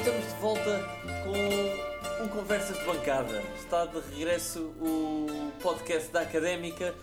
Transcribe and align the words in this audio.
estamos 0.00 0.26
de 0.28 0.40
volta 0.40 0.80
com 1.24 2.24
o 2.24 2.28
Conversas 2.30 2.78
de 2.78 2.84
Bancada. 2.86 3.42
Está 3.58 3.84
de 3.84 4.00
regresso 4.14 4.72
o 4.80 5.52
podcast 5.60 6.10
da 6.10 6.22
Académica, 6.22 6.94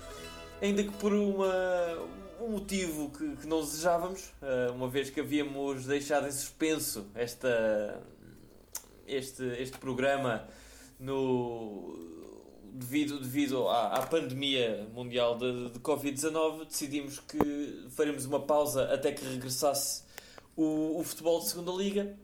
ainda 0.60 0.84
que 0.84 0.90
por 0.94 1.14
uma, 1.14 1.54
um 2.42 2.54
motivo 2.54 3.12
que, 3.12 3.36
que 3.36 3.46
não 3.46 3.62
desejávamos, 3.62 4.34
eh, 4.42 4.72
uma 4.72 4.90
vez 4.90 5.12
que 5.12 5.20
havíamos 5.20 5.86
deixado 5.86 6.28
em 6.28 6.32
suspenso 6.32 7.06
esta, 7.14 8.02
este, 9.06 9.44
este 9.60 9.78
programa 9.78 10.48
no, 11.00 12.00
devido, 12.74 13.20
devido 13.20 13.68
à, 13.68 13.98
à 13.98 14.08
pandemia 14.08 14.88
mundial 14.92 15.38
de, 15.38 15.70
de 15.70 15.80
Covid-19, 15.82 16.66
decidimos 16.66 17.20
que 17.20 17.86
faremos 17.92 18.26
uma 18.26 18.40
pausa 18.40 18.92
até 18.92 19.12
que 19.12 19.24
regressasse 19.24 20.02
o, 20.56 21.00
o 21.00 21.04
futebol 21.04 21.40
de 21.40 21.50
segunda 21.50 21.72
liga 21.72 22.18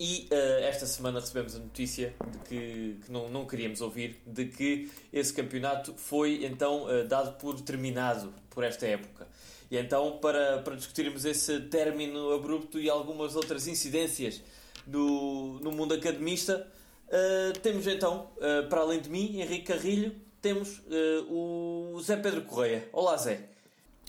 e 0.00 0.28
uh, 0.30 0.64
esta 0.64 0.86
semana 0.86 1.18
recebemos 1.18 1.56
a 1.56 1.58
notícia 1.58 2.14
de 2.30 2.38
que, 2.48 3.00
que 3.04 3.10
não, 3.10 3.28
não 3.28 3.46
queríamos 3.46 3.80
ouvir, 3.80 4.20
de 4.24 4.44
que 4.46 4.90
esse 5.12 5.32
campeonato 5.32 5.92
foi 5.94 6.44
então 6.44 6.84
uh, 6.84 7.06
dado 7.06 7.36
por 7.38 7.60
terminado 7.60 8.32
por 8.50 8.62
esta 8.62 8.86
época. 8.86 9.26
E 9.70 9.76
então, 9.76 10.18
para, 10.18 10.62
para 10.62 10.76
discutirmos 10.76 11.24
esse 11.24 11.60
término 11.62 12.32
abrupto 12.32 12.78
e 12.78 12.88
algumas 12.88 13.34
outras 13.34 13.66
incidências 13.66 14.40
no, 14.86 15.58
no 15.60 15.72
mundo 15.72 15.94
academista, 15.94 16.66
uh, 17.08 17.58
temos 17.58 17.86
então, 17.86 18.30
para 18.70 18.80
além 18.80 19.00
de 19.00 19.10
mim, 19.10 19.40
Henrique 19.40 19.72
Carrilho, 19.72 20.14
temos 20.40 20.80
o 21.28 22.00
Zé 22.00 22.16
Pedro 22.16 22.42
Correia. 22.42 22.88
Olá, 22.92 23.16
Zé. 23.16 23.50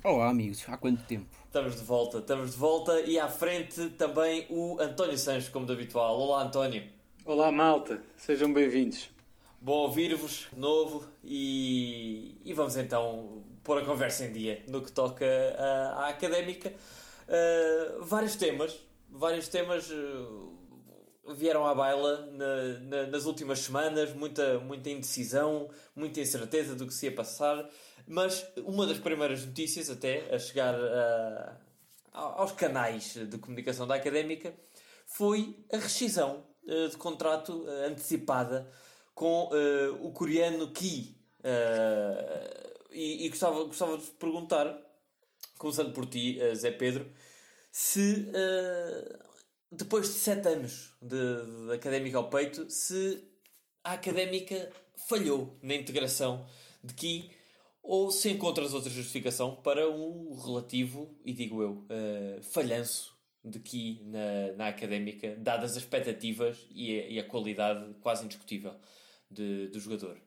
Olá, 0.04 0.30
amigos. 0.30 0.64
Há 0.68 0.78
quanto 0.78 1.04
tempo? 1.04 1.39
Estamos 1.50 1.78
de 1.78 1.84
volta, 1.84 2.20
estamos 2.20 2.52
de 2.52 2.58
volta 2.58 3.02
e 3.02 3.18
à 3.18 3.28
frente 3.28 3.90
também 3.98 4.46
o 4.52 4.80
António 4.80 5.18
Sanches, 5.18 5.50
como 5.50 5.66
de 5.66 5.74
habitual. 5.74 6.16
Olá, 6.20 6.44
António. 6.44 6.84
Olá, 7.26 7.52
malta. 7.52 8.04
Sejam 8.16 8.54
bem-vindos. 8.54 9.10
Bom 9.60 9.78
ouvir-vos 9.78 10.48
de 10.54 10.60
novo 10.60 11.08
e, 11.24 12.40
e, 12.46 12.54
vamos 12.54 12.78
então 12.78 13.42
pôr 13.64 13.80
a 13.80 13.84
conversa 13.84 14.26
em 14.26 14.32
dia 14.32 14.62
no 14.68 14.84
que 14.84 14.92
toca 14.92 15.26
à, 15.58 16.06
à 16.06 16.10
académica. 16.10 16.70
Uh, 16.70 18.04
vários 18.04 18.36
temas, 18.36 18.80
vários 19.10 19.48
temas 19.48 19.90
uh, 19.90 20.56
vieram 21.34 21.66
à 21.66 21.74
baila 21.74 22.28
na, 22.32 22.80
na, 22.80 23.08
nas 23.08 23.26
últimas 23.26 23.58
semanas, 23.58 24.14
muita, 24.14 24.60
muita 24.60 24.92
indecisão, 24.92 25.68
muita 25.96 26.20
incerteza 26.20 26.76
do 26.76 26.86
que 26.86 26.94
se 26.94 27.08
ia 27.08 27.12
passar. 27.12 27.68
Mas 28.12 28.44
uma 28.66 28.88
das 28.88 28.98
primeiras 28.98 29.46
notícias, 29.46 29.88
até 29.88 30.34
a 30.34 30.40
chegar 30.40 30.74
uh, 30.74 31.56
aos 32.12 32.54
canais 32.54 33.14
de 33.14 33.38
comunicação 33.38 33.86
da 33.86 33.94
académica, 33.94 34.52
foi 35.06 35.64
a 35.72 35.78
rescisão 35.78 36.44
uh, 36.64 36.90
de 36.90 36.98
contrato 36.98 37.54
uh, 37.54 37.86
antecipada 37.86 38.68
com 39.14 39.50
o 40.02 40.14
coreano 40.14 40.72
Ki. 40.72 41.18
e, 42.90 43.26
e 43.26 43.30
gostava, 43.30 43.66
gostava 43.66 43.98
de 43.98 44.06
perguntar, 44.12 44.80
começando 45.58 45.94
por 45.94 46.06
ti, 46.06 46.40
Zé 46.56 46.72
Pedro, 46.72 47.06
se 47.70 48.32
depois 49.70 50.08
de 50.08 50.14
sete 50.14 50.48
anos 50.48 50.94
de, 51.02 51.18
de 51.68 51.74
académica 51.74 52.18
ao 52.18 52.30
peito, 52.30 52.72
se 52.72 53.22
a 53.84 53.92
académica 53.92 54.72
falhou 55.10 55.60
na 55.62 55.76
integração 55.76 56.48
de 56.82 56.94
Ki 56.94 57.39
ou 57.82 58.12
se 58.12 58.30
encontras 58.30 58.74
outra 58.74 58.90
justificação 58.90 59.56
para 59.56 59.90
um 59.90 60.34
relativo, 60.36 61.16
e 61.26 61.34
digo 61.34 61.62
eu, 61.62 61.72
uh, 61.72 62.44
falhanço 62.44 63.18
de 63.44 63.60
Ki 63.60 64.02
na, 64.06 64.54
na 64.58 64.68
académica, 64.68 65.36
dadas 65.38 65.72
as 65.72 65.78
expectativas 65.78 66.68
e 66.72 67.00
a, 67.00 67.08
e 67.08 67.20
a 67.20 67.24
qualidade 67.24 67.94
quase 68.02 68.26
indiscutível 68.26 68.76
de, 69.30 69.68
do 69.68 69.80
jogador. 69.80 70.18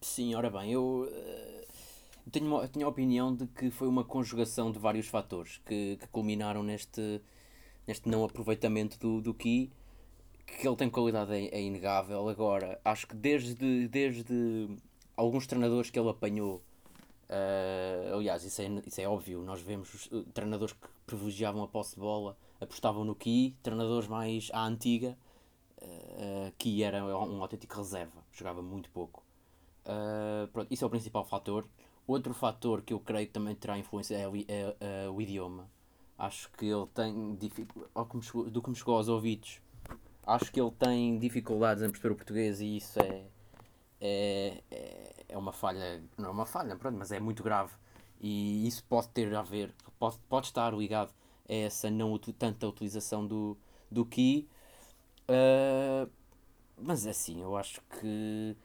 Sim, 0.00 0.34
ora 0.34 0.50
bem, 0.50 0.72
eu 0.72 1.08
uh, 1.08 2.30
tenho, 2.30 2.46
uma, 2.46 2.68
tenho 2.68 2.86
a 2.86 2.88
opinião 2.88 3.34
de 3.34 3.46
que 3.46 3.70
foi 3.70 3.86
uma 3.86 4.04
conjugação 4.04 4.72
de 4.72 4.78
vários 4.78 5.06
fatores 5.06 5.58
que, 5.64 5.96
que 5.96 6.08
culminaram 6.08 6.62
neste, 6.62 7.20
neste 7.86 8.08
não 8.08 8.24
aproveitamento 8.24 8.98
do, 8.98 9.20
do 9.20 9.32
Ki 9.32 9.72
que 10.44 10.66
ele 10.66 10.76
tem 10.76 10.90
qualidade 10.90 11.32
é, 11.32 11.46
é, 11.46 11.62
inegável. 11.62 12.28
Agora, 12.28 12.80
acho 12.84 13.06
que 13.06 13.14
desde, 13.14 13.88
desde 13.88 14.68
alguns 15.22 15.46
treinadores 15.46 15.90
que 15.90 15.98
ele 15.98 16.08
apanhou, 16.08 16.62
uh, 17.28 18.14
aliás, 18.14 18.44
isso 18.44 18.60
é, 18.60 18.66
isso 18.86 19.00
é 19.00 19.08
óbvio, 19.08 19.42
nós 19.42 19.60
vemos 19.60 20.06
uh, 20.06 20.24
treinadores 20.34 20.74
que 20.74 20.88
privilegiavam 21.06 21.62
a 21.62 21.68
posse 21.68 21.94
de 21.94 22.00
bola, 22.00 22.36
apostavam 22.60 23.04
no 23.04 23.14
Ki, 23.14 23.56
treinadores 23.62 24.08
mais 24.08 24.50
à 24.52 24.66
antiga, 24.66 25.16
uh, 25.80 26.52
Ki 26.58 26.82
era 26.82 27.04
um 27.04 27.40
autêntico 27.40 27.76
reserva, 27.76 28.24
jogava 28.32 28.62
muito 28.62 28.90
pouco. 28.90 29.22
Uh, 29.84 30.46
pronto, 30.48 30.72
isso 30.72 30.84
é 30.84 30.86
o 30.86 30.90
principal 30.90 31.24
fator. 31.24 31.66
Outro 32.06 32.34
fator 32.34 32.82
que 32.82 32.92
eu 32.92 33.00
creio 33.00 33.26
que 33.26 33.32
também 33.32 33.54
terá 33.54 33.78
influência 33.78 34.16
é, 34.16 34.24
é, 34.48 34.76
é 34.80 35.08
o 35.08 35.20
idioma. 35.20 35.70
Acho 36.18 36.50
que 36.52 36.66
ele 36.66 36.86
tem 36.94 37.36
dificuldades, 37.36 38.32
do 38.52 38.62
que 38.62 38.70
me 38.70 38.76
chegou 38.76 38.96
aos 38.96 39.08
ouvidos, 39.08 39.60
acho 40.26 40.52
que 40.52 40.60
ele 40.60 40.70
tem 40.72 41.18
dificuldades 41.18 41.82
em 41.82 41.90
perceber 41.90 42.12
o 42.12 42.16
português 42.16 42.60
e 42.60 42.76
isso 42.76 43.00
é, 43.00 43.24
é, 44.04 44.60
é, 44.68 45.14
é 45.28 45.38
uma 45.38 45.52
falha, 45.52 46.02
não 46.18 46.30
é 46.30 46.32
uma 46.32 46.44
falha, 46.44 46.74
pronto, 46.74 46.98
mas 46.98 47.12
é 47.12 47.20
muito 47.20 47.42
grave. 47.42 47.72
E 48.20 48.66
isso 48.66 48.84
pode 48.88 49.08
ter 49.10 49.32
a 49.34 49.42
ver, 49.42 49.72
pode, 49.98 50.18
pode 50.28 50.46
estar 50.46 50.74
ligado 50.74 51.12
a 51.48 51.54
essa 51.54 51.88
não 51.88 52.18
tanta 52.18 52.66
utilização 52.66 53.24
do, 53.24 53.56
do 53.90 54.04
Ki. 54.04 54.48
Uh, 55.28 56.10
mas 56.76 57.06
assim, 57.06 57.42
eu 57.42 57.56
acho 57.56 57.80
que 58.00 58.56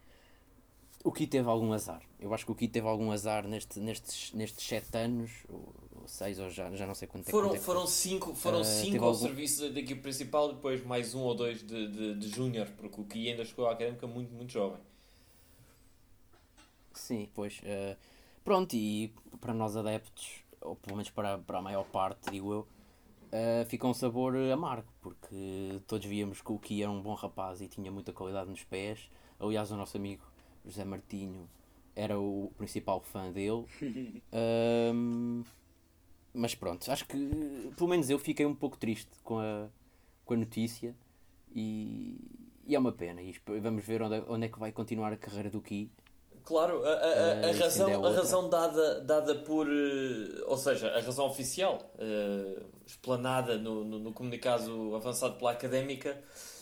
o 1.04 1.12
Ki 1.12 1.28
teve 1.28 1.48
algum 1.48 1.72
azar. 1.72 2.02
Eu 2.20 2.34
acho 2.34 2.44
que 2.44 2.52
o 2.52 2.56
Ki 2.56 2.68
teve 2.68 2.88
algum 2.88 3.12
azar 3.12 3.48
neste, 3.48 3.80
nestes, 3.80 4.34
nestes 4.34 4.66
sete 4.66 4.98
anos, 4.98 5.32
ou, 5.48 5.74
ou 6.02 6.08
seis, 6.08 6.40
ou 6.40 6.50
já, 6.50 6.72
já 6.72 6.88
não 6.88 6.96
sei 6.96 7.08
quanto 7.08 7.30
foram, 7.30 7.54
é 7.54 7.60
Foram 7.60 7.86
cinco, 7.86 8.34
foram 8.34 8.62
uh, 8.62 8.66
cinco 8.66 9.04
ao 9.04 9.10
algum... 9.12 9.22
serviço 9.22 9.70
da 9.72 9.80
equipe 9.80 10.02
principal 10.02 10.50
e 10.50 10.56
depois 10.56 10.84
mais 10.84 11.14
um 11.14 11.22
ou 11.22 11.36
dois 11.36 11.62
de, 11.62 11.88
de, 11.90 12.16
de 12.16 12.28
júnior, 12.28 12.68
porque 12.76 13.00
o 13.00 13.04
Ki 13.04 13.30
ainda 13.30 13.46
chegou 13.46 13.68
à 13.68 13.74
académica 13.74 14.08
muito, 14.08 14.34
muito 14.34 14.52
jovem. 14.52 14.82
Sim, 16.98 17.30
pois. 17.34 17.60
Uh, 17.60 17.96
pronto, 18.44 18.76
e 18.76 19.14
para 19.40 19.54
nós 19.54 19.76
adeptos, 19.78 20.44
ou 20.62 20.76
pelo 20.76 20.98
menos 20.98 21.10
para, 21.10 21.38
para 21.38 21.60
a 21.60 21.62
maior 21.62 21.86
parte, 21.86 22.32
digo 22.32 22.52
eu, 22.52 22.68
uh, 23.32 23.66
fica 23.68 23.88
um 23.88 23.94
sabor 23.94 24.36
amargo, 24.36 24.88
porque 25.02 25.80
todos 25.88 26.06
víamos 26.06 26.42
que 26.42 26.52
o 26.52 26.60
Ki 26.60 26.84
era 26.84 26.92
um 26.92 27.02
bom 27.02 27.14
rapaz 27.14 27.62
e 27.62 27.68
tinha 27.68 27.92
muita 27.92 28.12
qualidade 28.12 28.50
nos 28.50 28.64
pés. 28.64 29.10
Aliás, 29.40 29.72
o 29.72 29.78
nosso 29.78 29.96
amigo 29.98 30.24
José 30.66 30.84
Martinho 30.84 31.48
era 31.96 32.20
o 32.20 32.52
principal 32.58 33.02
fã 33.02 33.32
dele. 33.32 33.66
um, 34.94 35.44
mas 36.34 36.54
pronto, 36.54 36.92
acho 36.92 37.06
que 37.08 37.18
pelo 37.76 37.90
menos 37.90 38.10
eu 38.10 38.20
fiquei 38.20 38.46
um 38.46 38.56
pouco 38.56 38.78
triste 38.78 39.10
com 39.24 39.40
a, 39.40 39.68
com 40.24 40.34
a 40.36 40.38
notícia 40.38 40.96
e, 41.56 42.20
e 42.66 42.76
é 42.76 42.80
uma 42.80 42.92
pena. 42.92 43.22
E 43.22 43.36
vamos 43.60 43.84
ver 43.84 44.02
onde, 44.02 44.24
onde 44.28 44.46
é 44.46 44.50
que 44.50 44.60
vai 44.60 44.72
continuar 44.72 45.12
a 45.12 45.18
carreira 45.18 45.50
do 45.50 45.62
Ki. 45.62 45.90
Claro, 46.48 46.82
a, 46.86 46.92
a, 46.92 47.48
a, 47.48 47.52
uh, 47.52 47.60
razão, 47.60 47.90
é 47.90 47.94
a 47.94 48.16
razão 48.16 48.50
dada, 48.50 49.02
dada 49.02 49.36
por. 49.36 49.68
Uh, 49.68 50.46
ou 50.46 50.56
seja, 50.56 50.88
a 50.92 51.02
razão 51.02 51.26
oficial, 51.26 51.94
uh, 51.96 52.66
explanada 52.86 53.58
no, 53.58 53.84
no, 53.84 54.00
no, 54.00 54.14
comunicado 54.14 54.96
avançado 54.96 55.36
pela 55.38 55.52
académica, 55.52 56.18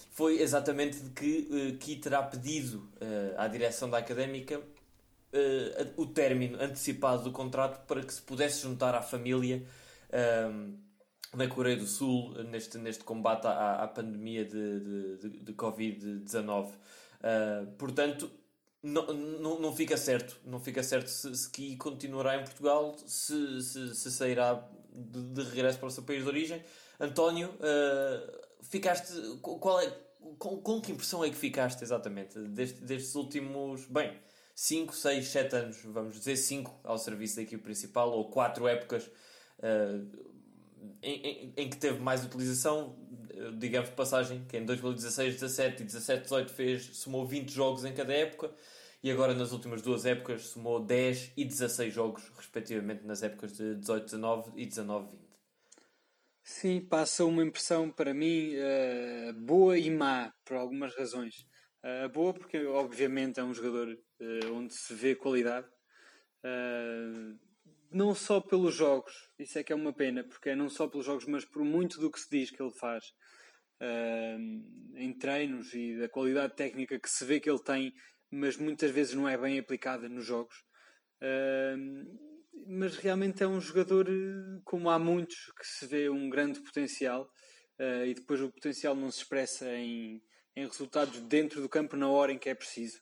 foi 0.09 0.41
exatamente 0.41 0.97
de 0.97 1.11
que 1.11 1.47
uh, 1.51 1.77
Ki 1.77 1.97
terá 1.97 2.23
pedido 2.23 2.89
à 3.37 3.47
direção 3.47 3.87
da 3.87 3.99
académica 3.99 4.59
o 5.97 6.07
término 6.07 6.59
antecipado 6.59 7.23
do 7.23 7.31
contrato 7.31 7.85
para 7.85 8.01
que 8.01 8.11
se 8.11 8.21
pudesse 8.21 8.63
juntar 8.63 8.95
à 8.95 9.01
família 9.01 9.61
na 11.33 11.47
Coreia 11.47 11.75
do 11.75 11.85
Sul 11.85 12.33
neste, 12.45 12.77
neste 12.77 13.03
combate 13.03 13.45
à, 13.45 13.83
à 13.83 13.87
pandemia 13.87 14.45
de, 14.45 14.79
de, 14.79 15.17
de, 15.17 15.39
de 15.41 15.53
Covid-19. 15.53 16.69
portanto 17.77 18.31
não, 18.85 19.07
não, 19.07 19.59
não 19.59 19.75
fica 19.75 19.97
certo. 19.97 20.39
Não 20.45 20.59
fica 20.59 20.83
certo 20.83 21.07
se, 21.07 21.35
se 21.35 21.75
continuará 21.77 22.37
em 22.39 22.43
Portugal, 22.43 22.95
se, 23.05 23.61
se, 23.63 23.95
se 23.95 24.11
sairá 24.11 24.63
de, 24.93 25.23
de, 25.23 25.41
regresso 25.41 25.79
para 25.79 25.87
o 25.87 25.91
seu 25.91 26.03
país 26.03 26.21
de 26.21 26.29
origem. 26.29 26.63
António, 26.99 27.49
uh, 27.49 28.39
ficaste. 28.61 29.11
Qual 29.41 29.81
é, 29.81 29.91
com, 30.37 30.61
com 30.61 30.79
que 30.79 30.91
impressão 30.91 31.25
é 31.25 31.29
que 31.29 31.35
ficaste 31.35 31.83
exatamente 31.83 32.37
deste, 32.39 32.81
destes 32.81 33.15
últimos. 33.15 33.85
Bem, 33.85 34.13
5, 34.53 34.95
6, 34.95 35.27
7 35.27 35.55
anos, 35.55 35.77
vamos 35.83 36.19
dizer 36.19 36.37
5 36.37 36.81
ao 36.83 36.99
serviço 36.99 37.37
da 37.37 37.41
equipe 37.41 37.63
principal, 37.63 38.11
ou 38.11 38.29
4 38.29 38.67
épocas 38.67 39.03
uh, 39.03 40.35
em, 41.01 41.27
em, 41.27 41.53
em, 41.57 41.69
que 41.69 41.77
teve 41.77 41.99
mais 41.99 42.23
utilização, 42.23 42.95
digamos 43.57 43.89
de 43.89 43.95
passagem, 43.95 44.45
que 44.47 44.57
em 44.57 44.63
2016, 44.63 45.33
17 45.33 45.81
e 45.81 45.85
17, 45.85 46.23
18 46.23 46.53
fez, 46.53 46.85
somou 46.97 47.25
20 47.25 47.51
jogos 47.51 47.83
em 47.83 47.93
cada 47.93 48.13
época 48.13 48.51
e 49.05 49.11
agora 49.11 49.35
nas 49.35 49.51
últimas 49.51 49.83
duas 49.83 50.03
épocas 50.03 50.47
somou 50.47 50.83
10 50.83 51.33
e 51.37 51.45
16 51.45 51.93
jogos, 51.93 52.27
respectivamente 52.35 53.05
nas 53.05 53.21
épocas 53.21 53.55
de 53.55 53.75
18, 53.75 54.05
19 54.05 54.51
e 54.55 54.65
19, 54.65 55.11
20. 55.11 55.21
Sim, 56.41 56.81
passa 56.81 57.23
uma 57.23 57.43
impressão 57.43 57.91
para 57.91 58.15
mim 58.15 58.55
uh, 58.55 59.33
boa 59.33 59.77
e 59.77 59.91
má, 59.91 60.33
por 60.43 60.57
algumas 60.57 60.95
razões. 60.95 61.45
Uh, 61.83 62.09
boa 62.09 62.33
porque, 62.33 62.65
obviamente, 62.65 63.39
é 63.39 63.43
um 63.43 63.53
jogador 63.53 63.89
uh, 63.93 64.53
onde 64.55 64.73
se 64.73 64.91
vê 64.95 65.13
qualidade. 65.13 65.67
não 67.91 68.15
só 68.15 68.41
pelos 68.41 68.73
jogos, 68.73 69.13
isso 69.37 69.59
é 69.59 69.63
que 69.63 69.71
é 69.71 69.75
uma 69.75 69.93
pena, 69.93 70.23
porque 70.23 70.49
é 70.49 70.55
não 70.55 70.67
só 70.67 70.87
pelos 70.87 71.05
jogos, 71.05 71.27
mas 71.27 71.45
por 71.45 71.63
muito 71.63 71.99
do 71.99 72.09
que 72.09 72.19
se 72.19 72.27
diz 72.27 72.49
que 72.49 72.59
ele 72.59 72.73
faz 72.73 73.13
em 74.95 75.13
treinos 75.13 75.73
e 75.75 75.97
da 75.99 76.09
qualidade 76.09 76.55
técnica 76.55 76.97
que 76.97 77.09
se 77.09 77.23
vê 77.25 77.39
que 77.39 77.49
ele 77.49 77.61
tem, 77.61 77.93
mas 78.35 78.57
muitas 78.57 78.91
vezes 78.91 79.13
não 79.13 79.27
é 79.27 79.37
bem 79.37 79.57
aplicada 79.57 80.07
nos 80.09 80.25
jogos 80.25 80.63
mas 82.67 82.95
realmente 82.97 83.43
é 83.43 83.47
um 83.47 83.59
jogador, 83.59 84.07
eh, 84.09 84.59
como 84.63 84.89
há 84.89 84.97
muitos, 84.97 85.51
que 85.57 85.65
se 85.67 85.85
vê 85.85 86.09
um 86.09 86.29
grande 86.29 86.59
potencial 86.61 87.29
uh, 87.79 88.05
e 88.05 88.13
depois 88.13 88.41
o 88.41 88.51
potencial 88.51 88.95
não 88.95 89.11
se 89.11 89.19
expressa 89.19 89.69
em, 89.71 90.21
em 90.55 90.65
resultados 90.65 91.19
dentro 91.21 91.61
do 91.61 91.69
campo 91.69 91.95
na 91.95 92.09
hora 92.09 92.31
em 92.31 92.37
que 92.37 92.49
é 92.49 92.55
preciso. 92.55 92.99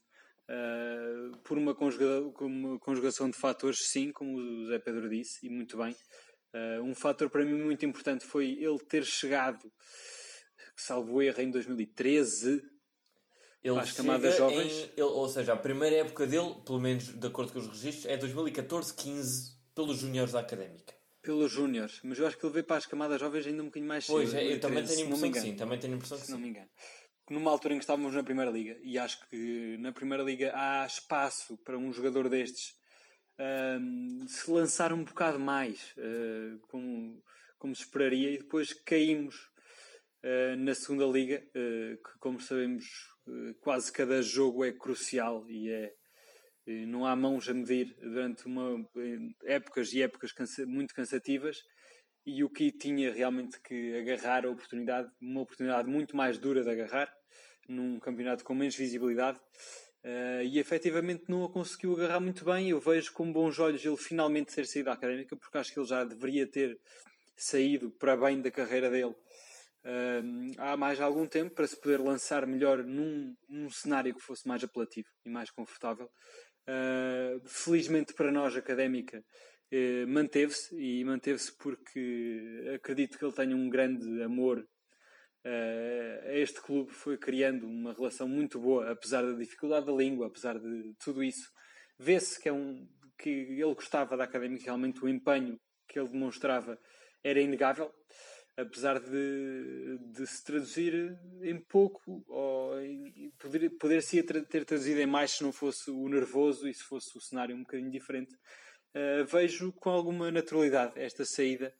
Uh, 0.50 1.38
por 1.40 1.58
uma 1.58 1.74
conjugação, 1.74 2.34
uma 2.42 2.80
conjugação 2.80 3.30
de 3.30 3.38
fatores, 3.38 3.90
sim, 3.90 4.12
como 4.12 4.38
o 4.38 4.68
Zé 4.68 4.80
Pedro 4.80 5.10
disse, 5.10 5.46
e 5.46 5.50
muito 5.50 5.78
bem. 5.78 5.96
Uh, 6.54 6.84
um 6.84 6.94
fator 6.94 7.30
para 7.30 7.46
mim 7.46 7.54
muito 7.54 7.86
importante 7.86 8.26
foi 8.26 8.52
ele 8.52 8.80
ter 8.80 9.06
chegado, 9.06 9.72
salvo 10.76 11.22
erro, 11.22 11.42
em 11.42 11.50
2013, 11.50 12.62
ele 13.64 13.80
as 13.80 13.92
camadas 13.94 14.36
jovens. 14.36 14.72
Em, 14.72 14.90
ele, 14.98 15.02
ou 15.02 15.28
seja, 15.30 15.54
a 15.54 15.58
primeira 15.58 15.96
época 15.98 16.28
dele, 16.28 16.56
pelo 16.66 16.80
menos 16.80 17.06
de 17.06 17.28
acordo 17.28 17.54
com 17.54 17.60
os 17.60 17.68
registros, 17.68 18.06
é 18.06 18.18
2014-15 18.18 19.54
pelos 19.74 19.98
Júniores 20.00 20.34
da 20.34 20.40
Académica. 20.40 20.94
Pelos 21.22 21.52
Júniores, 21.52 22.02
mas 22.04 22.20
eu 22.20 22.28
acho 22.28 22.38
que 22.38 22.46
ele 22.46 22.54
veio 22.54 22.66
para 22.66 22.78
as 22.78 22.86
camadas 22.86 23.20
jovens 23.20 23.48
ainda 23.48 23.62
um 23.62 23.68
bocadinho 23.68 23.88
mais 23.88 24.06
cedo. 24.06 24.16
Pois, 24.16 24.34
é, 24.34 24.54
eu 24.54 24.60
também 24.60 24.84
tenho 24.86 25.00
a 25.00 25.04
impressão 25.06 25.32
que 25.32 25.40
sim, 25.40 25.56
também 25.56 25.80
tenho 25.80 25.94
a 25.94 25.96
impressão 25.96 26.18
que 26.18 26.26
se 26.26 26.28
sim. 26.28 26.34
não 26.34 26.40
me 26.40 26.50
engano. 26.50 26.70
Numa 27.30 27.50
altura 27.50 27.74
em 27.74 27.78
que 27.78 27.84
estávamos 27.84 28.14
na 28.14 28.24
Primeira 28.24 28.52
Liga, 28.52 28.78
e 28.84 28.98
acho 28.98 29.26
que 29.30 29.78
na 29.80 29.94
Primeira 29.94 30.22
Liga 30.22 30.52
há 30.54 30.86
espaço 30.86 31.58
para 31.64 31.78
um 31.78 31.94
jogador 31.94 32.28
destes 32.28 32.76
um, 33.80 34.28
se 34.28 34.52
lançar 34.52 34.92
um 34.92 35.04
bocado 35.04 35.40
mais, 35.40 35.94
uh, 35.98 36.60
como, 36.68 37.24
como 37.58 37.76
se 37.76 37.84
esperaria, 37.84 38.32
e 38.32 38.38
depois 38.40 38.74
caímos 38.74 39.36
uh, 39.36 39.53
na 40.58 40.74
Segunda 40.74 41.06
Liga, 41.06 41.44
uh, 41.50 41.98
que 41.98 42.18
como 42.20 42.40
sabemos 42.40 43.14
eh, 43.28 43.54
quase 43.62 43.92
cada 43.92 44.22
jogo 44.22 44.66
é 44.66 44.72
crucial 44.72 45.46
e 45.50 45.70
é 45.70 45.94
eh, 46.68 46.86
não 46.86 47.06
há 47.06 47.16
mãos 47.16 47.48
a 47.50 47.54
medir 47.54 47.96
durante 48.02 48.46
uma, 48.46 48.86
eh, 48.98 49.54
épocas 49.56 49.94
e 49.94 50.02
épocas 50.02 50.32
cansa, 50.32 50.66
muito 50.66 50.94
cansativas. 50.94 51.58
E 52.26 52.44
o 52.44 52.50
que 52.50 52.72
tinha 52.72 53.14
realmente 53.14 53.60
que 53.62 53.98
agarrar 53.98 54.46
a 54.46 54.50
oportunidade, 54.50 55.10
uma 55.22 55.42
oportunidade 55.42 55.90
muito 55.90 56.16
mais 56.16 56.38
dura 56.38 56.64
de 56.64 56.70
agarrar 56.70 57.14
num 57.68 58.00
campeonato 58.00 58.44
com 58.46 58.54
menos 58.56 58.76
visibilidade. 58.76 59.40
Uh, 60.06 60.44
e 60.44 60.60
efetivamente 60.60 61.24
não 61.30 61.46
a 61.46 61.52
conseguiu 61.52 61.94
agarrar 61.94 62.20
muito 62.20 62.46
bem. 62.46 62.70
Eu 62.70 62.80
vejo 62.80 63.14
com 63.14 63.32
bons 63.32 63.60
olhos 63.60 63.86
ele 63.86 63.98
finalmente 63.98 64.54
ter 64.56 64.66
saído 64.66 64.86
da 64.88 64.94
académica 64.94 65.36
porque 65.36 65.58
acho 65.58 65.74
que 65.74 65.80
ele 65.80 65.88
já 65.88 66.04
deveria 66.04 66.48
ter 66.48 66.80
saído 67.36 67.92
para 67.92 68.16
bem 68.18 68.42
da 68.42 68.52
carreira 68.52 68.90
dele 68.90 69.16
há 70.58 70.78
mais 70.78 71.02
algum 71.02 71.26
tempo 71.28 71.54
para 71.54 71.68
se 71.68 71.80
poder 71.80 72.00
lançar 72.00 72.48
melhor 72.48 72.84
num, 72.84 73.36
num 73.50 73.70
cenário 73.70 74.14
que 74.14 74.22
fosse 74.22 74.48
mais 74.48 74.64
apelativo 74.64 75.08
e 75.26 75.30
mais 75.30 75.50
confortável. 75.52 76.10
Uh, 76.68 77.46
felizmente 77.46 78.14
para 78.14 78.32
nós, 78.32 78.56
académica, 78.56 79.20
uh, 79.20 80.08
manteve-se 80.08 80.74
e 80.76 81.04
manteve-se 81.04 81.58
porque 81.58 82.72
acredito 82.74 83.18
que 83.18 83.26
ele 83.26 83.34
tenha 83.34 83.56
um 83.56 83.70
grande 83.70 84.24
amor 84.24 84.66
Uh, 85.46 86.32
este 86.32 86.62
clube 86.62 86.94
foi 86.94 87.18
criando 87.18 87.68
uma 87.68 87.94
relação 87.94 88.30
muito 88.30 88.58
boa, 88.58 88.90
apesar 88.90 89.22
da 89.24 89.34
dificuldade 89.34 89.86
da 89.86 89.92
língua, 89.92 90.28
apesar 90.28 90.58
de 90.58 90.94
tudo 91.04 91.22
isso. 91.22 91.50
Vê-se 92.00 92.42
que, 92.42 92.48
é 92.48 92.54
um, 92.54 92.88
que 93.18 93.30
ele 93.30 93.76
gostava 93.76 94.16
da 94.16 94.24
académica, 94.24 94.66
realmente 94.66 95.04
o 95.04 95.10
empenho 95.10 95.60
que 95.88 96.00
ele 96.00 96.08
demonstrava 96.08 96.80
era 97.22 97.42
inegável 97.42 97.94
apesar 98.56 99.00
de, 99.00 99.98
de 100.12 100.28
se 100.28 100.44
traduzir 100.44 101.18
em 101.42 101.60
pouco, 101.60 102.24
ou 102.28 102.80
em, 102.82 103.32
poder, 103.40 103.70
poder 103.72 104.02
se 104.02 104.22
ter 104.24 104.66
traduzido 104.66 105.00
em 105.00 105.08
mais 105.08 105.32
se 105.32 105.44
não 105.44 105.52
fosse 105.52 105.90
o 105.90 106.08
nervoso 106.08 106.68
e 106.68 106.74
se 106.74 106.84
fosse 106.84 107.18
o 107.18 107.22
cenário 107.22 107.56
um 107.56 107.62
bocadinho 107.62 107.92
diferente. 107.92 108.34
Uh, 108.96 109.26
vejo 109.26 109.72
com 109.74 109.90
alguma 109.90 110.30
naturalidade 110.30 111.00
esta 111.00 111.26
saída 111.26 111.74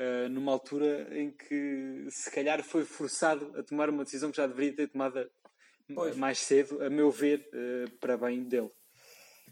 uh, 0.00 0.28
numa 0.28 0.52
altura 0.52 1.08
em 1.18 1.32
que 1.32 2.06
se 2.08 2.30
calhar 2.30 2.62
foi 2.62 2.84
forçado 2.84 3.52
a 3.58 3.64
tomar 3.64 3.90
uma 3.90 4.04
decisão 4.04 4.30
que 4.30 4.36
já 4.36 4.46
deveria 4.46 4.76
ter 4.76 4.88
tomado 4.88 5.28
pois. 5.92 6.16
mais 6.16 6.38
cedo, 6.38 6.80
a 6.84 6.88
meu 6.88 7.10
ver, 7.10 7.48
uh, 7.52 7.90
para 7.98 8.16
bem 8.16 8.44
dele. 8.44 8.70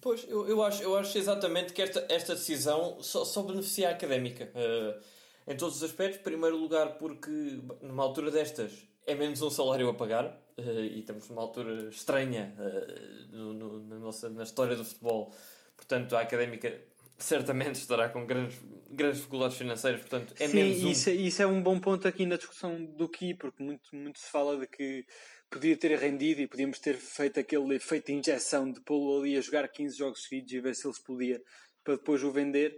Pois, 0.01 0.25
eu, 0.29 0.49
eu, 0.49 0.63
acho, 0.63 0.83
eu 0.83 0.97
acho 0.97 1.19
exatamente 1.19 1.73
que 1.73 1.83
esta, 1.83 2.07
esta 2.09 2.35
decisão 2.35 3.03
só, 3.03 3.25
só 3.25 3.43
beneficia 3.43 3.89
a 3.89 3.93
académica. 3.93 4.51
Uh, 4.55 5.20
em 5.47 5.57
todos 5.57 5.77
os 5.77 5.83
aspectos. 5.83 6.21
Primeiro 6.21 6.57
lugar, 6.57 6.99
porque 6.99 7.61
numa 7.83 8.03
altura 8.03 8.31
destas 8.31 8.87
é 9.07 9.15
menos 9.15 9.43
um 9.43 9.51
salário 9.51 9.89
a 9.89 9.95
pagar 9.95 10.27
uh, 10.59 10.81
e 10.81 11.01
estamos 11.01 11.29
numa 11.29 11.43
altura 11.43 11.89
estranha 11.89 12.55
uh, 12.59 13.37
no, 13.37 13.53
no, 13.53 13.87
na, 13.87 13.99
nossa, 13.99 14.29
na 14.29 14.43
história 14.43 14.77
do 14.77 14.85
futebol. 14.85 15.35
Portanto, 15.77 16.17
a 16.17 16.21
académica 16.21 16.81
certamente 17.19 17.77
estará 17.77 18.09
com 18.09 18.27
grandes, 18.27 18.59
grandes 18.91 19.19
dificuldades 19.19 19.57
financeiras. 19.57 20.01
Portanto, 20.01 20.35
é 20.39 20.49
Sim, 20.49 20.57
menos 20.57 20.85
um. 20.85 20.91
Isso, 20.91 21.11
é, 21.11 21.13
isso 21.13 21.43
é 21.43 21.47
um 21.47 21.63
bom 21.63 21.79
ponto 21.79 22.09
aqui 22.09 22.27
na 22.27 22.37
discussão 22.37 22.83
do 22.85 23.09
Ki, 23.09 23.35
porque 23.35 23.63
muito, 23.63 23.95
muito 23.95 24.19
se 24.19 24.31
fala 24.31 24.59
de 24.59 24.67
que 24.67 25.05
podia 25.51 25.77
ter 25.77 25.99
rendido 25.99 26.41
e 26.41 26.47
podíamos 26.47 26.79
ter 26.79 26.95
feito 26.97 27.41
aquele 27.41 27.75
efeito 27.75 28.07
de 28.07 28.15
injeção 28.15 28.71
de 28.71 28.81
pô-lo 28.81 29.21
ali 29.21 29.37
a 29.37 29.41
jogar 29.41 29.69
15 29.69 29.97
jogos 29.97 30.23
seguidos 30.23 30.53
e 30.53 30.61
ver 30.61 30.75
se 30.75 30.87
ele 30.87 30.95
se 30.95 31.03
podia 31.03 31.43
para 31.83 31.97
depois 31.97 32.23
o 32.23 32.31
vender 32.31 32.77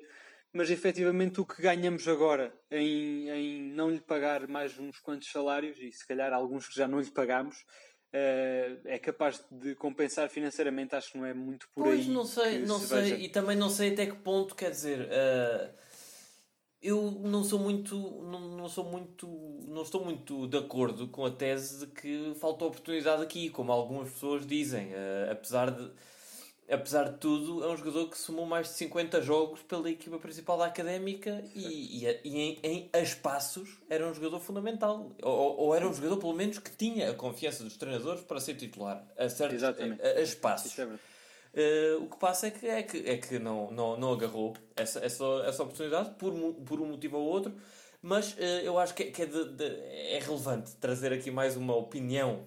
mas 0.52 0.70
efetivamente 0.70 1.40
o 1.40 1.46
que 1.46 1.62
ganhamos 1.62 2.06
agora 2.06 2.52
em, 2.70 3.28
em 3.30 3.62
não 3.72 3.90
lhe 3.90 4.00
pagar 4.00 4.46
mais 4.46 4.78
uns 4.78 4.98
quantos 4.98 5.30
salários, 5.30 5.78
e 5.78 5.90
se 5.90 6.06
calhar 6.06 6.32
alguns 6.32 6.68
que 6.68 6.74
já 6.74 6.86
não 6.86 7.00
lhe 7.00 7.10
pagamos, 7.10 7.56
uh, 7.56 8.80
é 8.84 8.98
capaz 8.98 9.42
de 9.50 9.74
compensar 9.74 10.28
financeiramente, 10.28 10.94
acho 10.94 11.12
que 11.12 11.18
não 11.18 11.24
é 11.24 11.32
muito 11.32 11.66
por 11.74 11.84
pois, 11.84 12.00
aí. 12.00 12.08
não 12.08 12.24
sei, 12.26 12.58
não 12.60 12.78
se 12.78 12.88
sei, 12.88 13.02
veja. 13.02 13.16
e 13.16 13.28
também 13.28 13.56
não 13.56 13.70
sei 13.70 13.92
até 13.92 14.06
que 14.06 14.16
ponto, 14.16 14.54
quer 14.54 14.70
dizer, 14.70 15.08
uh, 15.08 15.74
eu 16.82 17.10
não 17.22 17.42
sou 17.42 17.58
muito, 17.58 17.96
não, 18.24 18.56
não 18.56 18.68
sou 18.68 18.84
muito, 18.84 19.26
não 19.68 19.82
estou 19.82 20.04
muito 20.04 20.46
de 20.48 20.58
acordo 20.58 21.08
com 21.08 21.24
a 21.24 21.30
tese 21.30 21.86
de 21.86 21.92
que 21.92 22.34
falta 22.40 22.66
oportunidade 22.66 23.22
aqui, 23.22 23.48
como 23.48 23.72
algumas 23.72 24.10
pessoas 24.10 24.46
dizem, 24.46 24.88
uh, 24.88 25.30
apesar 25.30 25.70
de 25.70 25.90
apesar 26.72 27.04
de 27.04 27.18
tudo, 27.18 27.62
é 27.62 27.68
um 27.68 27.76
jogador 27.76 28.08
que 28.08 28.18
somou 28.18 28.46
mais 28.46 28.68
de 28.68 28.74
50 28.74 29.20
jogos 29.20 29.62
pela 29.62 29.90
equipa 29.90 30.18
principal 30.18 30.56
da 30.56 30.66
académica 30.66 31.44
e, 31.54 32.06
e, 32.06 32.20
e 32.24 32.40
em, 32.40 32.60
em, 32.62 33.02
espaços 33.02 33.78
era 33.90 34.06
um 34.08 34.14
jogador 34.14 34.40
fundamental. 34.40 35.12
Ou, 35.22 35.56
ou, 35.58 35.74
era 35.74 35.86
um 35.86 35.92
jogador, 35.92 36.16
pelo 36.16 36.32
menos, 36.32 36.58
que 36.58 36.70
tinha 36.70 37.10
a 37.10 37.14
confiança 37.14 37.62
dos 37.62 37.76
treinadores 37.76 38.22
para 38.22 38.40
ser 38.40 38.54
titular 38.54 39.04
a, 39.18 39.28
certos, 39.28 39.62
a, 39.62 39.68
a, 39.68 40.18
a 40.18 40.20
espaços. 40.22 40.76
Uh, 40.78 42.02
o 42.02 42.08
que 42.08 42.16
passa 42.18 42.46
é 42.46 42.50
que, 42.50 42.66
é 42.66 42.82
que, 42.82 42.96
é 43.10 43.18
que 43.18 43.38
não, 43.38 43.70
não, 43.70 43.96
não 43.98 44.12
agarrou 44.14 44.54
essa, 44.74 45.04
essa, 45.04 45.24
essa 45.46 45.62
oportunidade 45.62 46.12
por, 46.12 46.32
por 46.64 46.80
um 46.80 46.86
motivo 46.86 47.18
ou 47.18 47.26
outro. 47.26 47.54
Mas 48.00 48.32
uh, 48.32 48.40
eu 48.64 48.78
acho 48.78 48.94
que, 48.94 49.02
é, 49.02 49.10
que 49.10 49.22
é, 49.22 49.26
de, 49.26 49.44
de, 49.52 49.64
é 49.64 50.18
relevante 50.18 50.74
trazer 50.76 51.12
aqui 51.12 51.30
mais 51.30 51.56
uma 51.56 51.76
opinião 51.76 52.44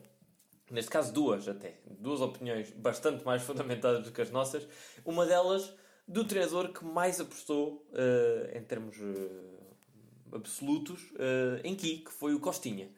neste 0.72 0.89
caso 0.89 1.13
duas 1.13 1.48
até, 1.48 1.79
duas 2.00 2.22
opiniões 2.22 2.72
bastante 2.72 3.24
mais 3.24 3.41
fundamentadas 3.43 4.03
do 4.03 4.12
que 4.12 4.22
as 4.22 4.31
nossas. 4.31 4.67
Uma 5.05 5.25
delas 5.25 5.74
do 6.07 6.24
treinador 6.24 6.72
que 6.72 6.86
mais 6.86 7.19
apostou 7.19 7.86
uh, 7.91 8.57
em 8.57 8.62
termos 8.62 8.98
uh, 8.98 10.36
absolutos 10.36 11.01
uh, 11.13 11.60
em 11.63 11.75
Ki, 11.75 12.00
que 12.00 12.12
foi 12.12 12.34
o 12.34 12.39
Costinha. 12.39 12.89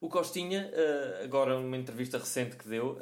O 0.00 0.08
Costinha, 0.08 0.70
agora 1.24 1.58
numa 1.58 1.76
entrevista 1.76 2.18
recente 2.18 2.54
que 2.54 2.68
deu, 2.68 2.96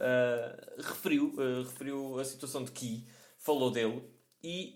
referiu, 0.79 1.35
referiu 1.63 2.19
a 2.19 2.25
situação 2.25 2.65
de 2.65 2.73
Ki, 2.73 3.07
falou 3.37 3.71
dele 3.71 4.03
e 4.43 4.75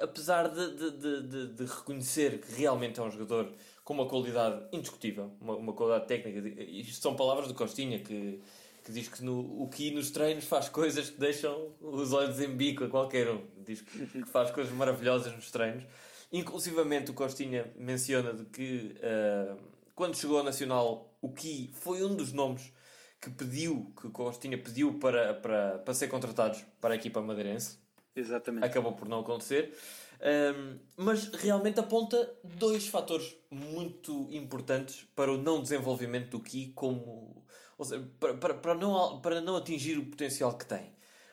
apesar 0.00 0.48
de, 0.48 0.74
de, 0.74 1.22
de, 1.22 1.46
de, 1.54 1.64
reconhecer 1.64 2.40
que 2.40 2.52
realmente 2.52 2.98
é 2.98 3.02
um 3.04 3.10
jogador 3.12 3.52
com 3.84 3.94
uma 3.94 4.06
qualidade 4.06 4.64
indiscutível, 4.72 5.32
uma, 5.40 5.56
uma 5.56 5.72
qualidade 5.72 6.06
técnica. 6.06 6.48
Isto 6.62 7.02
são 7.02 7.16
palavras 7.16 7.48
do 7.48 7.54
Costinha 7.54 7.98
que, 7.98 8.40
que 8.84 8.92
diz 8.92 9.08
que 9.08 9.24
no, 9.24 9.62
o 9.62 9.68
Ki 9.68 9.90
nos 9.90 10.10
treinos 10.10 10.44
faz 10.44 10.68
coisas 10.68 11.10
que 11.10 11.18
deixam 11.18 11.74
os 11.80 12.12
olhos 12.12 12.40
em 12.40 12.48
bico 12.48 12.84
a 12.84 12.88
qualquer 12.88 13.28
um. 13.28 13.42
Diz 13.64 13.80
que, 13.80 14.06
que 14.06 14.24
faz 14.26 14.50
coisas 14.50 14.72
maravilhosas 14.72 15.34
nos 15.34 15.50
treinos. 15.50 15.84
Inclusivamente 16.32 17.10
o 17.10 17.14
Costinha 17.14 17.72
menciona 17.76 18.32
de 18.32 18.44
que 18.46 18.94
uh, 18.98 19.56
quando 19.94 20.16
chegou 20.16 20.38
ao 20.38 20.44
Nacional 20.44 21.14
o 21.20 21.32
Ki 21.32 21.70
foi 21.74 22.02
um 22.04 22.14
dos 22.14 22.32
nomes 22.32 22.72
que 23.20 23.30
pediu, 23.30 23.92
que 24.00 24.08
Costinha 24.10 24.58
pediu 24.58 24.98
para, 24.98 25.34
para, 25.34 25.78
para 25.78 25.94
ser 25.94 26.08
contratados 26.08 26.64
para 26.80 26.94
a 26.94 26.96
equipa 26.96 27.20
madeirense. 27.20 27.78
Exatamente. 28.14 28.64
acabou 28.64 28.92
por 28.92 29.08
não 29.08 29.20
acontecer. 29.20 29.74
Um, 30.22 30.78
mas 30.96 31.26
realmente 31.28 31.80
aponta 31.80 32.32
dois 32.44 32.86
fatores 32.86 33.36
muito 33.50 34.28
importantes 34.30 35.04
para 35.16 35.32
o 35.32 35.36
não 35.36 35.60
desenvolvimento 35.60 36.30
do 36.30 36.40
Ki 36.40 36.72
como 36.76 37.44
seja, 37.82 38.08
para, 38.20 38.34
para, 38.34 38.54
para, 38.54 38.74
não, 38.74 39.20
para 39.20 39.40
não 39.40 39.56
atingir 39.56 39.98
o 39.98 40.06
potencial 40.06 40.56
que 40.56 40.64
tem. 40.64 40.92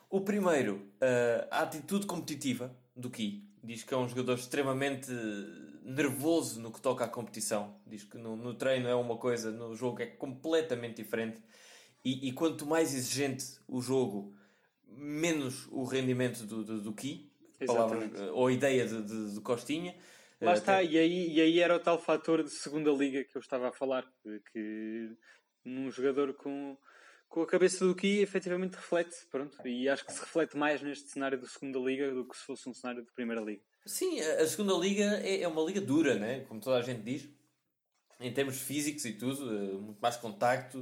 O 0.10 0.22
primeiro, 0.22 0.78
uh, 0.96 1.48
a 1.52 1.62
atitude 1.62 2.08
competitiva 2.08 2.76
do 2.96 3.10
Ki. 3.10 3.48
Diz 3.64 3.84
que 3.84 3.94
é 3.94 3.98
um 3.98 4.08
jogador 4.08 4.36
extremamente 4.36 5.12
nervoso 5.84 6.60
no 6.62 6.72
que 6.72 6.82
toca 6.82 7.06
à 7.06 7.08
competição. 7.08 7.76
Diz 7.86 8.04
que 8.04 8.18
no, 8.18 8.36
no 8.36 8.54
treino 8.54 8.88
é 8.88 8.96
uma 8.96 9.18
coisa, 9.18 9.52
no 9.52 9.76
jogo 9.76 10.02
é 10.02 10.08
completamente 10.08 10.96
diferente. 10.96 11.44
E, 12.04 12.30
e 12.30 12.32
quanto 12.32 12.66
mais 12.66 12.94
exigente 12.94 13.46
o 13.68 13.82
jogo, 13.82 14.34
menos 14.92 15.68
o 15.72 15.84
rendimento 15.84 16.46
do, 16.46 16.64
do, 16.64 16.82
do 16.82 16.94
Ki 16.94 17.30
palavras, 17.66 18.12
ou 18.34 18.50
ideia 18.50 18.86
de, 18.86 19.02
de, 19.04 19.34
de 19.36 19.42
Costinha. 19.42 19.96
Lá 20.42 20.54
está, 20.54 20.82
e 20.82 20.98
aí, 20.98 21.34
e 21.34 21.42
aí 21.42 21.60
era 21.60 21.76
o 21.76 21.80
tal 21.80 22.00
fator 22.00 22.44
de 22.44 22.50
segunda 22.50 22.92
liga 22.92 23.24
que 23.26 23.38
eu 23.38 23.42
estava 23.42 23.68
a 23.68 23.74
falar, 23.74 24.06
que 24.54 25.10
num 25.66 25.92
jogador 25.92 26.34
com, 26.34 26.78
com 27.28 27.42
a 27.42 27.48
cabeça 27.48 27.86
do 27.86 27.94
Ki 27.94 28.20
efetivamente 28.20 28.76
reflete, 28.76 29.16
pronto, 29.30 29.58
e 29.68 29.90
acho 29.90 30.06
que 30.06 30.14
se 30.14 30.20
reflete 30.22 30.56
mais 30.56 30.82
neste 30.82 31.10
cenário 31.10 31.38
de 31.38 31.48
segunda 31.48 31.78
liga 31.80 32.14
do 32.14 32.26
que 32.26 32.38
se 32.38 32.46
fosse 32.46 32.70
um 32.70 32.74
cenário 32.74 33.04
de 33.04 33.12
primeira 33.12 33.42
liga. 33.42 33.62
Sim, 33.86 34.22
a 34.22 34.48
segunda 34.48 34.74
liga 34.76 35.20
é, 35.22 35.42
é 35.42 35.48
uma 35.48 35.62
liga 35.62 35.82
dura, 35.82 36.16
né? 36.16 36.42
como 36.42 36.62
toda 36.62 36.78
a 36.78 36.82
gente 36.82 37.02
diz, 37.02 37.30
em 38.20 38.32
termos 38.34 38.62
físicos 38.62 39.04
e 39.06 39.14
tudo, 39.14 39.50
eh, 39.54 39.74
muito 39.74 40.00
mais 40.00 40.16
contacto, 40.16 40.78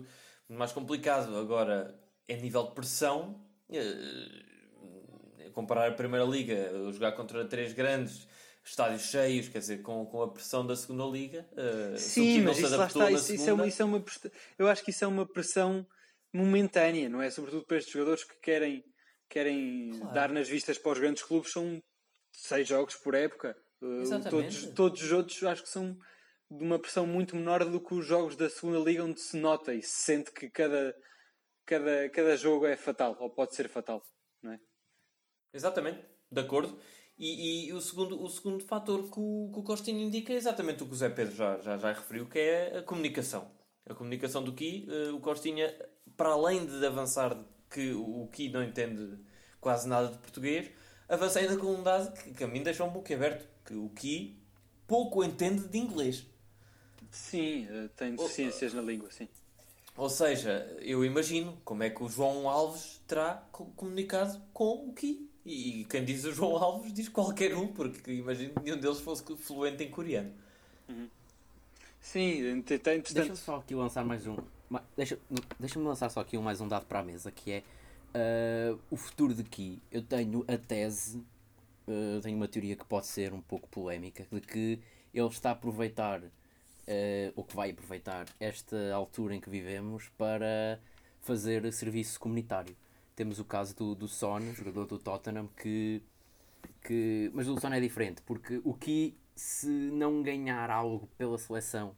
muito 0.48 0.60
mais 0.60 0.72
complicado. 0.72 1.36
Agora, 1.36 2.00
em 2.28 2.42
nível 2.42 2.64
de 2.64 2.74
pressão, 2.74 3.47
eh, 3.72 5.50
comparar 5.54 5.88
a 5.88 5.92
Primeira 5.92 6.26
Liga, 6.26 6.72
jogar 6.92 7.14
contra 7.14 7.46
três 7.46 7.74
grandes, 7.74 8.28
estádios 8.64 9.04
cheios, 9.04 9.48
quer 9.48 9.60
dizer, 9.60 9.82
com, 9.82 10.06
com 10.06 10.22
a 10.22 10.28
pressão 10.32 10.66
da 10.66 10.76
segunda 10.76 11.06
liga. 11.06 11.48
Uh, 11.54 11.98
Sim, 11.98 12.42
mas 12.42 12.60
isso 12.60 12.76
lá 12.76 12.88
está, 12.88 13.12
isso, 13.12 13.34
isso, 13.34 13.50
é 13.50 13.54
uma, 13.54 13.68
isso 13.68 13.82
é 13.82 13.86
uma 13.86 14.04
eu 14.60 14.68
acho 14.68 14.84
que 14.84 14.92
isso 14.92 15.04
é 15.04 15.08
uma 15.08 15.26
pressão 15.26 15.88
momentânea, 16.34 17.08
não 17.10 17.22
é? 17.22 17.30
Sobretudo 17.30 17.66
para 17.66 17.78
estes 17.78 17.94
jogadores 17.94 18.24
que 18.24 18.36
querem, 18.42 18.84
querem 19.30 19.92
claro. 19.98 20.14
dar 20.14 20.32
nas 20.32 20.50
vistas 20.50 20.78
para 20.78 20.92
os 20.92 21.00
grandes 21.00 21.24
clubes, 21.24 21.52
são 21.52 21.82
seis 22.34 22.68
jogos 22.68 22.96
por 22.96 23.16
época. 23.16 23.58
Uh, 23.82 24.30
todos, 24.30 24.66
todos 24.68 25.02
os 25.02 25.12
outros 25.12 25.44
acho 25.44 25.64
que 25.64 25.70
são 25.70 25.98
de 26.50 26.64
uma 26.64 26.80
pressão 26.80 27.06
muito 27.06 27.36
menor 27.36 27.64
do 27.64 27.80
que 27.80 27.94
os 27.94 28.06
jogos 28.06 28.36
da 28.36 28.50
segunda 28.50 28.80
liga 28.80 29.04
onde 29.04 29.20
se 29.20 29.38
nota 29.38 29.74
e 29.74 29.82
se 29.82 30.02
sente 30.02 30.32
que 30.32 30.50
cada, 30.50 30.96
cada, 31.68 32.10
cada 32.10 32.36
jogo 32.38 32.66
é 32.66 32.76
fatal, 32.76 33.16
ou 33.20 33.30
pode 33.30 33.54
ser 33.54 33.68
fatal, 33.70 34.02
não 34.42 34.54
é? 34.54 34.60
Exatamente, 35.54 36.00
de 36.32 36.42
acordo. 36.42 36.80
E, 37.20 37.68
e, 37.68 37.74
o, 37.74 37.82
segundo, 37.82 38.22
o 38.22 38.30
segundo 38.30 38.64
fator 38.64 39.04
que 39.04 39.20
o, 39.20 39.50
que 39.52 39.60
o 39.60 39.64
Costinho 39.64 40.00
indica 40.00 40.32
é 40.32 40.36
exatamente 40.36 40.84
o 40.84 40.86
que 40.86 40.94
o 40.94 40.96
Zé 40.96 41.10
Pedro 41.10 41.36
já, 41.36 41.60
já, 41.60 41.78
já 41.78 41.92
referiu, 41.92 42.28
que 42.28 42.40
é 42.40 42.78
a 42.78 42.84
comunicação. 42.84 43.52
A 43.86 43.94
comunicação 43.94 44.44
do 44.44 44.54
Ki, 44.54 44.88
uh, 44.90 45.16
o 45.16 45.20
Costinha, 45.20 45.74
para 46.16 46.30
além 46.30 46.66
de 46.66 46.86
avançar 46.86 47.38
que 47.70 47.92
o 47.92 48.28
Ki 48.32 48.50
não 48.50 48.64
entende 48.64 49.18
quase 49.60 49.88
nada 49.88 50.10
de 50.10 50.18
português, 50.20 50.72
avança 51.10 51.40
ainda 51.40 51.58
com 51.58 51.68
um 51.68 51.84
dado 51.84 52.14
que, 52.14 52.34
que 52.34 52.44
a 52.44 52.48
mim 52.48 52.64
deixou 52.64 52.88
um 52.88 52.94
pouco 52.94 53.12
aberto, 53.14 53.48
que 53.66 53.74
o 53.74 53.90
Ki 53.90 54.40
pouco 54.86 55.24
entende 55.24 55.68
de 55.68 55.78
inglês. 55.78 56.26
Sim, 57.10 57.68
eh, 57.70 57.90
tem 57.96 58.16
deficiências 58.16 58.74
na 58.74 58.82
língua, 58.82 59.10
sim. 59.12 59.28
Ou 59.98 60.12
seja, 60.12 60.78
eu 60.80 61.04
imagino 61.04 61.58
como 61.66 61.82
é 61.82 61.90
que 61.90 62.04
o 62.04 62.08
João 62.08 62.48
Alves 62.48 63.02
terá 63.08 63.44
comunicado 63.52 64.40
com 64.54 64.88
o 64.88 64.94
Ki. 64.94 65.28
E 65.44 65.88
quem 65.90 66.06
diz 66.06 66.24
o 66.24 66.32
João 66.32 66.56
Alves 66.56 66.94
diz 66.94 67.10
qualquer 67.10 67.56
um, 67.56 67.68
porque 67.68 68.12
imagino 68.12 68.54
que 68.54 68.62
nenhum 68.62 68.78
deles 68.78 69.00
fosse 69.00 69.24
fluente 69.38 69.84
em 69.84 69.90
coreano. 69.90 70.32
Uhum. 70.88 71.10
Sim, 72.00 72.58
interessante. 72.58 73.12
Deixa-me 73.12 73.38
só 73.38 73.56
aqui 73.56 73.74
lançar 73.74 74.06
mais 74.06 74.28
um. 74.28 74.38
Deixa-me 74.96 75.22
deixa 75.60 75.80
lançar 75.80 76.10
só 76.10 76.20
aqui 76.20 76.38
um, 76.38 76.44
mais 76.44 76.62
um 76.62 76.68
dado 76.68 76.86
para 76.86 77.00
a 77.00 77.04
mesa 77.04 77.32
que 77.32 77.52
é 77.52 77.64
uh, 78.14 78.80
o 78.92 78.98
futuro 78.98 79.34
de 79.34 79.44
Ki. 79.44 79.82
Eu 79.92 80.04
tenho 80.04 80.46
a 80.48 80.58
tese, 80.58 81.18
uh, 81.88 82.22
tenho 82.22 82.38
uma 82.38 82.48
teoria 82.48 82.76
que 82.76 82.86
pode 82.86 83.08
ser 83.08 83.34
um 83.34 83.42
pouco 83.42 83.68
polémica, 83.68 84.28
de 84.32 84.42
que 84.42 84.80
ele 85.14 85.28
está 85.28 85.50
a 85.50 85.54
aproveitar, 85.54 86.22
uh, 86.88 87.34
ou 87.36 87.44
que 87.44 87.56
vai 87.56 87.72
aproveitar, 87.72 88.26
esta 88.40 88.94
altura 88.94 89.36
em 89.36 89.42
que 89.42 89.50
vivemos 89.50 90.10
para 90.18 90.80
fazer 91.22 91.72
serviço 91.74 92.20
comunitário. 92.20 92.76
Temos 93.16 93.40
o 93.40 93.46
caso 93.46 93.76
do, 93.76 93.96
do 93.96 94.08
Son, 94.08 94.40
jogador 94.54 94.86
do 94.86 94.98
Tottenham, 94.98 95.50
que, 95.58 96.02
que. 96.82 97.32
Mas 97.34 97.48
o 97.48 97.60
Son 97.60 97.74
é 97.74 97.80
diferente, 97.80 98.22
porque 98.22 98.62
o 98.64 98.74
que 98.74 99.18
se 99.36 99.68
não 99.68 100.22
ganhar 100.24 100.70
algo 100.70 101.08
pela 101.18 101.38
seleção, 101.38 101.96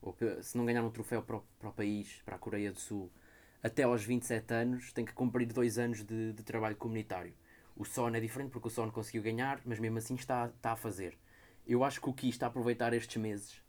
ou 0.00 0.16
se 0.42 0.56
não 0.56 0.64
ganhar 0.64 0.82
um 0.82 0.90
troféu 0.90 1.22
para 1.22 1.36
o, 1.36 1.42
para 1.58 1.68
o 1.70 1.72
país, 1.72 2.22
para 2.24 2.36
a 2.36 2.38
Coreia 2.38 2.72
do 2.72 2.78
Sul, 2.78 3.10
até 3.62 3.82
aos 3.82 4.04
27 4.04 4.54
anos, 4.54 4.92
tem 4.92 5.04
que 5.04 5.12
cumprir 5.12 5.46
dois 5.52 5.78
anos 5.78 6.04
de, 6.04 6.32
de 6.32 6.42
trabalho 6.42 6.76
comunitário. 6.76 7.34
O 7.76 7.84
Son 7.84 8.10
é 8.10 8.20
diferente 8.20 8.50
porque 8.50 8.68
o 8.68 8.70
Son 8.70 8.90
conseguiu 8.90 9.22
ganhar, 9.22 9.60
mas 9.64 9.78
mesmo 9.78 9.98
assim 9.98 10.14
está, 10.14 10.46
está 10.46 10.72
a 10.72 10.76
fazer. 10.76 11.18
Eu 11.66 11.84
acho 11.84 12.00
que 12.00 12.08
o 12.08 12.12
Ki 12.12 12.28
está 12.28 12.46
a 12.46 12.48
aproveitar 12.48 12.92
estes 12.92 13.16
meses 13.16 13.62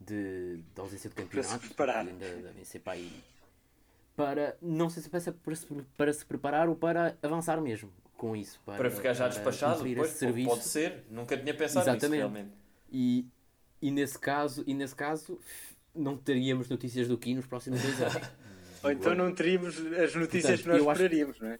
de, 0.00 0.56
de 0.56 0.80
ausência 0.80 1.08
de 1.10 1.16
campeonato. 1.16 1.48
Para 1.48 1.60
se 1.60 1.66
preparar. 1.66 2.04
Devem 2.04 2.64
ser 2.64 2.80
para 2.80 2.94
aí 2.94 3.24
para 4.16 4.56
não 4.62 4.88
sei 4.88 5.02
se 5.02 5.10
para 5.10 5.20
se, 5.20 5.32
para 5.96 6.12
se 6.12 6.24
preparar 6.24 6.68
ou 6.68 6.74
para 6.74 7.16
avançar 7.22 7.60
mesmo 7.60 7.92
com 8.16 8.34
isso. 8.34 8.58
Para, 8.64 8.76
para 8.76 8.90
ficar 8.90 9.12
já 9.12 9.28
despachado, 9.28 9.84
depois, 9.84 10.10
serviço. 10.12 10.48
pode 10.48 10.64
ser. 10.64 11.04
Nunca 11.10 11.36
tinha 11.36 11.54
pensado 11.54 11.88
Exatamente. 11.90 12.06
nisso 12.06 12.14
realmente. 12.14 12.50
E, 12.90 13.26
e, 13.82 13.90
nesse 13.90 14.18
caso, 14.18 14.64
e 14.66 14.72
nesse 14.72 14.94
caso 14.94 15.38
não 15.94 16.16
teríamos 16.16 16.68
notícias 16.68 17.08
do 17.08 17.18
Ki 17.18 17.34
nos 17.34 17.46
próximos 17.46 17.82
dois 17.82 18.00
anos. 18.00 18.28
ou 18.82 18.90
então 18.90 19.14
não 19.14 19.34
teríamos 19.34 19.76
as 19.78 20.14
notícias 20.14 20.62
Portanto, 20.62 20.80
que 20.80 20.84
nós 20.86 20.96
esperaríamos, 20.96 21.36
acho... 21.36 21.44
não 21.44 21.50
é? 21.50 21.58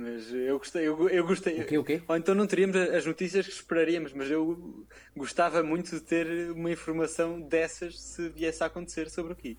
Mas 0.00 0.32
eu 0.32 0.58
gostei, 0.58 0.86
eu, 0.86 1.08
eu 1.08 1.26
gostei. 1.26 1.60
O 1.60 1.66
quê, 1.66 1.78
o 1.78 1.82
quê? 1.82 2.02
Ou 2.06 2.16
então 2.16 2.32
não 2.32 2.46
teríamos 2.46 2.76
as 2.76 3.04
notícias 3.04 3.46
que 3.46 3.52
esperaríamos, 3.52 4.12
mas 4.12 4.30
eu 4.30 4.86
gostava 5.16 5.60
muito 5.62 5.90
de 5.90 6.00
ter 6.00 6.52
uma 6.52 6.70
informação 6.70 7.40
dessas 7.40 8.00
se 8.00 8.28
viesse 8.28 8.62
a 8.62 8.66
acontecer 8.66 9.10
sobre 9.10 9.32
o 9.32 9.36
Ki. 9.36 9.58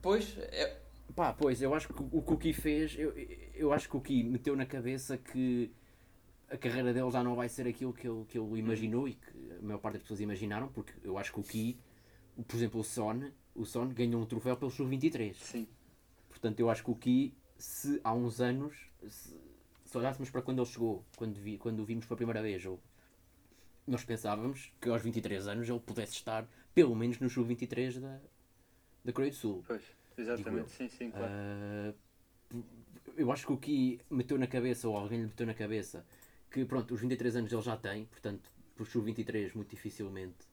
Pois, 0.00 0.38
é, 0.38 0.80
Pá, 1.14 1.34
pois, 1.34 1.60
eu 1.60 1.74
acho 1.74 1.88
que 1.88 2.02
o 2.02 2.22
que 2.22 2.32
o 2.32 2.36
Ki 2.38 2.52
fez, 2.54 2.98
eu, 2.98 3.12
eu 3.54 3.72
acho 3.74 3.90
que 3.90 3.96
o 3.96 4.00
Ki 4.00 4.22
meteu 4.22 4.56
na 4.56 4.64
cabeça 4.64 5.18
que 5.18 5.70
a 6.48 6.56
carreira 6.56 6.94
dele 6.94 7.10
já 7.10 7.22
não 7.22 7.34
vai 7.34 7.48
ser 7.48 7.66
aquilo 7.66 7.92
que 7.92 8.08
ele, 8.08 8.24
que 8.24 8.38
ele 8.38 8.58
imaginou 8.58 9.06
e 9.06 9.14
que 9.14 9.52
a 9.58 9.62
maior 9.62 9.78
parte 9.78 9.94
das 9.94 10.02
pessoas 10.02 10.20
imaginaram, 10.20 10.68
porque 10.68 10.92
eu 11.04 11.18
acho 11.18 11.32
que 11.32 11.40
o 11.40 11.42
Ki, 11.42 11.78
por 12.48 12.56
exemplo, 12.56 12.80
o 12.80 12.84
Son, 12.84 13.30
o 13.54 13.66
Son 13.66 13.88
ganhou 13.88 14.22
um 14.22 14.24
troféu 14.24 14.56
pelo 14.56 14.70
Sub-23. 14.70 15.34
Sim. 15.34 15.68
Portanto, 16.28 16.58
eu 16.58 16.70
acho 16.70 16.82
que 16.82 16.90
o 16.90 16.94
Ki, 16.94 17.34
se 17.58 18.00
há 18.02 18.14
uns 18.14 18.40
anos, 18.40 18.89
se, 19.08 19.38
se 19.84 19.98
olhássemos 19.98 20.30
para 20.30 20.42
quando 20.42 20.60
ele 20.60 20.68
chegou, 20.68 21.04
quando, 21.16 21.34
vi, 21.34 21.58
quando 21.58 21.80
o 21.80 21.84
vimos 21.84 22.06
pela 22.06 22.16
primeira 22.16 22.42
vez, 22.42 22.64
ou 22.66 22.80
nós 23.86 24.04
pensávamos 24.04 24.72
que 24.80 24.88
aos 24.88 25.02
23 25.02 25.48
anos 25.48 25.68
ele 25.68 25.80
pudesse 25.80 26.14
estar 26.14 26.48
pelo 26.74 26.94
menos 26.94 27.18
no 27.18 27.28
Sub-23 27.28 27.98
da, 28.00 28.20
da 29.04 29.12
Coreia 29.12 29.32
do 29.32 29.36
Sul. 29.36 29.64
Pois. 29.66 29.82
Exatamente, 30.16 30.70
sim, 30.70 30.88
sim, 30.88 31.10
claro. 31.10 31.32
Uh, 32.52 32.64
eu 33.16 33.32
acho 33.32 33.46
que 33.46 33.52
o 33.52 33.56
Ki 33.56 34.00
meteu 34.10 34.38
na 34.38 34.46
cabeça, 34.46 34.88
ou 34.88 34.96
alguém 34.96 35.20
lhe 35.20 35.26
meteu 35.26 35.46
na 35.46 35.54
cabeça, 35.54 36.04
que 36.50 36.64
pronto, 36.64 36.94
os 36.94 37.00
23 37.00 37.36
anos 37.36 37.52
ele 37.52 37.62
já 37.62 37.76
tem, 37.76 38.04
portanto, 38.04 38.50
por 38.76 38.82
os 38.82 38.92
23 38.92 39.54
muito 39.54 39.70
dificilmente 39.70 40.49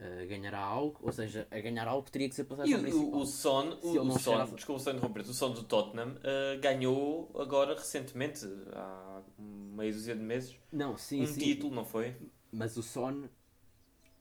uh, 0.00 0.26
ganhará 0.28 0.58
algo, 0.58 0.98
ou 1.02 1.12
seja, 1.12 1.46
a 1.50 1.60
ganhar 1.60 1.86
algo 1.86 2.10
teria 2.10 2.28
que 2.28 2.34
ser 2.34 2.44
passado 2.44 2.68
e 2.68 2.74
o, 2.74 3.16
o 3.16 3.26
Son, 3.26 3.78
o, 3.82 4.00
o 4.00 4.18
Son, 4.18 4.44
desculpa 4.54 4.82
só 4.82 4.90
interromper, 4.90 5.22
o 5.22 5.34
Son 5.34 5.52
do 5.52 5.62
Tottenham 5.62 6.16
uh, 6.16 6.60
ganhou 6.60 7.30
agora 7.38 7.74
recentemente, 7.74 8.46
há 8.72 9.22
meia 9.38 9.92
dúzia 9.92 10.16
de 10.16 10.22
meses, 10.22 10.56
não, 10.72 10.96
sim, 10.96 11.22
um 11.22 11.26
sim. 11.26 11.40
título, 11.40 11.74
não 11.74 11.84
foi? 11.84 12.16
Mas 12.50 12.76
o 12.76 12.82
Son 12.82 13.28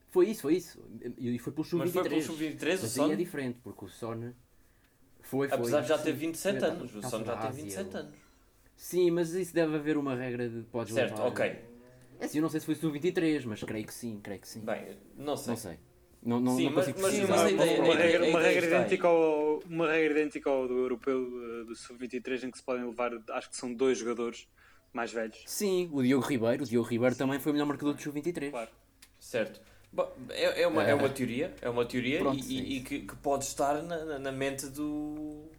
foi 0.09 0.29
isso, 0.29 0.41
foi 0.41 0.55
isso. 0.55 0.83
E 1.17 1.37
foi 1.37 1.53
pelo 1.53 1.63
Sub-23. 1.63 1.83
Mas 1.83 1.91
foi 1.91 2.09
pelo 2.09 2.21
Sub-23 2.21 2.83
o 2.83 2.87
Son? 2.87 3.11
é 3.11 3.15
diferente, 3.15 3.59
porque 3.63 3.85
o 3.85 3.87
Son 3.87 4.33
foi, 5.21 5.47
foi. 5.47 5.57
Apesar 5.57 5.81
de 5.81 5.87
já 5.87 5.97
ter 5.97 6.13
27 6.13 6.65
anos. 6.65 6.95
O 6.95 7.01
Son 7.03 7.23
já 7.23 7.37
tem 7.37 7.51
27 7.51 7.97
anos. 7.97 8.15
Sim, 8.75 9.11
mas 9.11 9.33
isso 9.33 9.53
deve 9.53 9.75
haver 9.75 9.97
uma 9.97 10.15
regra 10.15 10.49
de 10.49 10.63
podes 10.63 10.93
certo, 10.93 11.17
levar. 11.17 11.27
ok. 11.27 11.68
É 12.19 12.25
assim, 12.25 12.39
eu 12.39 12.41
não 12.41 12.49
sei 12.49 12.59
se 12.59 12.65
foi 12.65 12.75
sub 12.75 12.91
23, 12.91 13.45
mas 13.45 13.63
creio 13.63 13.85
que 13.85 13.93
sim, 13.93 14.19
creio 14.21 14.41
que 14.41 14.47
sim. 14.47 14.61
Bem, 14.61 14.97
não 15.17 15.37
sei. 15.37 15.51
Não 15.51 15.57
sei. 15.57 15.79
Não, 16.21 16.39
não, 16.39 16.57
sim, 16.57 16.65
não 16.65 16.73
mas, 16.73 16.87
mas, 16.87 16.97
mas 16.97 17.29
uma, 17.29 17.49
ideia, 17.49 17.81
uma, 17.81 17.95
regra, 17.95 18.25
uma, 18.27 18.41
regra 18.41 18.65
idêntica 18.65 19.07
ao, 19.07 19.59
uma 19.59 19.89
regra 19.89 20.19
idêntica 20.19 20.49
ao 20.49 20.67
do 20.67 20.77
europeu 20.77 21.17
eh, 21.17 21.63
do 21.63 21.73
sub-23 21.73 22.43
em 22.43 22.51
que 22.51 22.57
se 22.57 22.63
podem 22.63 22.83
levar, 22.83 23.11
acho 23.29 23.49
que 23.49 23.55
são 23.55 23.73
dois 23.73 23.97
jogadores 23.97 24.45
mais 24.91 25.13
velhos. 25.13 25.41
Sim, 25.45 25.89
o 25.93 26.03
Diogo 26.03 26.25
Ribeiro. 26.25 26.63
O 26.63 26.67
Diogo 26.67 26.89
Ribeiro 26.89 27.15
sim. 27.15 27.19
também 27.19 27.39
foi 27.39 27.51
o 27.51 27.53
melhor 27.53 27.67
marcador 27.67 27.93
do 27.93 28.01
sub-23. 28.01 28.51
Claro. 28.51 28.69
Certo. 29.17 29.61
Bom, 29.91 30.11
é, 30.29 30.63
é, 30.63 30.67
uma, 30.67 30.83
é 30.83 30.93
uma 30.93 31.09
teoria, 31.09 31.53
é 31.61 31.69
uma 31.69 31.83
teoria 31.83 32.19
Pronto, 32.19 32.43
e, 32.43 32.59
e, 32.59 32.77
e 32.77 32.81
que, 32.81 32.99
que, 32.99 33.15
pode 33.15 33.45
estar 33.45 33.81
na, 33.81 34.19
na 34.19 34.31
mente 34.31 34.67
do, 34.67 35.49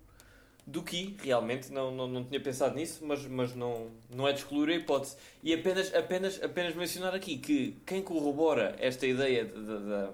do 0.70 0.82
que 0.82 1.16
realmente 1.20 1.72
não, 1.72 1.90
não, 1.90 2.06
não 2.06 2.24
tinha 2.24 2.40
pensado 2.40 2.76
nisso, 2.76 3.04
mas, 3.04 3.26
mas 3.26 3.54
não, 3.56 3.90
não 4.08 4.26
é 4.28 4.32
de 4.32 4.38
excluir 4.38 4.70
a 4.70 4.74
hipótese. 4.76 5.16
E 5.42 5.52
apenas, 5.52 5.92
apenas, 5.92 6.40
apenas 6.42 6.74
mencionar 6.76 7.12
aqui 7.12 7.38
que 7.38 7.76
quem 7.84 8.00
corrobora 8.00 8.76
esta 8.78 9.04
ideia 9.04 9.46
da 9.46 10.12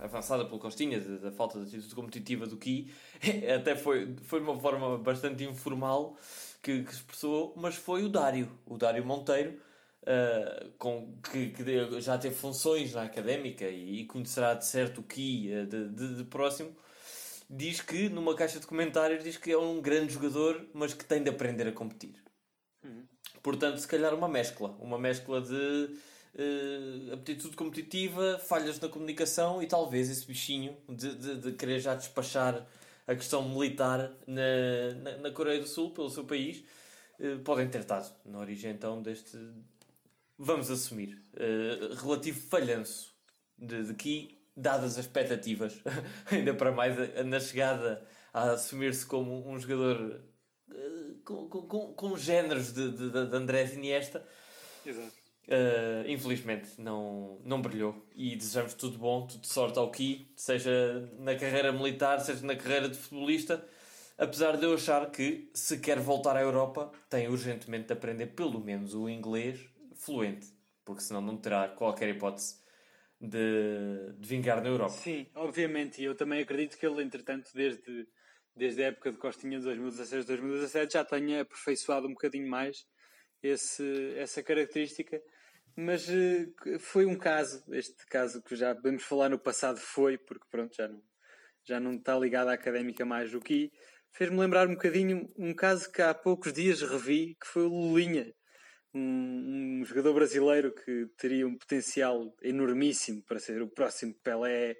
avançada 0.00 0.44
pelo 0.46 0.58
Costinha, 0.58 0.98
da 1.00 1.30
falta 1.30 1.58
de 1.60 1.66
atitude 1.66 1.94
competitiva 1.94 2.46
do 2.46 2.56
Ki, 2.56 2.90
até 3.54 3.76
foi, 3.76 4.16
foi 4.22 4.40
de 4.40 4.48
uma 4.48 4.58
forma 4.58 4.96
bastante 4.96 5.44
informal 5.44 6.16
que, 6.62 6.82
que 6.82 6.92
expressou, 6.92 7.52
mas 7.54 7.74
foi 7.74 8.04
o 8.04 8.08
Dário, 8.08 8.50
o 8.66 8.78
Dário 8.78 9.04
Monteiro, 9.04 9.54
uh, 10.02 10.70
com, 10.78 11.14
que, 11.30 11.50
que, 11.50 12.00
já 12.00 12.16
teve 12.16 12.34
funções 12.34 12.94
na 12.94 13.02
académica 13.02 13.66
e, 13.66 14.00
e 14.00 14.04
conhecerá 14.06 14.54
de 14.54 14.64
certo 14.64 15.02
o 15.02 15.04
Ki 15.04 15.50
uh, 15.52 15.66
de, 15.66 15.88
de, 15.90 16.14
de 16.16 16.24
próximo 16.24 16.74
diz 17.48 17.80
que, 17.80 18.08
numa 18.08 18.34
caixa 18.34 18.60
de 18.60 18.66
comentários, 18.66 19.22
diz 19.22 19.36
que 19.36 19.52
é 19.52 19.58
um 19.58 19.80
grande 19.80 20.12
jogador, 20.12 20.66
mas 20.72 20.94
que 20.94 21.04
tem 21.04 21.22
de 21.22 21.30
aprender 21.30 21.66
a 21.66 21.72
competir. 21.72 22.14
Uhum. 22.82 23.04
Portanto, 23.42 23.78
se 23.78 23.86
calhar 23.88 24.14
uma 24.14 24.28
mescla. 24.28 24.70
Uma 24.80 24.98
mescla 24.98 25.40
de 25.40 25.52
uh, 26.34 27.12
aptitude 27.12 27.56
competitiva, 27.56 28.38
falhas 28.38 28.80
na 28.80 28.88
comunicação 28.88 29.62
e 29.62 29.66
talvez 29.66 30.10
esse 30.10 30.26
bichinho 30.26 30.76
de, 30.88 31.14
de, 31.14 31.36
de 31.36 31.52
querer 31.52 31.80
já 31.80 31.94
despachar 31.94 32.66
a 33.06 33.14
questão 33.14 33.46
militar 33.46 34.10
na, 34.26 34.94
na, 35.02 35.16
na 35.18 35.30
Coreia 35.30 35.60
do 35.60 35.66
Sul, 35.66 35.90
pelo 35.90 36.10
seu 36.10 36.24
país, 36.24 36.64
uh, 37.20 37.38
podem 37.40 37.68
ter 37.68 37.80
estado 37.80 38.10
na 38.24 38.38
origem 38.38 38.70
então 38.70 39.02
deste, 39.02 39.38
vamos 40.38 40.70
assumir, 40.70 41.22
uh, 41.34 41.94
relativo 41.94 42.40
falhanço 42.48 43.14
de, 43.58 43.84
de 43.84 43.94
Ki 43.94 44.33
dadas 44.56 44.98
as 44.98 45.04
expectativas, 45.04 45.80
ainda 46.30 46.54
para 46.54 46.72
mais 46.72 46.96
na 47.24 47.40
chegada 47.40 48.04
a 48.32 48.52
assumir-se 48.52 49.04
como 49.06 49.48
um 49.48 49.58
jogador 49.58 50.20
uh, 50.68 51.14
com, 51.24 51.48
com, 51.48 51.92
com, 51.94 52.16
géneros 52.16 52.72
de, 52.72 52.90
de, 52.90 53.10
de 53.10 53.36
Andrés 53.36 53.74
Iniesta. 53.74 54.24
Exato. 54.84 55.24
Uh, 55.46 56.08
infelizmente 56.08 56.80
não, 56.80 57.38
não 57.44 57.60
brilhou 57.60 58.02
e 58.14 58.34
desejamos 58.34 58.72
tudo 58.72 58.96
bom, 58.96 59.26
tudo 59.26 59.46
sorte 59.46 59.78
ao 59.78 59.90
Ki, 59.90 60.32
seja 60.34 61.06
na 61.18 61.34
carreira 61.34 61.70
militar, 61.70 62.18
seja 62.20 62.46
na 62.46 62.56
carreira 62.56 62.88
de 62.88 62.96
futebolista. 62.96 63.64
Apesar 64.16 64.56
de 64.56 64.64
eu 64.64 64.74
achar 64.74 65.10
que, 65.10 65.50
se 65.52 65.78
quer 65.78 65.98
voltar 65.98 66.36
à 66.36 66.40
Europa, 66.40 66.90
tem 67.10 67.28
urgentemente 67.28 67.88
de 67.88 67.92
aprender 67.92 68.28
pelo 68.28 68.60
menos 68.60 68.94
o 68.94 69.08
inglês 69.08 69.60
fluente, 69.96 70.46
porque 70.84 71.02
senão 71.02 71.20
não 71.20 71.36
terá 71.36 71.68
qualquer 71.68 72.08
hipótese 72.08 72.63
de, 73.20 74.12
de 74.18 74.28
vingar 74.28 74.62
na 74.62 74.68
Europa. 74.68 74.90
Sim, 74.90 75.26
obviamente, 75.34 76.00
e 76.00 76.04
eu 76.04 76.14
também 76.14 76.40
acredito 76.40 76.78
que 76.78 76.86
ele, 76.86 77.02
entretanto, 77.02 77.50
desde, 77.54 78.06
desde 78.54 78.82
a 78.82 78.86
época 78.88 79.12
de 79.12 79.18
Costinha 79.18 79.58
de 79.58 79.66
2016-2017, 79.66 80.92
já 80.92 81.04
tenha 81.04 81.42
aperfeiçoado 81.42 82.06
um 82.06 82.12
bocadinho 82.12 82.48
mais 82.48 82.86
esse, 83.42 84.14
essa 84.16 84.42
característica. 84.42 85.20
Mas 85.76 86.08
uh, 86.08 86.78
foi 86.78 87.04
um 87.04 87.16
caso, 87.16 87.64
este 87.72 88.06
caso 88.06 88.42
que 88.42 88.54
já 88.54 88.74
podemos 88.74 89.02
falar 89.02 89.28
no 89.28 89.38
passado 89.38 89.78
foi, 89.78 90.16
porque 90.16 90.46
pronto, 90.48 90.74
já 90.74 90.86
não, 90.86 91.02
já 91.64 91.80
não 91.80 91.94
está 91.94 92.16
ligado 92.16 92.48
à 92.48 92.52
académica 92.52 93.04
mais 93.04 93.32
do 93.32 93.40
que 93.40 93.72
fez-me 94.12 94.38
lembrar 94.38 94.68
um 94.68 94.74
bocadinho 94.74 95.28
um 95.36 95.52
caso 95.52 95.90
que 95.90 96.00
há 96.00 96.14
poucos 96.14 96.52
dias 96.52 96.80
revi, 96.80 97.36
que 97.40 97.46
foi 97.48 97.64
o 97.64 97.68
Lulinha, 97.68 98.32
um, 98.94 99.80
um, 99.80 99.84
jogador 99.84 100.14
brasileiro 100.14 100.72
que 100.72 101.06
teria 101.16 101.46
um 101.46 101.56
potencial 101.56 102.34
enormíssimo 102.42 103.22
para 103.22 103.38
ser 103.38 103.60
o 103.60 103.68
próximo 103.68 104.14
Pelé 104.22 104.76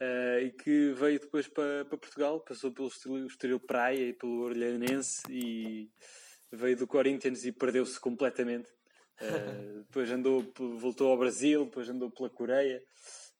uh, 0.00 0.38
e 0.40 0.50
que 0.52 0.92
veio 0.92 1.18
depois 1.18 1.48
para, 1.48 1.84
para 1.84 1.98
Portugal, 1.98 2.40
passou 2.40 2.72
pelo 2.72 2.88
Estoril 3.26 3.60
Praia 3.60 4.08
e 4.08 4.12
pelo 4.12 4.42
Orleanense 4.42 5.22
e 5.28 5.90
veio 6.52 6.76
do 6.76 6.86
Corinthians 6.86 7.44
e 7.44 7.52
perdeu-se 7.52 7.98
completamente. 7.98 8.70
Uh, 9.20 9.82
depois 9.88 10.10
andou, 10.10 10.52
voltou 10.78 11.10
ao 11.10 11.18
Brasil, 11.18 11.64
depois 11.64 11.88
andou 11.88 12.10
pela 12.10 12.30
Coreia, 12.30 12.82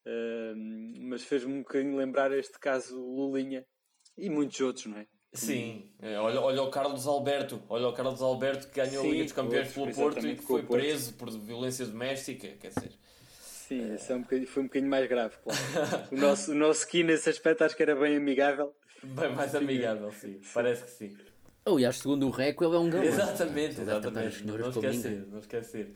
uh, 0.06 0.54
mas 1.00 1.22
fez-me 1.22 1.52
um 1.52 1.62
bocadinho 1.62 1.96
lembrar 1.96 2.32
este 2.32 2.58
caso 2.58 2.98
Lulinha 3.00 3.64
e 4.18 4.28
muitos 4.28 4.60
outros, 4.60 4.86
não 4.86 4.98
é? 4.98 5.06
Sim, 5.34 5.88
é, 5.98 6.18
olha, 6.18 6.40
olha 6.40 6.62
o 6.62 6.70
Carlos 6.70 7.06
Alberto, 7.06 7.62
olha 7.66 7.88
o 7.88 7.92
Carlos 7.94 8.20
Alberto 8.20 8.68
que 8.68 8.74
ganhou 8.74 9.02
Sim, 9.02 9.08
a 9.08 9.12
Liga 9.12 9.24
dos 9.24 9.32
Campeões 9.32 9.72
pelo 9.72 9.94
Porto 9.94 10.26
e 10.26 10.36
que 10.36 10.42
foi 10.42 10.62
preso 10.62 11.14
por 11.14 11.30
violência 11.30 11.86
doméstica, 11.86 12.48
quer 12.60 12.68
dizer. 12.68 12.92
Sim, 13.40 13.92
é 13.92 14.14
um 14.14 14.46
foi 14.46 14.62
um 14.62 14.66
bocadinho 14.66 14.90
mais 14.90 15.08
grave, 15.08 15.34
claro. 15.42 16.08
o 16.12 16.16
nosso, 16.16 16.52
o 16.52 16.54
nosso 16.54 16.86
Ki 16.86 17.02
nesse 17.02 17.30
aspecto 17.30 17.64
acho 17.64 17.74
que 17.74 17.82
era 17.82 17.96
bem 17.96 18.16
amigável. 18.16 18.74
Bem 19.02 19.32
mais 19.34 19.54
amigável, 19.54 20.12
sim, 20.12 20.38
parece 20.52 20.84
que 20.84 20.90
sim. 20.90 21.16
Aliás, 21.64 21.96
segundo 21.96 22.26
o 22.26 22.30
Reco, 22.30 22.64
ele 22.64 22.74
é 22.74 22.78
um 22.78 22.90
galão. 22.90 23.06
Exatamente, 23.06 23.80
exatamente. 23.80 24.44
Não 24.44 24.68
esquecer, 24.68 25.26
não 25.30 25.38
esquecer. 25.38 25.94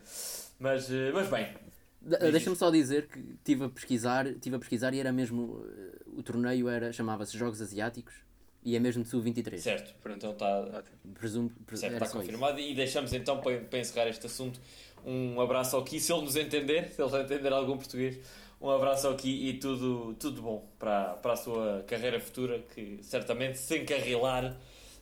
Mas, 0.59 0.90
eh, 0.90 1.11
mas 1.12 1.29
bem. 1.29 1.49
Deixa-me 2.01 2.57
só 2.57 2.70
dizer 2.70 3.09
que 3.09 3.18
estive 3.18 3.64
a 3.64 3.68
pesquisar, 3.68 4.29
estive 4.29 4.57
a 4.57 4.59
pesquisar 4.61 4.94
e 4.94 5.01
era 5.01 5.12
mesmo. 5.12 5.66
Eh, 5.68 6.03
o 6.07 6.22
torneio 6.22 6.68
era 6.68 6.92
chamava-se 6.92 7.37
Jogos 7.37 7.61
Asiáticos 7.61 8.25
e 8.66 8.74
é 8.74 8.81
mesmo 8.81 9.05
de 9.05 9.09
sub-23. 9.09 9.59
Certo, 9.59 9.94
então 10.11 10.33
está. 10.33 10.83
Presumo, 11.14 11.52
certo, 11.72 11.94
está 11.94 12.09
confirmado. 12.09 12.59
Isso. 12.59 12.70
E 12.70 12.74
deixamos 12.74 13.12
então 13.12 13.40
para, 13.40 13.61
para 13.61 13.79
encerrar 13.79 14.09
este 14.09 14.26
assunto 14.26 14.61
um 15.07 15.40
abraço 15.40 15.76
ao 15.76 15.85
Ki, 15.85 16.00
se 16.00 16.12
ele 16.12 16.22
nos 16.22 16.35
entender, 16.35 16.88
se 16.88 17.00
ele 17.00 17.16
entender 17.22 17.52
algum 17.52 17.76
português, 17.76 18.18
um 18.61 18.68
abraço 18.68 19.07
ao 19.07 19.14
Ki 19.14 19.48
e 19.48 19.55
tudo, 19.55 20.16
tudo 20.18 20.42
bom 20.42 20.68
para, 20.81 21.14
para 21.14 21.35
a 21.35 21.37
sua 21.37 21.85
carreira 21.87 22.18
futura, 22.18 22.59
que 22.74 22.98
certamente 23.02 23.57
se 23.57 23.79
encarrilar 23.79 24.57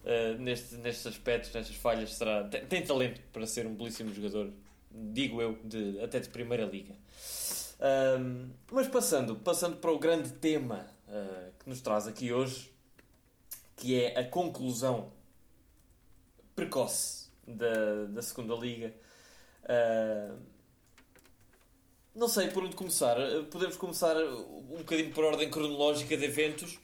uh, 0.04 0.38
neste, 0.38 0.74
nestes 0.76 1.06
aspectos, 1.06 1.54
nestas 1.54 1.74
falhas, 1.76 2.12
será, 2.12 2.44
tem, 2.44 2.66
tem, 2.66 2.82
talento 2.82 3.18
para 3.32 3.46
ser 3.46 3.66
um 3.66 3.74
belíssimo 3.74 4.12
jogador, 4.12 4.52
digo 4.90 5.40
eu, 5.40 5.58
de, 5.64 5.98
até 6.02 6.20
de 6.20 6.28
primeira 6.28 6.66
liga. 6.66 6.94
Mas 8.70 8.88
passando, 8.88 9.36
passando 9.36 9.76
para 9.76 9.90
o 9.90 9.98
grande 9.98 10.32
tema 10.32 10.86
uh, 11.08 11.50
que 11.58 11.68
nos 11.68 11.80
traz 11.80 12.06
aqui 12.06 12.30
hoje, 12.30 12.73
que 13.76 14.00
é 14.00 14.18
a 14.18 14.24
conclusão 14.24 15.12
precoce 16.54 17.28
da, 17.46 18.04
da 18.06 18.22
segunda 18.22 18.54
liga. 18.54 18.94
Uh, 19.64 20.38
não 22.14 22.28
sei 22.28 22.48
por 22.48 22.64
onde 22.64 22.76
começar. 22.76 23.16
Podemos 23.50 23.76
começar 23.76 24.16
um 24.16 24.78
bocadinho 24.78 25.12
por 25.12 25.24
ordem 25.24 25.50
cronológica 25.50 26.16
de 26.16 26.24
eventos. 26.24 26.78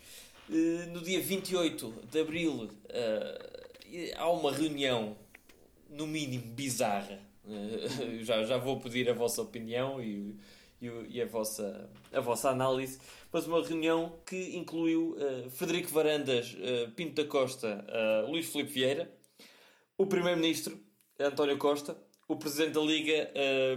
Uh, 0.48 0.90
no 0.92 1.00
dia 1.00 1.20
28 1.20 1.94
de 2.11 2.20
abril 2.20 2.64
uh, 2.64 4.16
há 4.16 4.31
uma 4.31 4.53
reunião, 4.53 5.16
no 5.88 6.07
mínimo 6.07 6.46
bizarra. 6.53 7.20
já, 8.22 8.44
já 8.44 8.59
vou 8.59 8.79
pedir 8.81 9.09
a 9.09 9.14
vossa 9.14 9.42
opinião 9.42 10.03
e, 10.03 10.37
e, 10.81 11.21
a, 11.21 11.27
vossa, 11.27 11.90
a 12.12 12.21
vossa 12.21 12.51
análise. 12.51 12.99
Mas 13.33 13.47
uma 13.47 13.62
reunião 13.62 14.19
que 14.25 14.57
incluiu 14.57 15.16
uh, 15.16 15.51
Frederico 15.51 15.90
Varandas, 15.90 16.55
uh, 16.55 16.90
Pinto 16.93 17.23
da 17.23 17.29
Costa, 17.29 17.85
uh, 17.88 18.31
Luís 18.31 18.47
Filipe 18.47 18.73
Vieira, 18.73 19.12
o 19.97 20.07
Primeiro-Ministro, 20.07 20.79
António 21.19 21.59
Costa, 21.59 21.97
o 22.27 22.37
Presidente 22.37 22.73
da 22.75 22.81
Liga, 22.81 23.31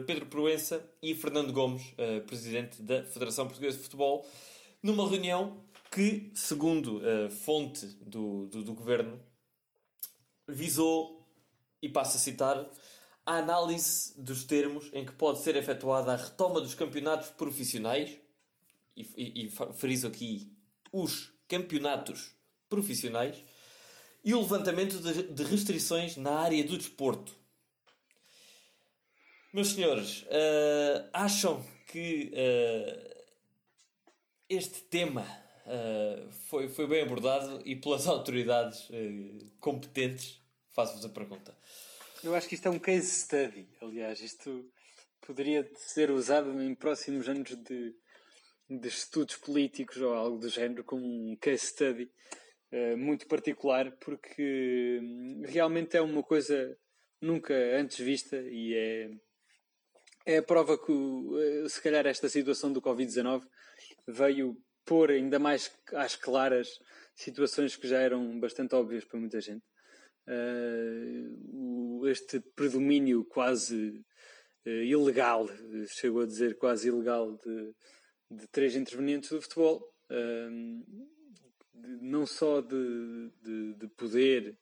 Pedro 0.06 0.28
Proença 0.28 0.88
e 1.02 1.16
Fernando 1.16 1.52
Gomes, 1.52 1.82
Presidente 2.28 2.82
da 2.84 3.04
Federação 3.04 3.48
Portuguesa 3.48 3.78
de 3.78 3.84
Futebol, 3.84 4.24
numa 4.82 5.10
reunião 5.10 5.66
que, 5.92 6.32
segundo 6.36 7.02
fonte 7.44 7.88
do, 8.00 8.46
do, 8.46 8.64
do 8.64 8.74
Governo, 8.74 9.20
visou, 10.48 11.28
e 11.82 11.90
passo 11.90 12.16
a 12.16 12.20
citar, 12.20 12.70
a 13.26 13.38
análise 13.38 14.14
dos 14.22 14.44
termos 14.44 14.90
em 14.94 15.06
que 15.06 15.14
pode 15.14 15.40
ser 15.40 15.56
efetuada 15.56 16.14
a 16.14 16.16
retoma 16.16 16.60
dos 16.60 16.76
campeonatos 16.76 17.30
profissionais 17.30 18.18
e, 18.96 19.02
e, 19.16 19.46
e 19.46 19.50
friso 19.74 20.08
aqui 20.08 20.52
os 20.92 21.32
campeonatos 21.48 22.36
profissionais 22.70 23.44
e 24.24 24.34
o 24.34 24.42
levantamento 24.42 25.00
de, 25.00 25.24
de 25.24 25.44
restrições 25.44 26.16
na 26.18 26.32
área 26.40 26.64
do 26.64 26.78
desporto. 26.78 27.36
Meus 29.54 29.74
senhores, 29.74 30.24
uh, 30.24 31.10
acham 31.14 31.64
que 31.88 32.32
uh, 32.34 33.24
este 34.50 34.82
tema 34.82 35.22
uh, 35.22 36.32
foi, 36.48 36.68
foi 36.68 36.88
bem 36.88 37.04
abordado 37.04 37.62
e 37.64 37.76
pelas 37.76 38.08
autoridades 38.08 38.88
competentes? 39.60 40.42
Faço-vos 40.72 41.06
a 41.06 41.10
pergunta. 41.10 41.56
Eu 42.24 42.34
acho 42.34 42.48
que 42.48 42.56
isto 42.56 42.66
é 42.70 42.72
um 42.72 42.80
case 42.80 43.06
study. 43.08 43.68
Aliás, 43.82 44.22
isto 44.22 44.66
poderia 45.28 45.70
ser 45.76 46.10
usado 46.10 46.62
em 46.62 46.74
próximos 46.74 47.28
anos 47.28 47.54
de, 47.54 47.94
de 48.70 48.88
estudos 48.88 49.36
políticos 49.36 49.98
ou 49.98 50.14
algo 50.14 50.38
do 50.38 50.48
género, 50.48 50.86
como 50.86 51.04
um 51.04 51.36
case 51.36 51.68
study 51.68 52.10
uh, 52.72 52.98
muito 52.98 53.28
particular, 53.28 53.92
porque 53.98 55.02
hum, 55.04 55.42
realmente 55.46 55.98
é 55.98 56.02
uma 56.02 56.24
coisa 56.24 56.78
nunca 57.20 57.54
antes 57.78 57.98
vista 58.00 58.38
e 58.38 58.74
é, 58.74 59.10
é 60.26 60.38
a 60.38 60.44
prova 60.44 60.78
que, 60.78 60.94
uh, 60.94 61.68
se 61.68 61.82
calhar, 61.82 62.08
esta 62.08 62.30
situação 62.30 62.72
do 62.72 62.82
Covid-19 62.82 63.44
veio 64.08 64.56
pôr 64.86 65.12
ainda 65.12 65.40
mais 65.40 65.70
às 65.94 66.16
claras 66.16 66.70
situações 67.18 67.76
que 67.76 67.88
já 67.88 68.00
eram 68.00 68.40
bastante 68.40 68.76
óbvias 68.76 69.04
para 69.04 69.20
muita 69.20 69.42
gente. 69.42 69.64
Uh, 70.28 72.08
este 72.08 72.40
predomínio 72.56 73.26
quase 73.26 74.04
uh, 74.66 74.70
ilegal, 74.70 75.50
chegou 75.90 76.22
a 76.22 76.26
dizer 76.26 76.58
quase 76.58 76.88
ilegal, 76.88 77.38
de, 77.38 77.74
de 78.32 78.48
três 78.48 78.76
intervenientes 78.76 79.30
do 79.30 79.42
futebol, 79.42 79.84
uh, 80.10 80.50
de, 81.74 81.98
não 82.02 82.26
só 82.26 82.62
de, 82.62 83.32
de, 83.42 83.74
de 83.76 83.88
poder, 83.98 84.58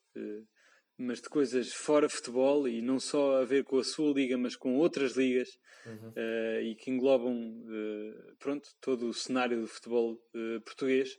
mas 0.97 1.21
de 1.21 1.29
coisas 1.29 1.71
fora 1.71 2.09
futebol 2.09 2.67
e 2.67 2.81
não 2.81 2.99
só 2.99 3.41
a 3.41 3.45
ver 3.45 3.63
com 3.63 3.77
a 3.77 3.83
sua 3.83 4.11
liga, 4.13 4.37
mas 4.37 4.55
com 4.55 4.75
outras 4.77 5.15
ligas 5.15 5.49
uhum. 5.85 6.13
e 6.63 6.75
que 6.75 6.89
englobam 6.89 7.63
pronto, 8.39 8.67
todo 8.81 9.07
o 9.07 9.13
cenário 9.13 9.61
do 9.61 9.67
futebol 9.67 10.19
português. 10.65 11.17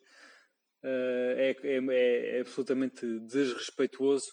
Uh, 0.83 1.39
é, 1.39 1.57
é, 1.63 2.37
é, 2.37 2.41
absolutamente 2.41 3.07
desrespeituoso. 3.21 4.31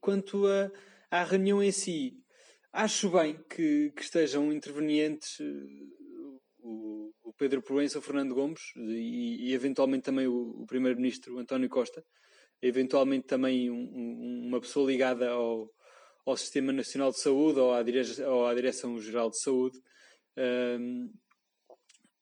Quanto 0.00 0.46
a, 0.46 0.70
à 1.10 1.22
reunião 1.22 1.62
em 1.62 1.70
si, 1.70 2.16
acho 2.72 3.10
bem 3.10 3.38
que, 3.48 3.92
que 3.94 4.02
estejam 4.02 4.52
intervenientes 4.52 5.38
uh, 5.38 6.40
o, 6.58 7.12
o, 7.22 7.32
Pedro 7.34 7.62
Proença, 7.62 7.98
o 7.98 8.02
Fernando 8.02 8.34
Gomes 8.34 8.60
e, 8.76 9.50
e 9.50 9.54
eventualmente 9.54 10.04
também 10.04 10.26
o, 10.26 10.62
o 10.62 10.66
Primeiro-Ministro 10.66 11.38
António 11.38 11.68
Costa, 11.68 12.04
eventualmente 12.60 13.26
também 13.26 13.70
um, 13.70 13.74
um, 13.74 14.46
uma 14.48 14.60
pessoa 14.60 14.90
ligada 14.90 15.30
ao, 15.30 15.70
ao 16.26 16.36
Sistema 16.36 16.72
Nacional 16.72 17.10
de 17.10 17.20
Saúde 17.20 17.60
ou 17.60 17.72
à, 17.72 17.82
dire 17.82 18.02
ou 18.24 18.46
à 18.46 18.54
Direção-Geral 18.54 19.30
de 19.30 19.40
Saúde 19.40 19.78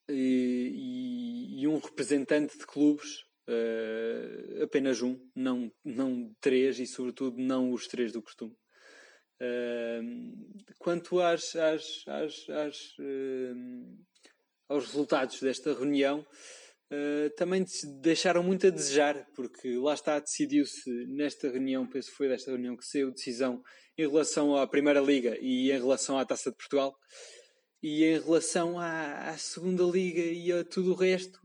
e, 0.09 1.61
e, 1.61 1.67
um 1.67 1.77
representante 1.77 2.57
de 2.57 2.65
clubes, 2.65 3.21
uh, 3.47 4.63
apenas 4.63 5.01
um, 5.01 5.19
não, 5.35 5.71
não 5.83 6.33
três 6.41 6.79
e, 6.79 6.87
sobretudo, 6.87 7.37
não 7.37 7.71
os 7.71 7.87
três 7.87 8.11
do 8.11 8.21
costume. 8.21 8.55
Uh, 9.41 10.73
quanto 10.77 11.19
às, 11.21 11.55
às, 11.55 12.03
às, 12.07 12.49
às 12.49 12.77
uh, 12.99 14.05
aos 14.67 14.85
resultados 14.85 15.39
desta 15.39 15.73
reunião, 15.73 16.25
também 17.37 17.63
deixaram 18.01 18.41
muito 18.41 18.65
a 18.65 18.71
desejar, 18.71 19.27
porque 19.35 19.77
lá 19.77 19.93
está, 19.93 20.19
decidiu-se 20.19 20.89
nesta 21.07 21.49
reunião, 21.49 21.87
penso 21.87 22.09
que 22.09 22.17
foi 22.17 22.27
desta 22.27 22.51
reunião 22.51 22.75
que 22.75 22.85
saiu 22.85 23.11
decisão 23.11 23.63
em 23.97 24.07
relação 24.07 24.55
à 24.55 24.67
Primeira 24.67 24.99
Liga 24.99 25.37
e 25.41 25.71
em 25.71 25.77
relação 25.77 26.17
à 26.17 26.25
Taça 26.25 26.49
de 26.49 26.57
Portugal. 26.57 26.95
E 27.81 28.03
em 28.03 28.19
relação 28.19 28.77
à, 28.77 29.29
à 29.29 29.37
segunda 29.37 29.83
liga 29.83 30.21
e 30.21 30.51
a 30.51 30.63
tudo 30.63 30.91
o 30.91 30.95
resto, 30.95 31.39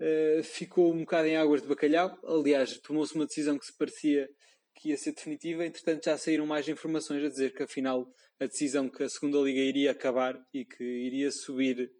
uh, 0.00 0.42
ficou 0.42 0.92
um 0.92 1.00
bocado 1.00 1.28
em 1.28 1.36
águas 1.36 1.62
de 1.62 1.68
bacalhau. 1.68 2.18
Aliás, 2.24 2.78
tomou-se 2.78 3.14
uma 3.14 3.26
decisão 3.26 3.58
que 3.58 3.66
se 3.66 3.76
parecia 3.76 4.28
que 4.74 4.90
ia 4.90 4.96
ser 4.96 5.12
definitiva, 5.12 5.66
entretanto 5.66 6.04
já 6.04 6.16
saíram 6.16 6.46
mais 6.46 6.66
informações 6.68 7.22
a 7.24 7.28
dizer 7.28 7.52
que 7.52 7.62
afinal 7.62 8.06
a 8.40 8.46
decisão 8.46 8.88
que 8.88 9.02
a 9.02 9.08
segunda 9.08 9.38
liga 9.38 9.60
iria 9.60 9.90
acabar 9.90 10.34
e 10.54 10.64
que 10.64 10.82
iria 10.82 11.30
subir 11.30 11.90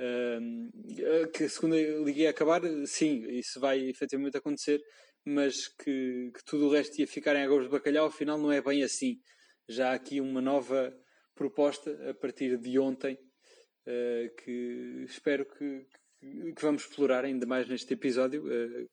uh, 0.00 1.30
que 1.32 1.44
a 1.44 1.48
segunda 1.48 1.76
liga 1.76 2.20
ia 2.22 2.30
acabar, 2.30 2.62
sim, 2.86 3.22
isso 3.28 3.60
vai 3.60 3.78
efetivamente 3.88 4.36
acontecer, 4.36 4.80
mas 5.24 5.68
que, 5.68 6.32
que 6.34 6.44
tudo 6.44 6.66
o 6.66 6.72
resto 6.72 6.98
ia 6.98 7.06
ficar 7.06 7.36
em 7.36 7.44
águas 7.44 7.64
de 7.64 7.70
bacalhau, 7.70 8.06
afinal 8.06 8.38
não 8.38 8.50
é 8.50 8.60
bem 8.60 8.82
assim. 8.82 9.20
Já 9.68 9.90
há 9.90 9.94
aqui 9.94 10.20
uma 10.20 10.40
nova 10.40 10.92
proposta 11.40 11.90
a 12.10 12.12
partir 12.12 12.58
de 12.58 12.78
ontem 12.78 13.14
uh, 13.14 14.36
que 14.36 15.06
espero 15.08 15.46
que, 15.46 15.86
que, 16.20 16.62
vamos 16.62 16.82
explorar 16.82 17.24
ainda 17.24 17.46
mais 17.46 17.66
neste 17.66 17.94
episódio. 17.94 18.44
Uh, 18.44 18.90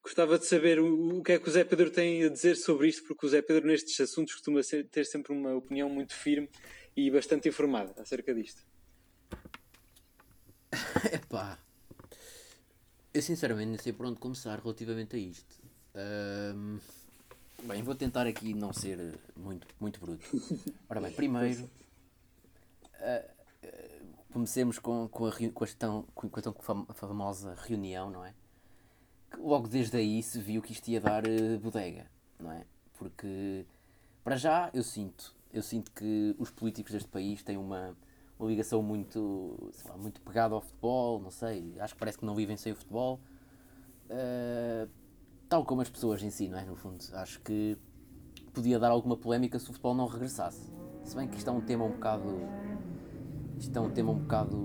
gostava 0.00 0.38
de 0.38 0.46
saber 0.46 0.78
o, 0.78 1.18
o, 1.18 1.22
que 1.22 1.32
é 1.32 1.38
que 1.40 1.48
o 1.48 1.50
Zé 1.50 1.64
Pedro 1.64 1.90
tem 1.90 2.22
a 2.22 2.28
dizer 2.28 2.54
sobre 2.54 2.86
isto, 2.86 3.02
porque 3.08 3.26
o 3.26 3.28
Zé 3.28 3.42
Pedro 3.42 3.66
nestes 3.66 4.00
assuntos 4.00 4.34
costuma 4.34 4.62
ser, 4.62 4.88
ter 4.88 5.04
sempre 5.04 5.32
uma 5.32 5.52
opinião 5.52 5.90
muito 5.90 6.14
firme 6.14 6.48
e 6.96 7.10
bastante 7.10 7.48
informada 7.48 7.92
acerca 8.00 8.32
disto. 8.32 8.64
Epá, 11.12 11.58
eu 13.12 13.20
sinceramente 13.20 13.70
não 13.72 13.78
sei 13.78 13.92
por 13.92 14.06
onde 14.06 14.20
começar 14.20 14.60
relativamente 14.60 15.16
a 15.16 15.18
isto. 15.18 15.60
Um, 16.54 16.78
bem, 17.64 17.82
vou 17.82 17.94
tentar 17.94 18.26
aqui 18.26 18.54
não 18.54 18.72
ser 18.72 19.18
muito, 19.36 19.66
muito 19.78 20.00
bruto. 20.00 20.24
Ora 20.88 21.00
bem, 21.00 21.12
primeiro 21.12 21.64
uh, 23.00 23.40
comecemos 24.32 24.78
com, 24.78 25.08
com, 25.08 25.26
a, 25.26 25.32
com, 25.32 25.64
a 25.64 25.66
tão, 25.78 26.02
com 26.14 26.26
a 26.26 26.42
tão 26.42 26.54
famosa 26.94 27.54
reunião, 27.62 28.10
não 28.10 28.24
é? 28.24 28.34
Que 29.30 29.38
logo 29.38 29.68
desde 29.68 29.96
aí 29.96 30.22
se 30.22 30.40
viu 30.40 30.62
que 30.62 30.72
isto 30.72 30.88
ia 30.88 31.00
dar 31.00 31.24
uh, 31.26 31.58
bodega, 31.58 32.06
não 32.38 32.50
é? 32.52 32.64
Porque, 32.94 33.64
para 34.22 34.36
já, 34.36 34.70
eu 34.74 34.82
sinto, 34.82 35.34
eu 35.52 35.62
sinto 35.62 35.90
que 35.92 36.34
os 36.38 36.50
políticos 36.50 36.92
deste 36.92 37.08
país 37.08 37.42
têm 37.42 37.56
uma, 37.56 37.96
uma 38.38 38.48
ligação 38.48 38.82
muito, 38.82 39.72
lá, 39.88 39.96
muito 39.96 40.20
pegada 40.20 40.54
ao 40.54 40.60
futebol, 40.60 41.20
não 41.20 41.30
sei, 41.30 41.74
acho 41.80 41.94
que 41.94 42.00
parece 42.00 42.18
que 42.18 42.24
não 42.24 42.34
vivem 42.34 42.56
sem 42.56 42.72
o 42.72 42.76
futebol. 42.76 43.20
Uh, 44.06 44.88
tal 45.50 45.64
como 45.64 45.82
as 45.82 45.90
pessoas 45.90 46.22
em 46.22 46.30
si, 46.30 46.48
não 46.48 46.56
é? 46.56 46.64
No 46.64 46.76
fundo, 46.76 47.04
acho 47.14 47.40
que 47.40 47.76
podia 48.54 48.78
dar 48.78 48.90
alguma 48.90 49.16
polémica 49.16 49.58
se 49.58 49.64
o 49.64 49.72
futebol 49.72 49.94
não 49.94 50.06
regressasse. 50.06 50.72
Se 51.02 51.16
bem 51.16 51.26
que 51.26 51.36
isto 51.36 51.50
é 51.50 51.52
um 51.52 51.60
tema 51.60 51.84
um 51.84 51.90
bocado 51.90 52.48
isto 53.58 53.76
é 53.76 53.80
um 53.80 53.90
tema 53.90 54.12
um 54.12 54.20
bocado 54.20 54.56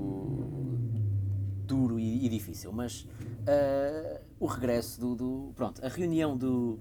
duro 1.66 2.00
e, 2.00 2.26
e 2.26 2.30
difícil, 2.30 2.72
mas 2.72 3.02
uh, 3.02 4.24
o 4.40 4.46
regresso 4.46 5.02
do, 5.02 5.16
do, 5.16 5.54
Pronto, 5.56 5.84
a 5.84 5.90
reunião 5.90 6.38
do, 6.38 6.80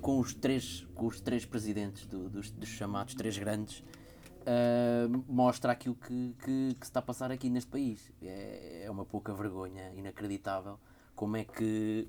com, 0.00 0.20
os 0.20 0.32
três, 0.32 0.86
com 0.94 1.06
os 1.06 1.20
três 1.20 1.44
presidentes 1.44 2.06
do, 2.06 2.30
dos, 2.30 2.52
dos, 2.52 2.68
chamados 2.68 3.14
três 3.14 3.36
grandes 3.36 3.80
uh, 3.80 5.24
mostra 5.28 5.72
aquilo 5.72 5.96
que, 5.96 6.36
que, 6.38 6.76
que, 6.78 6.86
se 6.86 6.90
está 6.90 7.00
a 7.00 7.02
passar 7.02 7.32
aqui 7.32 7.50
neste 7.50 7.68
país. 7.68 8.12
É, 8.22 8.84
é 8.84 8.90
uma 8.90 9.04
pouca 9.04 9.34
vergonha 9.34 9.92
inacreditável 9.96 10.78
como 11.20 11.36
é 11.36 11.44
que 11.44 12.08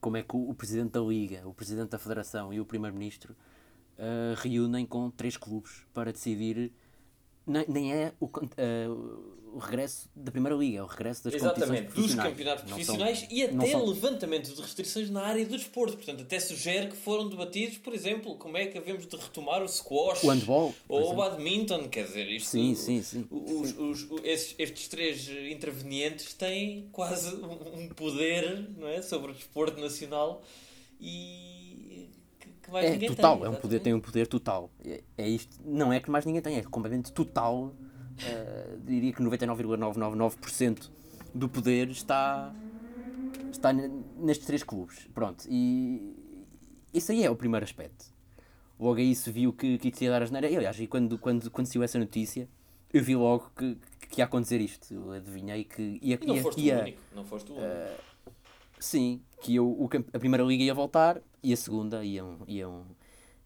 como 0.00 0.16
é 0.16 0.22
que 0.22 0.34
o, 0.34 0.50
o 0.50 0.54
presidente 0.54 0.92
da 0.92 1.00
Liga, 1.00 1.46
o 1.46 1.54
presidente 1.54 1.90
da 1.90 1.98
Federação 1.98 2.52
e 2.52 2.60
o 2.60 2.64
primeiro-ministro 2.64 3.34
uh, 3.98 4.34
reúnem 4.36 4.86
com 4.86 5.10
três 5.10 5.36
clubes 5.36 5.86
para 5.92 6.12
decidir. 6.12 6.72
Nem 7.46 7.92
é 7.92 8.12
o, 8.20 8.26
uh, 8.26 9.39
o 9.52 9.58
regresso 9.58 10.08
da 10.14 10.30
Primeira 10.30 10.56
Liga, 10.56 10.78
é 10.78 10.82
o 10.82 10.86
regresso 10.86 11.24
das 11.24 11.34
Exatamente, 11.34 11.92
dos 11.92 12.14
campeonatos 12.14 12.64
profissionais 12.64 13.20
são, 13.20 13.28
e 13.30 13.42
até 13.42 13.66
são... 13.70 13.86
levantamento 13.86 14.54
de 14.54 14.60
restrições 14.60 15.10
na 15.10 15.22
área 15.22 15.44
do 15.44 15.56
desporto. 15.56 15.96
Portanto, 15.96 16.22
até 16.22 16.38
sugere 16.38 16.88
que 16.88 16.96
foram 16.96 17.28
debatidos, 17.28 17.78
por 17.78 17.92
exemplo, 17.92 18.36
como 18.36 18.56
é 18.56 18.66
que 18.66 18.78
havemos 18.78 19.06
de 19.06 19.16
retomar 19.16 19.62
o 19.62 19.68
squash 19.68 20.22
o 20.22 20.28
handball, 20.28 20.74
ou 20.88 21.12
o 21.12 21.14
badminton. 21.14 21.88
Quer 21.88 22.04
dizer, 22.04 22.28
isto, 22.30 22.50
sim, 22.50 22.74
sim, 22.74 23.02
sim. 23.02 23.26
Os, 23.30 23.76
os, 23.76 24.08
estes, 24.24 24.54
estes, 24.58 24.88
três 24.88 25.28
intervenientes 25.50 26.34
têm 26.34 26.88
quase 26.92 27.34
um 27.34 27.88
poder 27.88 28.68
não 28.76 28.88
é, 28.88 29.02
sobre 29.02 29.32
o 29.32 29.34
desporto 29.34 29.80
nacional 29.80 30.42
e 31.00 32.08
que 32.62 32.70
mais 32.70 32.86
é, 32.86 32.90
ninguém 32.90 33.08
total, 33.08 33.36
tem. 33.36 33.46
É 33.46 33.48
um 33.48 33.54
poder, 33.54 33.80
tem 33.80 33.94
um 33.94 34.00
poder 34.00 34.26
total. 34.26 34.70
É, 34.84 35.02
é, 35.18 35.28
isto, 35.28 35.56
não 35.64 35.92
é 35.92 36.00
que 36.00 36.10
mais 36.10 36.24
ninguém 36.24 36.40
tem, 36.40 36.56
é 36.56 36.62
completamente 36.62 37.12
total. 37.12 37.74
Uh, 38.20 38.78
diria 38.84 39.12
que 39.12 39.22
99,999% 39.22 40.90
do 41.34 41.48
poder 41.48 41.88
está, 41.88 42.54
está 43.50 43.72
nestes 43.72 44.46
três 44.46 44.62
clubes. 44.62 45.08
Pronto, 45.14 45.44
e 45.48 46.14
isso 46.92 47.12
aí 47.12 47.24
é 47.24 47.30
o 47.30 47.36
primeiro 47.36 47.64
aspecto. 47.64 48.06
Logo 48.78 48.98
aí 48.98 49.14
se 49.14 49.30
viu 49.30 49.52
que, 49.52 49.78
que 49.78 49.88
isso 49.88 50.04
ia 50.04 50.10
dar 50.10 50.22
a 50.22 50.26
geneira. 50.26 50.46
Aliás, 50.46 50.78
e 50.80 50.86
quando, 50.86 51.18
quando, 51.18 51.50
quando 51.50 51.66
saiu 51.66 51.82
essa 51.82 51.98
notícia, 51.98 52.48
eu 52.92 53.02
vi 53.04 53.14
logo 53.14 53.50
que, 53.56 53.76
que 54.08 54.20
ia 54.20 54.24
acontecer 54.24 54.60
isto. 54.60 54.92
Eu 54.92 55.12
adivinhei 55.12 55.64
que 55.64 55.98
ia. 56.02 56.18
não 56.26 56.34
ia, 56.34 56.42
foste 56.42 56.60
ia, 56.60 56.76
o 56.76 56.80
único. 56.80 57.00
Não 57.14 57.24
foste 57.24 57.52
o 57.52 57.54
único. 57.54 57.68
Uh, 57.68 58.32
sim, 58.78 59.20
que 59.42 59.54
eu, 59.54 59.66
o, 59.66 59.88
a 60.12 60.18
primeira 60.18 60.42
liga 60.44 60.64
ia 60.64 60.74
voltar 60.74 61.20
e 61.42 61.52
a 61.52 61.56
segunda 61.56 62.04
iam, 62.04 62.38
iam, 62.48 62.84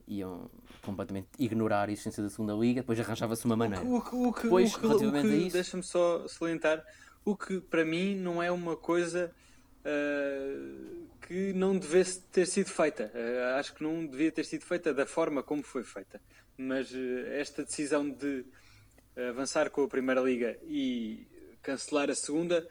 iam 0.06 0.50
completamente 0.82 1.28
ignorar 1.38 1.88
a 1.88 1.92
existência 1.92 2.22
da 2.22 2.28
segunda 2.28 2.52
liga, 2.54 2.80
depois 2.80 2.98
arranjava-se 3.00 3.44
uma 3.44 3.56
maneira. 3.56 3.84
O 3.84 4.00
que, 4.02 4.14
o 4.14 4.32
que, 4.32 4.42
depois, 4.42 4.74
o 4.74 4.78
que, 4.78 4.86
relativamente 4.86 5.26
o 5.26 5.30
que, 5.30 5.34
a 5.34 5.38
isso... 5.38 5.52
Deixa-me 5.54 5.82
só 5.82 6.28
salientar, 6.28 6.84
o 7.24 7.36
que 7.36 7.60
para 7.60 7.84
mim 7.84 8.16
não 8.16 8.42
é 8.42 8.50
uma 8.50 8.76
coisa 8.76 9.32
uh, 9.80 11.06
que 11.26 11.52
não 11.52 11.78
devesse 11.78 12.20
ter 12.20 12.46
sido 12.46 12.68
feita. 12.68 13.10
Uh, 13.14 13.58
acho 13.58 13.74
que 13.74 13.82
não 13.82 14.06
devia 14.06 14.30
ter 14.30 14.44
sido 14.44 14.64
feita 14.64 14.92
da 14.92 15.06
forma 15.06 15.42
como 15.42 15.62
foi 15.62 15.82
feita. 15.82 16.20
Mas 16.56 16.90
uh, 16.90 17.26
esta 17.32 17.64
decisão 17.64 18.08
de 18.08 18.44
avançar 19.30 19.70
com 19.70 19.84
a 19.84 19.88
primeira 19.88 20.20
liga 20.20 20.58
e 20.64 21.26
cancelar 21.62 22.10
a 22.10 22.14
segunda, 22.14 22.66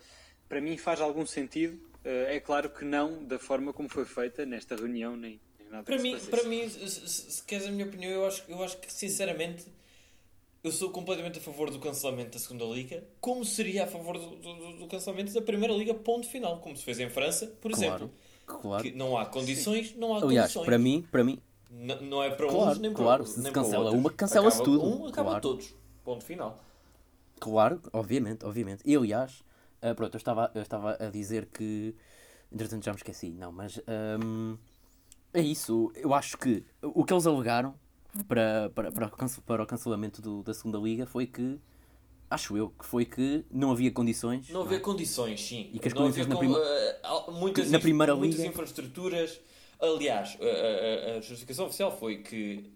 para 0.47 0.59
mim 0.59 0.77
faz 0.77 0.99
algum 0.99 1.25
sentido 1.25 1.79
é 2.03 2.39
claro 2.39 2.69
que 2.69 2.83
não 2.83 3.23
da 3.23 3.39
forma 3.39 3.71
como 3.71 3.87
foi 3.87 4.03
feita 4.03 4.45
nesta 4.45 4.75
reunião, 4.75 5.15
nem, 5.15 5.39
nem 5.39 5.39
nada 5.73 5.83
para 5.83 5.97
mim, 5.97 6.17
para 6.29 6.43
mim, 6.43 6.69
se, 6.69 7.07
se, 7.07 7.43
queres 7.43 7.67
a 7.67 7.71
minha 7.71 7.85
opinião, 7.85 8.11
eu 8.11 8.25
acho, 8.25 8.43
eu 8.47 8.63
acho 8.63 8.77
que 8.77 8.91
sinceramente 8.91 9.65
eu 10.63 10.71
sou 10.71 10.89
completamente 10.91 11.39
a 11.39 11.41
favor 11.41 11.69
do 11.69 11.79
cancelamento 11.79 12.31
da 12.31 12.39
segunda 12.39 12.63
liga, 12.65 13.03
como 13.19 13.43
seria 13.43 13.83
a 13.83 13.87
favor 13.87 14.17
do, 14.17 14.35
do, 14.37 14.77
do 14.77 14.87
cancelamento 14.87 15.33
da 15.33 15.41
primeira 15.41 15.73
liga, 15.73 15.93
ponto 15.93 16.27
final, 16.27 16.59
como 16.59 16.77
se 16.77 16.83
fez 16.83 16.99
em 16.99 17.09
França, 17.09 17.47
por 17.61 17.71
claro, 17.71 17.85
exemplo. 17.85 18.11
Claro. 18.45 18.83
Que 18.83 18.91
não 18.91 19.17
há 19.17 19.25
condições, 19.25 19.95
não 19.95 20.15
há 20.15 20.23
Aliás, 20.23 20.53
condições. 20.53 20.65
para 20.65 20.77
mim, 20.77 21.07
para 21.11 21.23
mim. 21.23 21.41
N 21.69 21.95
não 22.01 22.23
é 22.23 22.29
para 22.29 22.47
claro, 22.47 22.71
uns 22.71 22.79
nem 22.79 22.93
para 22.93 23.03
claro, 23.03 23.23
outros. 23.23 23.43
Se 23.43 23.51
cancela 23.51 23.91
uma, 23.91 24.11
cancela-se 24.11 24.63
tudo. 24.63 24.85
Um, 24.85 25.07
acaba 25.07 25.29
claro. 25.29 25.41
todos. 25.41 25.75
Ponto 26.03 26.23
final. 26.23 26.63
Claro, 27.39 27.81
obviamente, 27.91 28.45
obviamente. 28.45 28.83
E 28.85 28.95
aliás, 28.95 29.43
uh, 29.81 29.95
pronto, 29.95 30.13
eu 30.13 30.17
estava, 30.17 30.51
eu 30.53 30.61
estava 30.61 30.97
a 30.99 31.09
dizer 31.09 31.47
que. 31.47 31.95
Entretanto 32.51 32.85
já 32.85 32.91
me 32.91 32.97
esqueci, 32.97 33.31
não, 33.31 33.51
mas. 33.51 33.81
Um, 34.21 34.57
é 35.33 35.41
isso. 35.41 35.91
Eu 35.95 36.13
acho 36.13 36.37
que 36.37 36.63
o 36.81 37.03
que 37.03 37.13
eles 37.13 37.25
alegaram 37.25 37.73
para, 38.27 38.69
para, 38.69 38.91
para, 38.91 39.09
para 39.45 39.63
o 39.63 39.65
cancelamento 39.65 40.21
do, 40.21 40.43
da 40.43 40.53
segunda 40.53 40.77
liga 40.77 41.05
foi 41.05 41.25
que 41.25 41.59
acho 42.29 42.57
eu 42.57 42.69
que 42.69 42.85
foi 42.85 43.05
que 43.05 43.43
não 43.51 43.71
havia 43.71 43.91
condições 43.91 44.49
não 44.49 44.61
havia 44.61 44.77
não 44.77 44.77
é? 44.77 44.83
condições 44.85 45.41
sim 45.41 45.69
e 45.71 45.79
que 45.79 45.87
as 45.87 45.93
não 45.93 46.03
condições 46.03 46.27
na, 46.27 46.35
prima... 46.35 46.57
uh, 46.57 47.31
muitas, 47.31 47.69
na 47.69 47.79
primeira 47.79 48.15
muitas 48.15 48.39
liga... 48.39 48.49
infraestruturas 48.49 49.39
aliás 49.79 50.37
a, 50.41 51.13
a, 51.13 51.17
a, 51.17 51.21
justificação 51.21 51.67
oficial 51.67 51.95
foi 51.95 52.17
que 52.17 52.71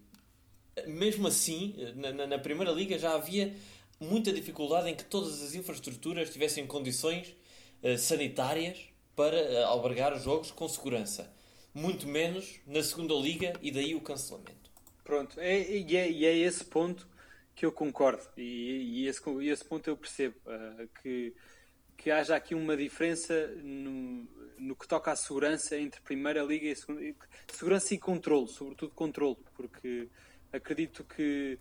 mesmo 0.88 1.28
assim 1.28 1.76
na, 1.96 2.28
na, 2.28 2.38
primeira 2.38 2.72
liga 2.72 3.00
já 3.00 3.16
havia 3.16 3.56
muita 4.00 4.32
dificuldade 4.32 4.90
em 4.90 4.96
que 4.96 5.06
todas 5.06 5.42
as 5.42 5.56
infraestruturas 5.56 6.30
tivessem 6.30 6.68
condições 6.68 7.36
uh, 7.84 7.98
sanitárias 7.98 8.78
para 9.16 9.36
uh, 9.36 9.66
albergar 9.68 10.16
os 10.16 10.24
jogos 10.24 10.52
com 10.52 10.68
segurança 10.68 11.36
muito 11.78 12.08
menos 12.08 12.60
na 12.66 12.82
segunda 12.82 13.14
liga 13.14 13.54
e 13.62 13.70
daí 13.70 13.94
o 13.94 14.02
cancelamento. 14.02 14.72
Pronto, 15.04 15.40
é, 15.40 15.60
e, 15.60 15.96
é, 15.96 16.10
e 16.10 16.26
é 16.26 16.36
esse 16.36 16.66
ponto 16.66 17.08
que 17.56 17.66
eu 17.68 17.72
concordo. 17.72 18.28
E, 18.36 19.04
e 19.04 19.08
esse, 19.08 19.22
esse 19.46 19.64
ponto 19.64 19.88
eu 19.88 19.96
percebo 19.96 20.36
uh, 20.48 20.90
que, 21.00 21.36
que 21.96 22.10
haja 22.10 22.36
aqui 22.36 22.56
uma 22.56 22.76
diferença 22.76 23.48
no, 23.64 24.28
no 24.58 24.76
que 24.76 24.88
toca 24.88 25.12
à 25.12 25.16
segurança 25.16 25.78
entre 25.78 26.02
Primeira 26.02 26.42
Liga 26.42 26.66
e 26.66 26.76
Segunda 26.76 27.02
Segurança 27.54 27.94
e 27.94 28.00
controle, 28.00 28.48
sobretudo 28.48 28.92
controle, 28.96 29.38
porque 29.56 30.10
acredito 30.52 31.04
que 31.04 31.60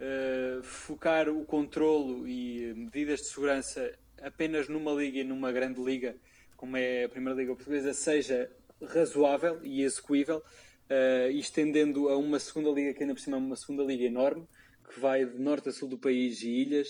uh, 0.00 0.62
focar 0.62 1.28
o 1.28 1.44
controlo 1.44 2.28
e 2.28 2.72
medidas 2.74 3.20
de 3.20 3.26
segurança 3.26 3.92
apenas 4.22 4.68
numa 4.68 4.92
liga 4.92 5.18
e 5.18 5.24
numa 5.24 5.50
grande 5.50 5.82
liga, 5.82 6.16
como 6.56 6.76
é 6.76 7.04
a 7.04 7.08
Primeira 7.08 7.36
Liga 7.36 7.56
Portuguesa, 7.56 7.92
seja 7.92 8.48
razoável 8.82 9.60
e 9.64 9.82
execuível 9.82 10.38
uh, 10.38 11.30
e 11.30 11.38
estendendo 11.38 12.08
a 12.08 12.16
uma 12.16 12.38
segunda 12.38 12.70
liga, 12.70 12.94
que 12.94 13.02
ainda 13.02 13.14
por 13.14 13.20
cima 13.20 13.36
é 13.36 13.40
uma 13.40 13.56
segunda 13.56 13.82
liga 13.82 14.04
enorme, 14.04 14.46
que 14.88 14.98
vai 15.00 15.24
de 15.24 15.38
norte 15.38 15.68
a 15.68 15.72
sul 15.72 15.88
do 15.88 15.98
país 15.98 16.42
e 16.42 16.48
ilhas, 16.48 16.88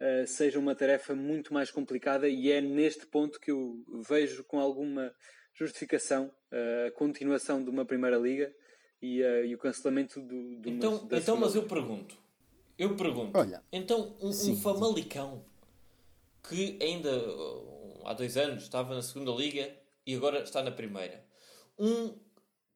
uh, 0.00 0.26
seja 0.26 0.58
uma 0.58 0.74
tarefa 0.74 1.14
muito 1.14 1.52
mais 1.52 1.70
complicada 1.70 2.28
e 2.28 2.50
é 2.50 2.60
neste 2.60 3.06
ponto 3.06 3.40
que 3.40 3.50
eu 3.50 3.82
vejo 4.08 4.44
com 4.44 4.58
alguma 4.58 5.12
justificação 5.54 6.30
uh, 6.52 6.88
a 6.88 6.90
continuação 6.92 7.62
de 7.62 7.70
uma 7.70 7.84
primeira 7.84 8.16
liga 8.16 8.52
e, 9.02 9.22
uh, 9.22 9.44
e 9.44 9.54
o 9.54 9.58
cancelamento 9.58 10.20
do, 10.20 10.56
do 10.56 10.68
então, 10.68 10.96
uma, 10.96 11.18
então 11.18 11.36
mas 11.36 11.54
eu 11.54 11.64
pergunto 11.64 12.16
eu 12.78 12.96
pergunto 12.96 13.38
Olha, 13.38 13.62
então 13.70 14.16
um, 14.20 14.28
um 14.28 14.56
Famalicão 14.56 15.44
que 16.48 16.78
ainda 16.80 17.10
há 18.04 18.14
dois 18.14 18.36
anos 18.36 18.62
estava 18.62 18.94
na 18.94 19.02
segunda 19.02 19.32
liga 19.32 19.70
e 20.06 20.14
agora 20.14 20.42
está 20.42 20.62
na 20.62 20.70
primeira 20.70 21.22
um 21.80 22.14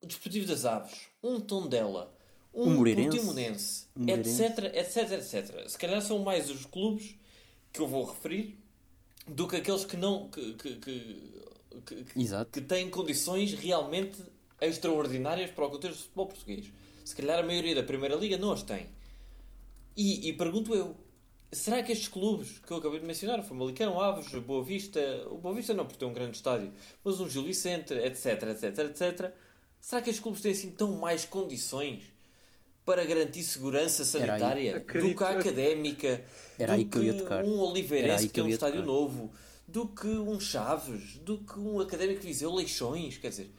Desportivo 0.02 0.46
das 0.46 0.64
Aves, 0.64 1.08
um 1.22 1.40
Tondela, 1.40 2.14
um, 2.52 2.70
um 2.70 2.76
Portimonense, 2.76 3.86
um 3.96 4.08
etc, 4.08 4.74
etc, 4.74 5.12
etc. 5.12 5.68
Se 5.68 5.78
calhar 5.78 6.02
são 6.02 6.18
mais 6.18 6.50
os 6.50 6.66
clubes 6.66 7.14
que 7.72 7.80
eu 7.80 7.86
vou 7.86 8.04
referir 8.04 8.58
do 9.26 9.48
que 9.48 9.56
aqueles 9.56 9.84
que 9.84 9.96
não 9.96 10.28
que, 10.28 10.54
que, 10.54 10.76
que, 10.76 11.32
que, 11.86 12.04
que 12.52 12.60
têm 12.60 12.90
condições 12.90 13.54
realmente 13.54 14.22
extraordinárias 14.60 15.50
para 15.50 15.64
o 15.64 15.70
contexto 15.70 15.96
do 15.96 16.02
futebol 16.02 16.26
português. 16.26 16.72
Se 17.04 17.14
calhar 17.14 17.38
a 17.38 17.42
maioria 17.42 17.74
da 17.74 17.82
Primeira 17.82 18.14
Liga 18.14 18.38
não 18.38 18.52
as 18.52 18.62
tem. 18.62 18.88
E, 19.96 20.28
e 20.28 20.32
pergunto 20.32 20.74
eu, 20.74 20.96
será 21.54 21.82
que 21.82 21.92
estes 21.92 22.08
clubes 22.08 22.58
que 22.58 22.70
eu 22.70 22.78
acabei 22.78 23.00
de 23.00 23.06
mencionar, 23.06 23.38
o 23.38 23.42
Famalicão, 23.42 24.00
Aves, 24.00 24.32
Boa 24.40 24.62
Vista, 24.62 25.00
o 25.30 25.38
Boa 25.38 25.54
Vista 25.54 25.72
não 25.72 25.84
porque 25.86 25.98
tem 25.98 26.08
um 26.08 26.12
grande 26.12 26.36
estádio, 26.36 26.72
mas 27.02 27.20
um 27.20 27.28
Gil 27.28 27.44
Vicente, 27.44 27.94
etc, 27.94 28.42
etc, 28.42 28.78
etc, 28.78 29.32
Será 29.84 30.00
que 30.00 30.08
os 30.08 30.18
clubes 30.18 30.40
têm 30.40 30.52
assim 30.52 30.70
tão 30.70 30.92
mais 30.92 31.26
condições 31.26 32.04
para 32.86 33.04
garantir 33.04 33.42
segurança 33.42 34.02
sanitária 34.02 34.80
do 34.80 35.14
que 35.14 35.22
a 35.22 35.28
académica, 35.28 36.24
Era 36.58 36.74
do 36.74 36.86
que, 36.86 37.00
que 37.00 37.34
um 37.44 37.60
Oliveirense 37.60 38.26
que, 38.28 38.32
que 38.32 38.40
é 38.40 38.42
um 38.44 38.48
estádio 38.48 38.80
tocar. 38.80 38.86
novo, 38.86 39.30
do 39.68 39.86
que 39.86 40.06
um 40.06 40.40
Chaves, 40.40 41.18
do 41.18 41.36
que 41.36 41.58
um 41.58 41.80
Académico 41.80 42.22
Viseu 42.22 42.50
Leixões, 42.54 43.18
quer 43.18 43.28
dizer... 43.28 43.50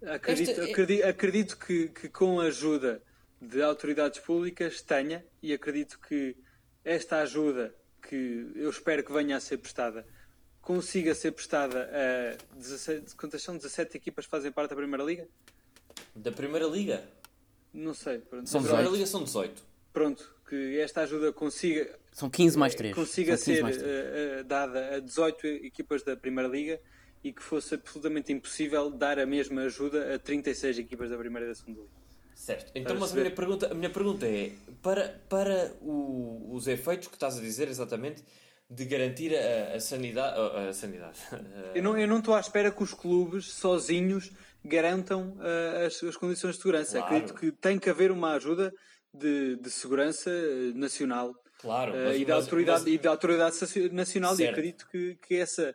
Acredito, 0.00 0.60
é... 0.60 0.70
acredito, 0.70 1.04
acredito 1.04 1.58
que, 1.58 1.88
que 1.88 2.08
com 2.08 2.38
a 2.38 2.44
ajuda 2.44 3.02
de 3.42 3.60
autoridades 3.60 4.20
públicas 4.20 4.80
tenha 4.80 5.24
e 5.42 5.52
acredito 5.52 5.98
que 5.98 6.36
esta 6.88 7.20
ajuda 7.20 7.74
que 8.02 8.50
eu 8.54 8.70
espero 8.70 9.04
que 9.04 9.12
venha 9.12 9.36
a 9.36 9.40
ser 9.40 9.58
prestada 9.58 10.06
consiga 10.60 11.14
ser 11.14 11.32
prestada 11.32 11.88
a 11.90 12.56
17, 12.56 13.16
quantas 13.16 13.42
são 13.42 13.56
17 13.56 13.96
equipas 13.96 14.26
que 14.26 14.30
fazem 14.30 14.52
parte 14.52 14.70
da 14.70 14.76
Primeira 14.76 15.02
Liga? 15.02 15.26
Da 16.14 16.30
Primeira 16.30 16.66
Liga? 16.66 17.02
Não 17.72 17.94
sei. 17.94 18.18
Pronto. 18.18 18.48
São 18.48 18.62
da 18.62 18.68
Primeira 18.68 18.90
Liga 18.90 19.06
são 19.06 19.24
18. 19.24 19.62
Pronto, 19.92 20.34
que 20.48 20.78
esta 20.78 21.02
ajuda 21.02 21.32
consiga. 21.32 21.98
São 22.12 22.28
15 22.28 22.58
mais 22.58 22.74
3. 22.74 22.94
Consiga 22.94 23.36
ser 23.36 23.64
uh, 23.64 24.40
uh, 24.40 24.44
dada 24.44 24.96
a 24.96 25.00
18 25.00 25.46
equipas 25.46 26.02
da 26.02 26.16
Primeira 26.16 26.48
Liga 26.48 26.80
e 27.24 27.32
que 27.32 27.42
fosse 27.42 27.74
absolutamente 27.74 28.32
impossível 28.32 28.90
dar 28.90 29.18
a 29.18 29.26
mesma 29.26 29.62
ajuda 29.62 30.14
a 30.14 30.18
36 30.18 30.78
equipas 30.78 31.10
da 31.10 31.16
Primeira 31.16 31.46
e 31.46 31.48
da 31.48 31.54
Segunda 31.54 31.80
Liga. 31.80 31.97
Certo. 32.38 32.70
Então, 32.72 32.96
mas 32.96 33.12
a 33.12 33.16
minha, 33.16 33.30
pergunta, 33.32 33.72
a 33.72 33.74
minha 33.74 33.90
pergunta 33.90 34.24
é: 34.24 34.52
para, 34.80 35.20
para 35.28 35.72
o, 35.82 36.54
os 36.54 36.68
efeitos 36.68 37.08
que 37.08 37.14
estás 37.14 37.36
a 37.36 37.40
dizer 37.40 37.66
exatamente, 37.66 38.22
de 38.70 38.84
garantir 38.84 39.34
a, 39.34 39.74
a 39.74 39.80
sanidade. 39.80 40.38
A, 40.38 40.68
a 40.68 40.72
sanidade. 40.72 41.18
eu, 41.74 41.82
não, 41.82 41.98
eu 41.98 42.06
não 42.06 42.20
estou 42.20 42.34
à 42.34 42.40
espera 42.40 42.70
que 42.70 42.80
os 42.80 42.94
clubes 42.94 43.46
sozinhos 43.50 44.30
garantam 44.64 45.36
uh, 45.38 45.86
as, 45.86 46.00
as, 46.02 46.16
condições 46.16 46.54
de 46.54 46.62
segurança. 46.62 46.92
Claro. 46.92 47.06
Acredito 47.06 47.34
que 47.34 47.50
tem 47.50 47.76
que 47.76 47.90
haver 47.90 48.12
uma 48.12 48.34
ajuda 48.34 48.72
de, 49.12 49.56
de 49.56 49.70
segurança 49.70 50.30
eh, 50.30 50.72
nacional 50.76 51.34
claro, 51.58 51.92
uh, 51.92 52.04
mas, 52.04 52.20
e, 52.20 52.24
da 52.24 52.36
mas, 52.36 52.44
autoridade, 52.44 52.84
mas... 52.84 52.94
e 52.94 52.98
da 52.98 53.10
autoridade 53.10 53.56
nacional. 53.90 54.36
Certo. 54.36 54.48
E 54.48 54.50
acredito 54.50 54.88
que, 54.88 55.18
que 55.26 55.34
essa 55.34 55.74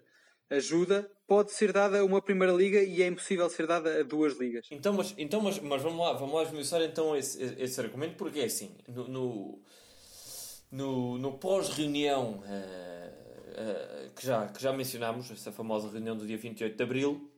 ajuda 0.49 1.09
pode 1.27 1.51
ser 1.51 1.71
dada 1.71 1.99
a 1.99 2.05
uma 2.05 2.21
primeira 2.21 2.53
liga 2.53 2.81
e 2.81 3.01
é 3.01 3.07
impossível 3.07 3.49
ser 3.49 3.65
dada 3.65 3.99
a 3.99 4.03
duas 4.03 4.37
ligas. 4.37 4.67
Então, 4.71 4.93
mas, 4.93 5.13
então, 5.17 5.41
mas, 5.41 5.59
mas 5.59 5.81
vamos 5.81 5.99
lá, 5.99 6.13
vamos 6.13 6.35
lá 6.35 6.43
esmiuçar 6.43 6.81
então 6.81 7.15
esse, 7.15 7.41
esse 7.57 7.79
argumento, 7.79 8.15
porque 8.15 8.39
é 8.39 8.45
assim, 8.45 8.75
no, 8.87 9.07
no, 9.07 9.61
no, 10.71 11.17
no 11.17 11.37
pós-reunião 11.37 12.43
uh, 12.43 14.07
uh, 14.07 14.13
que, 14.15 14.25
já, 14.25 14.47
que 14.47 14.61
já 14.61 14.73
mencionámos, 14.73 15.31
essa 15.31 15.51
famosa 15.51 15.89
reunião 15.89 16.15
do 16.15 16.27
dia 16.27 16.37
28 16.37 16.75
de 16.75 16.83
Abril, 16.83 17.31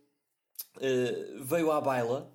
uh, 0.77 1.43
veio 1.43 1.71
à 1.71 1.79
baila, 1.79 2.33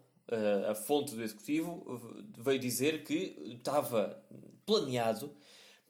a 0.68 0.76
fonte 0.76 1.12
do 1.16 1.24
executivo 1.24 2.00
veio 2.38 2.60
dizer 2.60 3.02
que 3.02 3.34
estava 3.46 4.22
planeado 4.64 5.34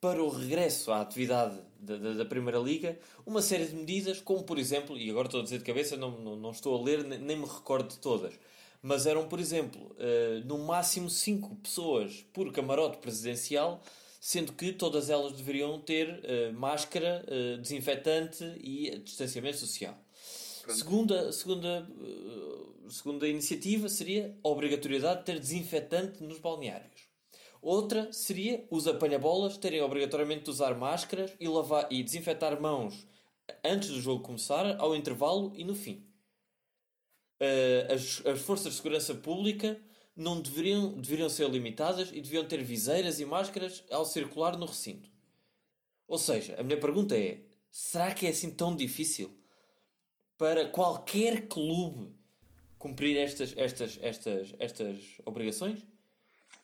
para 0.00 0.22
o 0.22 0.28
regresso 0.28 0.90
à 0.90 1.00
atividade 1.02 1.60
da, 1.78 1.96
da, 1.96 2.12
da, 2.14 2.24
Primeira 2.24 2.58
Liga 2.58 2.98
uma 3.26 3.42
série 3.42 3.66
de 3.66 3.76
medidas, 3.76 4.20
como 4.20 4.42
por 4.42 4.58
exemplo, 4.58 4.96
e 4.96 5.10
agora 5.10 5.28
estou 5.28 5.40
a 5.40 5.44
dizer 5.44 5.58
de 5.58 5.64
cabeça, 5.64 5.96
não, 5.96 6.10
não, 6.10 6.36
não 6.36 6.50
estou 6.50 6.78
a 6.78 6.82
ler, 6.82 7.04
nem, 7.04 7.18
nem, 7.18 7.36
me 7.36 7.46
recordo 7.46 7.88
de 7.88 7.98
todas, 7.98 8.32
mas 8.82 9.06
eram, 9.06 9.28
por 9.28 9.38
exemplo, 9.38 9.94
uh, 9.98 10.46
no 10.46 10.58
máximo 10.58 11.10
5 11.10 11.54
pessoas 11.56 12.24
por 12.32 12.50
camarote 12.50 12.98
presidencial, 12.98 13.82
sendo 14.18 14.52
que 14.52 14.72
todas 14.72 15.10
elas 15.10 15.32
deveriam 15.32 15.78
ter 15.80 16.08
uh, 16.08 16.52
máscara, 16.54 17.24
uh, 17.26 17.58
desinfetante 17.58 18.44
e 18.58 18.98
distanciamento 19.00 19.58
social. 19.58 19.96
Segunda, 20.68 21.32
segunda, 21.32 21.88
segunda 22.88 23.26
iniciativa 23.26 23.88
seria 23.88 24.36
a 24.44 24.48
obrigatoriedade 24.48 25.20
de 25.20 25.24
ter 25.24 25.40
desinfetante 25.40 26.22
nos 26.22 26.38
balneários. 26.38 27.09
Outra 27.60 28.12
seria 28.12 28.66
os 28.70 28.86
apanha-bolas 28.86 29.58
terem 29.58 29.82
obrigatoriamente 29.82 30.44
de 30.44 30.50
usar 30.50 30.74
máscaras 30.74 31.32
e, 31.38 31.46
lavar, 31.46 31.86
e 31.90 32.02
desinfetar 32.02 32.60
mãos 32.60 33.06
antes 33.64 33.90
do 33.90 34.00
jogo 34.00 34.22
começar, 34.22 34.80
ao 34.80 34.94
intervalo 34.94 35.52
e 35.54 35.64
no 35.64 35.74
fim. 35.74 36.06
Uh, 37.40 37.92
as, 37.92 38.24
as 38.24 38.40
forças 38.40 38.72
de 38.72 38.76
segurança 38.76 39.14
pública 39.14 39.80
não 40.14 40.40
deveriam, 40.40 40.92
deveriam 40.92 41.28
ser 41.28 41.48
limitadas 41.50 42.10
e 42.12 42.20
deviam 42.20 42.44
ter 42.44 42.62
viseiras 42.62 43.18
e 43.18 43.24
máscaras 43.24 43.84
ao 43.90 44.04
circular 44.04 44.56
no 44.56 44.66
recinto. 44.66 45.10
Ou 46.06 46.18
seja, 46.18 46.58
a 46.58 46.62
minha 46.62 46.78
pergunta 46.78 47.16
é: 47.16 47.40
será 47.70 48.14
que 48.14 48.26
é 48.26 48.30
assim 48.30 48.50
tão 48.50 48.76
difícil? 48.76 49.40
para 50.40 50.66
qualquer 50.66 51.48
clube 51.48 52.14
cumprir 52.78 53.14
estas, 53.18 53.54
estas, 53.58 53.98
estas, 54.00 54.54
estas 54.58 55.18
obrigações? 55.26 55.86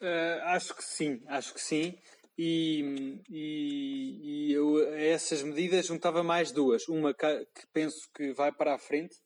Uh, 0.00 0.42
acho 0.44 0.74
que 0.74 0.84
sim, 0.84 1.22
acho 1.26 1.54
que 1.54 1.60
sim. 1.60 1.98
E, 2.38 3.22
e, 3.30 4.50
e 4.50 4.52
eu 4.52 4.76
a 4.76 5.00
essas 5.00 5.42
medidas 5.42 5.86
juntava 5.86 6.22
mais 6.22 6.52
duas. 6.52 6.86
Uma 6.88 7.14
que, 7.14 7.46
penso 7.72 8.08
que 8.14 8.32
vai 8.32 8.52
para 8.52 8.74
a 8.74 8.78
frente, 8.78 9.16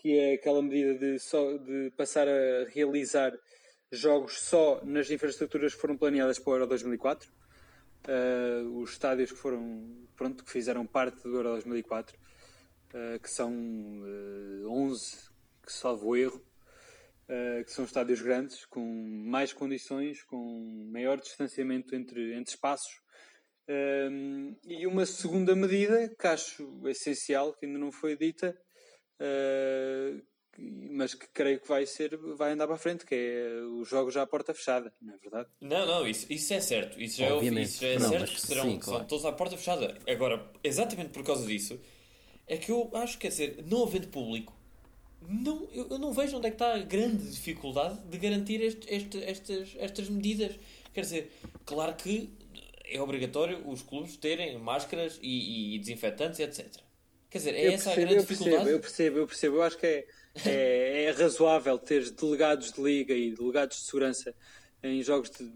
que 0.00 0.16
é 0.16 0.34
aquela 0.34 0.62
medida 0.62 0.94
de, 0.94 1.18
só, 1.18 1.56
de 1.56 1.92
passar 1.96 2.28
a 2.28 2.68
realizar 2.72 3.32
jogos 3.90 4.40
só 4.40 4.80
nas 4.84 5.10
infraestruturas 5.10 5.74
que 5.74 5.80
foram 5.80 5.96
planeadas 5.96 6.38
para 6.38 6.50
o 6.50 6.54
Euro 6.54 6.66
2004. 6.68 7.28
Uh, 8.06 8.80
os 8.80 8.92
estádios 8.92 9.32
que 9.32 9.38
foram 9.38 10.06
pronto 10.14 10.44
que 10.44 10.50
fizeram 10.50 10.86
parte 10.86 11.20
do 11.24 11.34
Euro 11.34 11.50
2004 11.50 12.16
uh, 12.94 13.18
que 13.20 13.28
são 13.28 13.52
uh, 13.52 14.70
11 14.70 15.28
que 15.66 15.72
salvo 15.72 16.16
erro 16.16 16.40
uh, 17.28 17.64
que 17.64 17.70
são 17.70 17.84
estádios 17.84 18.20
grandes 18.20 18.64
com 18.66 18.84
mais 19.26 19.52
condições 19.52 20.22
com 20.24 20.88
maior 20.92 21.20
distanciamento 21.20 21.94
entre, 21.94 22.34
entre 22.34 22.52
espaços 22.52 22.92
uh, 23.68 24.56
e 24.64 24.86
uma 24.86 25.06
segunda 25.06 25.54
medida 25.54 26.14
que 26.18 26.26
acho 26.26 26.88
essencial 26.88 27.54
que 27.54 27.66
ainda 27.66 27.78
não 27.78 27.92
foi 27.92 28.16
dita 28.16 28.56
uh, 29.20 30.22
mas 30.90 31.14
que 31.14 31.26
creio 31.28 31.60
que 31.60 31.68
vai 31.68 31.86
ser, 31.86 32.16
vai 32.36 32.52
andar 32.52 32.66
para 32.66 32.74
a 32.74 32.78
frente, 32.78 33.06
que 33.06 33.14
é 33.14 33.62
os 33.80 33.88
jogos 33.88 34.12
já 34.12 34.22
à 34.22 34.26
porta 34.26 34.52
fechada, 34.52 34.92
não 35.00 35.14
é 35.14 35.16
verdade? 35.16 35.48
Não, 35.60 35.86
não, 35.86 36.06
isso, 36.06 36.26
isso 36.28 36.52
é 36.52 36.60
certo. 36.60 37.00
Isso 37.00 37.18
já, 37.18 37.26
é, 37.26 37.44
isso 37.62 37.80
já 37.80 37.88
é 37.88 37.98
não, 37.98 38.08
certo 38.08 38.32
que 38.32 38.40
serão, 38.40 38.64
sim, 38.64 38.78
claro. 38.78 39.04
todos 39.04 39.24
à 39.24 39.32
porta 39.32 39.56
fechada. 39.56 39.96
Agora, 40.08 40.50
exatamente 40.64 41.10
por 41.10 41.22
causa 41.22 41.46
disso, 41.46 41.80
é 42.46 42.56
que 42.56 42.72
eu 42.72 42.90
acho 42.94 43.14
que, 43.14 43.20
quer 43.20 43.28
dizer, 43.28 43.64
não 43.66 43.84
havendo 43.84 44.08
público, 44.08 44.57
não, 45.26 45.68
eu, 45.72 45.88
eu 45.90 45.98
não 45.98 46.12
vejo 46.12 46.36
onde 46.36 46.46
é 46.46 46.50
que 46.50 46.56
está 46.56 46.74
a 46.74 46.78
grande 46.78 47.30
dificuldade 47.30 47.98
de 48.00 48.18
garantir 48.18 48.60
este, 48.60 48.92
este, 48.92 49.24
estas, 49.24 49.76
estas 49.78 50.08
medidas. 50.08 50.52
Quer 50.92 51.00
dizer, 51.02 51.32
claro 51.64 51.94
que 51.94 52.30
é 52.84 53.00
obrigatório 53.00 53.62
os 53.68 53.82
clubes 53.82 54.16
terem 54.16 54.58
máscaras 54.58 55.18
e, 55.22 55.74
e 55.74 55.78
desinfetantes, 55.78 56.40
etc. 56.40 56.66
Quer 57.30 57.38
dizer, 57.38 57.54
é 57.54 57.66
eu 57.66 57.72
essa 57.72 57.90
percebo, 57.90 57.90
a 57.90 57.94
grande 57.94 58.14
eu 58.14 58.26
percebo, 58.26 58.44
dificuldade? 58.44 58.70
Eu 58.70 58.80
percebo, 58.80 59.18
eu 59.18 59.26
percebo. 59.26 59.56
Eu 59.56 59.62
acho 59.62 59.78
que 59.78 59.86
é 59.86 60.06
é, 60.46 61.04
é 61.04 61.10
razoável 61.10 61.78
ter 61.78 62.10
delegados 62.10 62.72
de 62.72 62.82
liga 62.82 63.14
e 63.14 63.34
delegados 63.34 63.78
de 63.78 63.84
segurança 63.84 64.34
em 64.82 65.02
jogos 65.02 65.30
de. 65.30 65.50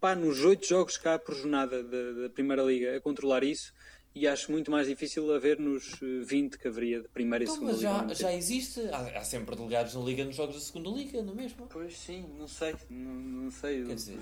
pá, 0.00 0.14
nos 0.14 0.44
oito 0.44 0.66
jogos 0.66 0.96
cá 0.96 1.18
por 1.18 1.34
jornada 1.34 1.82
da, 1.82 2.22
da 2.22 2.30
Primeira 2.30 2.62
Liga 2.62 2.96
a 2.96 3.00
controlar 3.00 3.42
isso 3.42 3.72
e 4.14 4.26
acho 4.26 4.50
muito 4.50 4.70
mais 4.70 4.88
difícil 4.88 5.32
haver 5.32 5.58
nos 5.58 5.98
20 6.00 6.58
que 6.58 6.68
haveria 6.68 7.00
de 7.00 7.08
primeira 7.08 7.44
então, 7.44 7.54
e 7.54 7.58
segunda 7.58 7.72
mas 7.72 7.80
já, 7.80 8.02
liga. 8.02 8.14
já 8.14 8.34
existe, 8.34 8.80
há, 8.88 9.18
há, 9.18 9.24
sempre 9.24 9.54
delegados 9.54 9.94
na 9.94 10.00
liga 10.00 10.24
nos 10.24 10.34
jogos 10.34 10.56
da 10.56 10.60
segunda 10.60 10.90
liga, 10.90 11.22
não 11.22 11.32
é 11.32 11.36
mesmo? 11.36 11.66
Pois 11.68 11.96
sim, 11.96 12.26
não 12.36 12.48
sei, 12.48 12.74
não, 12.88 13.14
não 13.14 13.50
sei. 13.50 13.84
Quer 13.84 13.94
dizer. 13.94 14.18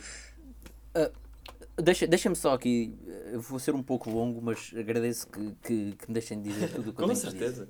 Uh, 0.95 1.83
deixa, 1.83 2.07
deixa-me 2.07 2.37
só 2.37 2.53
aqui, 2.53 2.95
vou 3.35 3.59
ser 3.59 3.75
um 3.75 3.83
pouco 3.83 4.11
longo, 4.11 4.43
mas 4.43 4.73
agradeço 4.77 5.27
que, 5.29 5.55
que, 5.63 5.93
que 5.93 6.09
me 6.09 6.13
deixem 6.13 6.41
dizer 6.43 6.71
tudo 6.73 6.91
o 6.91 6.93
que 6.93 7.01
Com 7.03 7.15
certeza. 7.15 7.69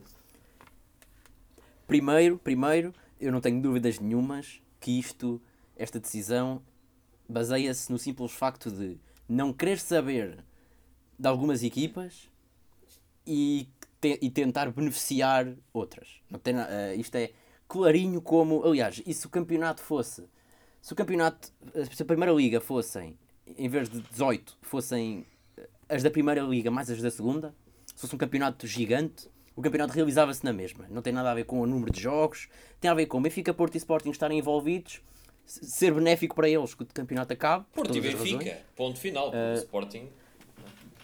Primeiro, 1.87 2.37
primeiro, 2.39 2.93
eu 3.21 3.31
não 3.31 3.41
tenho 3.41 3.63
dúvidas 3.63 3.99
nenhumas 4.01 4.61
que 4.81 4.99
isto, 4.99 5.41
esta 5.77 6.01
decisão, 6.01 6.63
baseia-se 7.29 7.91
no 7.93 7.99
simples 7.99 8.33
facto 8.33 8.71
de 8.71 8.99
não 9.29 9.53
querer 9.53 9.79
saber 9.79 10.45
de 11.19 11.29
algumas 11.29 11.63
equipas 11.63 12.29
e, 13.27 13.69
te, 14.01 14.19
e 14.23 14.31
tentar 14.31 14.71
beneficiar 14.71 15.53
outras. 15.73 16.21
Não 16.31 16.39
tem, 16.39 16.55
uh, 16.55 16.95
isto 16.97 17.15
é 17.17 17.33
clarinho 17.67 18.21
como, 18.21 18.65
aliás, 18.65 19.03
e 19.05 19.13
se 19.13 19.27
o 19.27 19.31
campeonato 19.31 19.83
fosse, 19.83 20.25
se 20.81 20.93
o 20.93 20.97
campeonato, 20.97 21.53
se 21.93 22.03
a 22.03 22.07
primeira 22.07 22.33
liga 22.33 22.61
fossem, 22.61 23.19
em 23.57 23.69
vez 23.69 23.89
de 23.89 24.01
18, 24.01 24.57
fossem 24.63 25.27
as 25.89 26.03
da 26.03 26.11
primeira 26.11 26.41
liga 26.43 26.71
mais 26.71 26.91
as 26.91 27.01
da 27.01 27.11
segunda, 27.11 27.55
se 27.87 28.01
fosse 28.01 28.15
um 28.15 28.19
campeonato 28.19 28.67
gigante, 28.67 29.29
o 29.57 29.63
campeonato 29.63 29.93
realizava-se 29.93 30.45
na 30.45 30.53
mesma. 30.53 30.87
Não 30.89 31.03
tem 31.03 31.13
nada 31.13 31.31
a 31.31 31.35
ver 31.35 31.45
com 31.45 31.61
o 31.61 31.67
número 31.67 31.93
de 31.93 32.01
jogos, 32.01 32.49
tem 32.81 32.91
a 32.91 32.95
ver 32.95 33.07
com 33.07 33.21
Benfica, 33.21 33.53
Porto 33.53 33.75
e 33.75 33.79
Sporting 33.79 34.11
estarem 34.11 34.39
envolvidos, 34.39 35.01
ser 35.45 35.93
benéfico 35.93 36.37
para 36.37 36.49
eles 36.49 36.75
que 36.75 36.83
o 36.83 36.87
campeonato 36.87 37.33
acabe. 37.33 37.65
Porto 37.73 37.97
e 37.97 38.01
Benfica, 38.01 38.59
ponto 38.77 38.99
final. 38.99 39.31
Uh, 39.31 39.59
Sporting. 39.59 40.09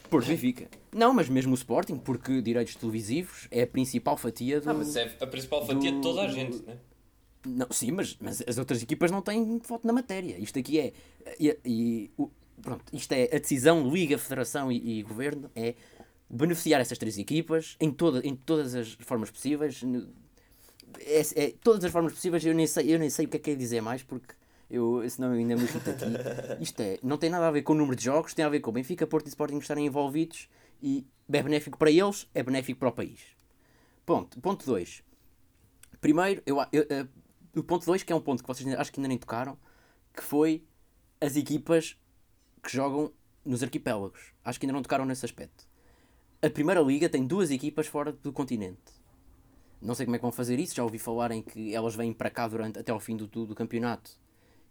Porto 0.09 0.27
Benfica. 0.27 0.69
Não, 0.93 1.13
mas 1.13 1.29
mesmo 1.29 1.53
o 1.53 1.55
Sporting, 1.55 1.97
porque 1.97 2.41
direitos 2.41 2.75
televisivos 2.77 3.49
é 3.51 3.63
a 3.63 3.67
principal 3.67 4.17
fatia 4.17 4.61
do. 4.61 4.71
Ah, 4.71 4.75
mas 4.75 4.95
é 4.97 5.17
a 5.21 5.27
principal 5.27 5.67
fatia 5.67 5.91
do, 5.91 5.97
de 5.97 6.03
toda 6.03 6.23
a 6.23 6.29
gente, 6.29 6.59
do, 6.59 6.67
né? 6.67 6.79
Não, 7.47 7.67
sim, 7.71 7.91
mas, 7.91 8.17
mas 8.21 8.43
as 8.47 8.57
outras 8.59 8.83
equipas 8.83 9.11
não 9.11 9.21
têm 9.21 9.59
voto 9.59 9.87
na 9.87 9.93
matéria. 9.93 10.39
Isto 10.39 10.59
aqui 10.59 10.79
é. 10.79 10.93
E, 11.39 11.59
e, 11.65 12.11
pronto, 12.63 12.85
isto 12.93 13.13
é 13.13 13.25
a 13.25 13.39
decisão 13.39 13.89
Liga, 13.89 14.17
Federação 14.17 14.73
e, 14.73 14.99
e 14.99 15.03
Governo 15.03 15.51
é 15.55 15.75
beneficiar 16.29 16.81
essas 16.81 16.99
três 16.99 17.19
equipas 17.19 17.77
em, 17.81 17.91
toda, 17.91 18.27
em 18.27 18.35
todas 18.35 18.75
as 18.75 18.93
formas 19.01 19.31
possíveis. 19.31 19.83
É, 21.01 21.45
é, 21.45 21.55
todas 21.63 21.85
as 21.85 21.93
formas 21.93 22.13
possíveis, 22.13 22.45
eu 22.47 22.55
nem 22.55 22.67
sei, 22.67 22.95
eu 22.95 22.99
nem 22.99 23.11
sei 23.11 23.27
o 23.27 23.29
que 23.29 23.37
é 23.37 23.41
que 23.41 23.51
é 23.51 23.55
dizer 23.55 23.81
mais, 23.81 24.03
porque 24.03 24.35
eu, 24.71 25.09
senão 25.09 25.33
eu 25.33 25.39
ainda 25.39 25.57
me 25.57 25.63
irrito 25.63 25.91
aqui. 25.91 26.05
Isto 26.63 26.81
é, 26.81 26.99
não 27.03 27.17
tem 27.17 27.31
nada 27.31 27.49
a 27.49 27.51
ver 27.51 27.63
com 27.63 27.73
o 27.73 27.77
número 27.77 27.97
de 27.97 28.05
jogos, 28.05 28.35
tem 28.35 28.45
a 28.45 28.49
ver 28.49 28.61
com 28.61 28.73
Benfica, 28.73 29.07
Porto 29.07 29.27
e 29.27 29.29
Sporting 29.29 29.59
estarem 29.59 29.87
envolvidos 29.87 30.49
e 30.83 31.07
é 31.33 31.43
benéfico 31.43 31.79
para 31.79 31.91
eles, 31.91 32.29
é 32.35 32.43
benéfico 32.43 32.81
para 32.81 32.89
o 32.89 32.93
país. 32.93 33.21
Ponto. 34.05 34.41
Ponto 34.41 34.67
2. 34.67 35.03
Primeiro, 36.01 36.43
eu, 36.45 36.59
eu, 36.73 36.87
eu, 36.89 37.09
o 37.57 37.63
ponto 37.63 37.87
2, 37.87 38.03
que 38.03 38.13
é 38.13 38.17
um 38.17 38.21
ponto 38.21 38.43
que 38.43 38.47
vocês 38.47 38.67
acho 38.75 38.93
que 38.93 39.01
ainda 39.01 39.09
nem 39.09 39.19
tocaram, 39.19 39.57
que 40.15 40.23
foi 40.23 40.65
as 41.21 41.37
equipas 41.37 41.97
que 42.63 42.71
jogam 42.71 43.13
nos 43.45 43.63
arquipélagos. 43.63 44.33
Acho 44.45 44.59
que 44.59 44.67
ainda 44.67 44.75
não 44.75 44.83
tocaram 44.83 45.05
nesse 45.05 45.25
aspecto. 45.25 45.67
A 46.43 46.51
Primeira 46.51 46.81
Liga 46.81 47.09
tem 47.09 47.27
duas 47.27 47.51
equipas 47.51 47.87
fora 47.87 48.13
do 48.13 48.33
continente. 48.33 48.93
Não 49.81 49.95
sei 49.95 50.07
como 50.07 50.17
é 50.17 50.19
que 50.19 50.23
vão 50.23 50.33
fazer 50.33 50.59
isso, 50.59 50.75
já 50.75 50.83
ouvi 50.83 50.99
falar 50.99 51.31
em 51.31 51.43
que 51.43 51.75
elas 51.75 51.95
vêm 51.95 52.13
para 52.13 52.31
cá 52.31 52.49
durante, 52.49 52.79
até 52.79 52.91
ao 52.91 53.01
fim 53.01 53.17
do, 53.17 53.27
do, 53.27 53.47
do 53.47 53.55
campeonato 53.55 54.19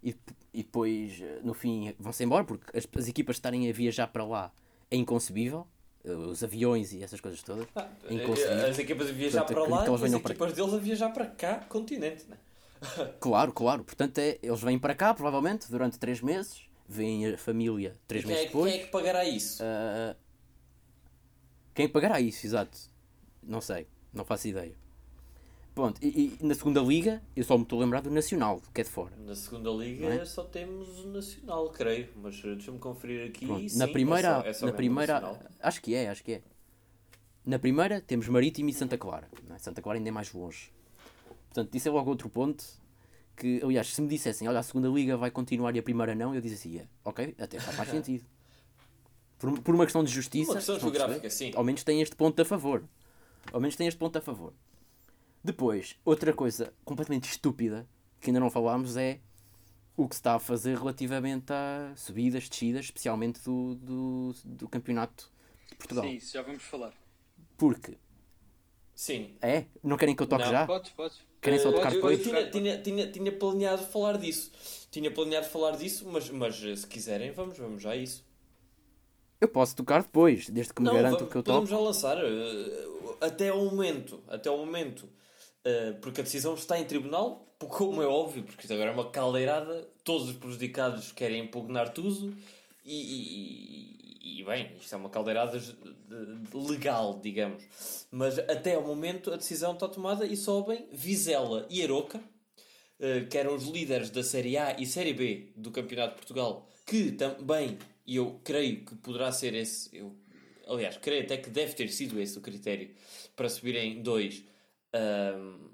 e, 0.03 0.15
e 0.53 0.63
depois, 0.63 1.21
eh, 1.21 1.39
no 1.43 1.53
fim, 1.53 1.95
vão-se 1.97 2.23
embora, 2.23 2.43
porque 2.43 2.77
as, 2.77 2.87
as, 2.97 3.07
equipas 3.07 3.37
estarem 3.37 3.69
a 3.69 3.73
viajar 3.73 4.07
para 4.07 4.25
lá 4.25 4.51
é 4.91 4.97
inconcebível. 4.97 5.65
Eh, 6.03 6.11
os 6.11 6.43
aviões 6.43 6.91
e 6.91 7.01
essas 7.01 7.21
coisas 7.21 7.41
todas. 7.41 7.65
Ah, 7.75 7.87
é 8.09 8.13
inconcebível. 8.13 8.67
As 8.67 8.77
equipas 8.77 9.09
a 9.09 9.11
viajar 9.13 9.45
Portanto, 9.45 9.67
para 9.67 9.75
lá 9.75 9.87
e 9.87 10.05
as 10.05 10.13
equipas 10.13 10.37
para... 10.37 10.51
deles 10.51 10.73
a 10.73 10.77
viajar 10.77 11.09
para 11.09 11.25
cá, 11.25 11.55
continente. 11.69 12.25
Né? 12.27 12.37
claro, 13.19 13.53
claro. 13.53 13.83
Portanto, 13.83 14.17
é, 14.17 14.37
eles 14.43 14.61
vêm 14.61 14.77
para 14.77 14.93
cá, 14.93 15.13
provavelmente, 15.13 15.71
durante 15.71 15.97
três 15.97 16.21
meses. 16.21 16.61
Vêm 16.85 17.33
a 17.33 17.37
família 17.37 17.95
três 18.05 18.25
meses 18.25 18.43
é, 18.43 18.45
depois. 18.47 18.71
Quem 18.71 18.81
é 18.81 18.85
que 18.85 18.91
pagará 18.91 19.23
isso? 19.23 19.63
Uh, 19.63 20.15
quem 21.73 21.87
pagará 21.87 22.19
isso, 22.19 22.45
exato? 22.45 22.77
Não 23.41 23.61
sei, 23.61 23.87
não 24.13 24.25
faço 24.25 24.49
ideia. 24.49 24.75
Pronto, 25.73 25.99
e, 26.03 26.37
e 26.39 26.45
na 26.45 26.53
segunda 26.53 26.81
liga, 26.81 27.21
eu 27.35 27.43
só 27.43 27.57
me 27.57 27.63
estou 27.63 27.79
a 27.79 27.83
lembrar 27.83 28.01
do 28.01 28.11
Nacional, 28.11 28.61
que 28.71 28.81
é 28.81 28.83
de 28.83 28.89
fora. 28.91 29.15
Na 29.17 29.33
segunda 29.33 29.71
liga 29.71 30.05
é? 30.05 30.23
só 30.23 30.43
temos 30.43 31.03
o 31.03 31.07
Nacional, 31.07 31.69
creio, 31.71 32.09
mas 32.15 32.39
deixa-me 32.39 32.77
conferir 32.77 33.27
aqui. 33.27 33.69
Sim, 33.69 33.79
na 33.79 33.87
primeira, 33.87 34.27
é 34.27 34.41
só, 34.41 34.47
é 34.49 34.53
só 34.53 34.65
na 34.67 34.71
primeira 34.71 35.39
acho 35.59 35.81
que 35.81 35.95
é, 35.95 36.09
acho 36.09 36.23
que 36.23 36.33
é. 36.33 36.41
Na 37.43 37.57
primeira 37.57 37.99
temos 37.99 38.27
Marítimo 38.27 38.69
e 38.69 38.73
Santa 38.73 38.97
Clara. 38.97 39.27
É? 39.49 39.57
Santa 39.57 39.81
Clara 39.81 39.97
ainda 39.97 40.09
é 40.09 40.11
mais 40.11 40.31
longe. 40.31 40.71
Portanto, 41.49 41.73
isso 41.75 41.87
é 41.87 41.91
logo 41.91 42.09
outro 42.09 42.29
ponto 42.29 42.63
que, 43.35 43.59
aliás, 43.63 43.87
se 43.87 43.99
me 43.99 44.07
dissessem, 44.07 44.47
olha, 44.47 44.59
a 44.59 44.63
segunda 44.63 44.87
liga 44.89 45.17
vai 45.17 45.31
continuar 45.31 45.75
e 45.75 45.79
a 45.79 45.83
primeira 45.83 46.13
não, 46.13 46.35
eu 46.35 46.41
dizia 46.41 46.57
assim, 46.57 46.77
é, 46.77 46.87
ok, 47.03 47.35
até 47.39 47.59
faz 47.59 47.89
sentido. 47.89 48.23
Por, 49.39 49.59
por 49.59 49.73
uma 49.73 49.85
questão 49.85 50.03
de 50.03 50.11
justiça. 50.11 50.51
Uma 50.51 50.57
questão 50.57 50.79
geográfica, 50.79 51.29
sim. 51.31 51.51
Ao 51.55 51.63
menos 51.63 51.83
tem 51.83 51.99
este 51.99 52.15
ponto 52.15 52.39
a 52.39 52.45
favor. 52.45 52.83
Ao 53.51 53.59
menos 53.59 53.75
tem 53.75 53.87
este 53.87 53.97
ponto 53.97 54.17
a 54.17 54.21
favor. 54.21 54.53
Depois, 55.43 55.97
outra 56.05 56.31
coisa 56.33 56.73
completamente 56.85 57.29
estúpida 57.29 57.87
que 58.21 58.29
ainda 58.29 58.39
não 58.39 58.49
falámos 58.49 58.95
é 58.95 59.19
o 59.95 60.07
que 60.07 60.15
se 60.15 60.21
está 60.21 60.35
a 60.35 60.39
fazer 60.39 60.77
relativamente 60.77 61.51
a 61.51 61.93
subidas, 61.95 62.47
descidas, 62.47 62.85
especialmente 62.85 63.41
do, 63.41 63.75
do, 63.75 64.35
do 64.45 64.69
campeonato 64.69 65.29
de 65.69 65.75
Portugal. 65.75 66.05
Sim, 66.05 66.15
isso 66.15 66.33
já 66.33 66.41
vamos 66.41 66.63
falar. 66.63 66.93
Porque. 67.57 67.97
Sim. 68.95 69.35
É? 69.41 69.65
Não 69.83 69.97
querem 69.97 70.15
que 70.15 70.23
eu 70.23 70.27
toque 70.27 70.45
não, 70.45 70.51
já? 70.51 70.65
Podes, 70.65 70.91
podes. 70.91 71.19
Querem 71.41 71.59
só 71.59 71.71
tocar 71.71 71.91
depois? 71.91 72.19
Eu 72.19 72.23
tinha, 72.23 72.49
tinha, 72.49 72.81
tinha, 72.81 73.11
tinha 73.11 73.31
planeado 73.31 73.83
falar 73.83 74.17
disso. 74.17 74.51
Tinha 74.89 75.11
planeado 75.11 75.47
falar 75.47 75.71
disso, 75.71 76.07
mas, 76.09 76.29
mas 76.29 76.55
se 76.55 76.87
quiserem, 76.87 77.31
vamos, 77.31 77.57
vamos 77.57 77.81
já 77.81 77.91
a 77.91 77.97
isso. 77.97 78.25
Eu 79.41 79.49
posso 79.49 79.75
tocar 79.75 80.03
depois, 80.03 80.49
desde 80.49 80.73
que 80.73 80.81
me 80.81 80.89
garanto 80.89 81.27
que 81.27 81.35
eu 81.35 81.43
toco. 81.43 81.67
Podemos 81.67 81.69
já 81.69 81.77
lançar. 81.77 82.17
Uh, 82.23 83.17
até 83.19 83.51
o 83.51 83.65
momento. 83.65 84.23
Até 84.29 84.49
o 84.49 84.57
momento. 84.57 85.09
Uh, 85.65 85.93
porque 86.01 86.21
a 86.21 86.23
decisão 86.23 86.55
está 86.55 86.77
em 86.77 86.85
tribunal, 86.85 87.47
como 87.57 88.01
é 88.01 88.05
óbvio, 88.05 88.43
porque 88.43 88.63
isto 88.63 88.73
agora 88.73 88.89
é 88.89 88.93
uma 88.93 89.09
caldeirada. 89.09 89.87
Todos 90.03 90.29
os 90.29 90.35
prejudicados 90.35 91.11
querem 91.11 91.43
impugnar 91.43 91.93
tudo. 91.93 92.35
E, 92.83 92.97
e, 94.21 94.39
e 94.39 94.43
bem, 94.43 94.71
isto 94.79 94.93
é 94.93 94.97
uma 94.97 95.09
caldeirada 95.09 95.57
legal, 96.53 97.19
digamos. 97.21 97.63
Mas 98.11 98.37
até 98.37 98.75
ao 98.75 98.83
momento 98.83 99.31
a 99.31 99.37
decisão 99.37 99.73
está 99.73 99.87
tomada 99.87 100.25
e 100.25 100.35
sobem 100.35 100.85
Vizela 100.91 101.65
e 101.69 101.81
Aroca, 101.81 102.17
uh, 102.17 103.27
que 103.29 103.37
eram 103.37 103.55
os 103.55 103.63
líderes 103.65 104.09
da 104.09 104.23
Série 104.23 104.57
A 104.57 104.77
e 104.77 104.85
Série 104.85 105.13
B 105.13 105.53
do 105.55 105.71
Campeonato 105.71 106.15
de 106.15 106.17
Portugal, 106.17 106.67
que 106.85 107.11
também 107.13 107.77
e 108.05 108.17
eu 108.17 108.39
creio 108.43 108.83
que 108.83 108.95
poderá 108.95 109.31
ser 109.31 109.53
esse, 109.53 109.89
eu, 109.95 110.13
aliás, 110.67 110.97
creio 110.97 111.23
até 111.23 111.37
que 111.37 111.49
deve 111.49 111.73
ter 111.73 111.89
sido 111.89 112.19
esse 112.19 112.37
o 112.37 112.41
critério 112.41 112.89
para 113.35 113.49
subirem 113.49 114.01
dois. 114.01 114.43
Um, 114.95 115.69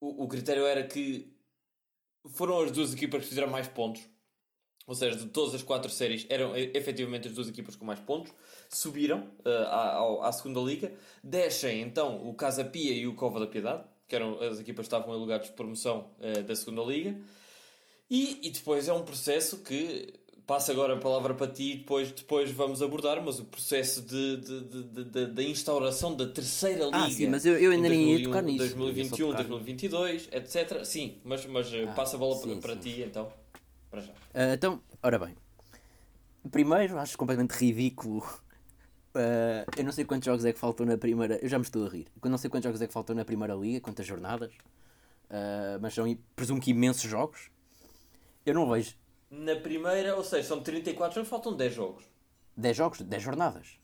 o, 0.00 0.24
o 0.24 0.28
critério 0.28 0.64
era 0.66 0.86
que 0.86 1.32
foram 2.26 2.60
as 2.60 2.70
duas 2.70 2.92
equipas 2.92 3.22
que 3.22 3.28
fizeram 3.28 3.48
mais 3.48 3.68
pontos, 3.68 4.02
ou 4.86 4.94
seja, 4.94 5.16
de 5.16 5.26
todas 5.26 5.54
as 5.54 5.62
quatro 5.62 5.90
séries, 5.90 6.26
eram 6.28 6.56
efetivamente 6.56 7.28
as 7.28 7.34
duas 7.34 7.48
equipas 7.48 7.76
com 7.76 7.84
mais 7.84 8.00
pontos, 8.00 8.32
subiram 8.70 9.30
uh, 9.44 9.48
à, 9.68 10.28
à, 10.28 10.32
segunda 10.32 10.60
liga, 10.60 10.92
descem 11.22 11.82
então 11.82 12.26
o 12.26 12.34
Casa 12.34 12.64
Pia 12.64 12.92
e 12.92 13.06
o 13.06 13.14
Cova 13.14 13.38
da 13.38 13.46
Piedade, 13.46 13.84
que 14.06 14.16
eram 14.16 14.40
as 14.40 14.58
equipas 14.58 14.88
que 14.88 14.94
estavam 14.94 15.14
em 15.14 15.18
lugares 15.18 15.46
de 15.46 15.52
promoção 15.52 16.10
uh, 16.18 16.42
da 16.42 16.56
segunda 16.56 16.82
liga, 16.82 17.20
e, 18.10 18.46
e 18.46 18.50
depois 18.50 18.88
é 18.88 18.92
um 18.92 19.04
processo 19.04 19.62
que 19.62 20.14
passo 20.48 20.72
agora 20.72 20.94
a 20.94 20.96
palavra 20.96 21.34
para 21.34 21.46
ti 21.46 21.72
e 21.72 21.76
depois, 21.76 22.10
depois 22.10 22.50
vamos 22.50 22.80
abordar, 22.80 23.22
mas 23.22 23.38
o 23.38 23.44
processo 23.44 24.00
de, 24.00 24.38
de, 24.38 24.60
de, 24.64 25.04
de, 25.04 25.26
de 25.26 25.42
instauração 25.50 26.16
da 26.16 26.26
terceira 26.26 26.86
liga. 26.86 26.96
Ah, 27.04 27.10
sim, 27.10 27.26
mas 27.26 27.44
eu, 27.44 27.58
eu 27.58 27.70
ainda 27.70 27.90
nem 27.90 28.14
ia 28.14 28.24
tocar 28.24 28.42
nisso. 28.42 28.74
2021, 28.74 29.34
2022, 29.34 30.28
etc. 30.32 30.84
Sim, 30.86 31.18
mas, 31.22 31.44
mas 31.44 31.70
ah, 31.74 31.92
passa 31.92 32.16
a 32.16 32.18
bola 32.18 32.34
sim, 32.34 32.58
para, 32.62 32.72
sim. 32.72 32.80
ti 32.80 33.02
então. 33.02 33.30
Para 33.90 34.00
já. 34.00 34.10
Uh, 34.10 34.54
então, 34.54 34.80
ora 35.02 35.18
bem. 35.18 35.36
Primeiro, 36.50 36.98
acho 36.98 37.18
completamente 37.18 37.52
ridículo. 37.52 38.20
Uh, 39.14 39.68
eu 39.76 39.84
não 39.84 39.92
sei 39.92 40.06
quantos 40.06 40.24
jogos 40.24 40.46
é 40.46 40.52
que 40.54 40.58
faltam 40.58 40.86
na 40.86 40.96
primeira. 40.96 41.38
Eu 41.42 41.48
já 41.50 41.58
me 41.58 41.64
estou 41.64 41.84
a 41.84 41.90
rir. 41.90 42.06
Eu 42.24 42.30
não 42.30 42.38
sei 42.38 42.48
quantos 42.48 42.64
jogos 42.64 42.80
é 42.80 42.86
que 42.86 42.92
faltam 42.94 43.14
na 43.14 43.24
primeira 43.24 43.54
liga, 43.54 43.82
quantas 43.82 44.06
jornadas. 44.06 44.54
Uh, 45.28 45.76
mas 45.82 45.92
são, 45.92 46.06
presumo 46.34 46.58
que 46.58 46.70
imensos 46.70 47.02
jogos. 47.02 47.50
Eu 48.46 48.54
não 48.54 48.66
vejo 48.70 48.96
na 49.30 49.56
primeira, 49.56 50.16
ou 50.16 50.24
seja, 50.24 50.48
são 50.48 50.62
34 50.62 51.14
jogos, 51.14 51.28
faltam 51.28 51.56
10 51.56 51.74
jogos. 51.74 52.04
10 52.56 52.76
jogos? 52.76 53.00
10 53.00 53.22
jornadas? 53.22 53.78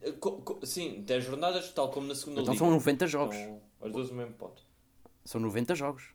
Eh, 0.00 0.12
co 0.12 0.40
co 0.42 0.64
sim, 0.64 1.02
10 1.02 1.24
jornadas, 1.24 1.72
tal 1.72 1.90
como 1.90 2.06
na 2.06 2.14
segunda 2.14 2.40
então 2.40 2.54
liga. 2.54 2.64
são 2.64 2.72
90 2.72 3.06
jogos. 3.06 3.36
São 3.36 3.60
as 3.82 3.92
duas 3.92 4.10
no 4.10 4.16
mesmo 4.16 4.34
ponto. 4.34 4.62
São 5.24 5.40
90 5.40 5.74
jogos. 5.74 6.14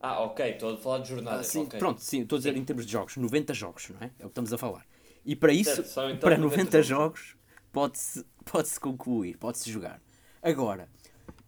Ah, 0.00 0.20
ok, 0.20 0.50
estou 0.50 0.74
a 0.74 0.76
falar 0.76 0.98
de 0.98 1.08
jornadas. 1.08 1.46
Ah, 1.46 1.50
sim, 1.50 1.62
okay. 1.62 1.78
Pronto, 1.78 2.00
sim, 2.00 2.22
estou 2.22 2.36
a 2.36 2.38
dizer 2.38 2.52
sim. 2.52 2.60
em 2.60 2.64
termos 2.64 2.84
de 2.84 2.92
jogos. 2.92 3.16
90 3.16 3.54
jogos, 3.54 3.88
não 3.88 4.00
é? 4.00 4.04
É 4.04 4.08
o 4.08 4.12
que 4.24 4.26
estamos 4.26 4.52
a 4.52 4.58
falar. 4.58 4.86
E 5.24 5.34
para 5.34 5.52
isso, 5.52 5.82
certo, 5.82 6.10
então 6.10 6.18
para 6.18 6.36
90, 6.36 6.64
90 6.64 6.82
jogos, 6.82 7.36
pode-se 7.72 8.24
pode 8.44 8.68
-se 8.68 8.78
concluir, 8.78 9.36
pode-se 9.38 9.70
jogar. 9.70 10.00
Agora, 10.42 10.88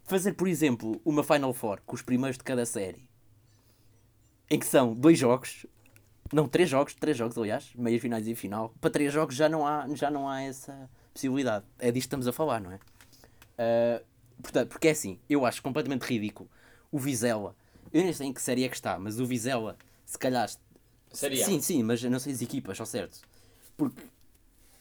fazer, 0.03 0.33
por 0.33 0.47
exemplo, 0.47 0.99
uma 1.05 1.23
Final 1.23 1.53
Four 1.53 1.81
com 1.85 1.95
os 1.95 2.01
primeiros 2.01 2.37
de 2.37 2.43
cada 2.43 2.65
série 2.65 3.08
em 4.49 4.57
que 4.59 4.65
são 4.65 4.93
dois 4.93 5.17
jogos, 5.17 5.65
não, 6.31 6.47
três 6.47 6.69
jogos, 6.69 6.93
três 6.93 7.17
jogos, 7.17 7.37
aliás, 7.37 7.71
meias 7.75 8.01
finais 8.01 8.27
e 8.27 8.35
final. 8.35 8.73
Para 8.79 8.89
três 8.89 9.11
jogos 9.11 9.35
já 9.35 9.49
não 9.49 9.65
há, 9.65 9.87
já 9.95 10.11
não 10.11 10.29
há 10.29 10.41
essa 10.41 10.89
possibilidade. 11.13 11.65
É 11.79 11.91
disto 11.91 11.93
que 11.93 12.07
estamos 12.07 12.27
a 12.27 12.33
falar, 12.33 12.61
não 12.61 12.71
é? 12.71 12.75
Uh, 12.75 14.05
portanto, 14.41 14.69
porque 14.69 14.87
é 14.87 14.91
assim, 14.91 15.19
eu 15.29 15.45
acho 15.45 15.61
completamente 15.61 16.03
ridículo. 16.03 16.49
O 16.91 16.99
Vizela, 16.99 17.55
eu 17.91 18.03
nem 18.03 18.13
sei 18.13 18.27
em 18.27 18.33
que 18.33 18.41
série 18.41 18.63
é 18.63 18.69
que 18.69 18.75
está, 18.75 18.99
mas 18.99 19.19
o 19.19 19.25
Vizela, 19.25 19.77
se 20.05 20.17
calhar. 20.17 20.49
Série 21.11 21.43
Sim, 21.43 21.59
sim, 21.59 21.81
mas 21.81 22.03
não 22.03 22.19
sei 22.19 22.33
as 22.33 22.41
equipas, 22.41 22.79
ao 22.79 22.85
certo. 22.85 23.21
Porque, 23.75 24.01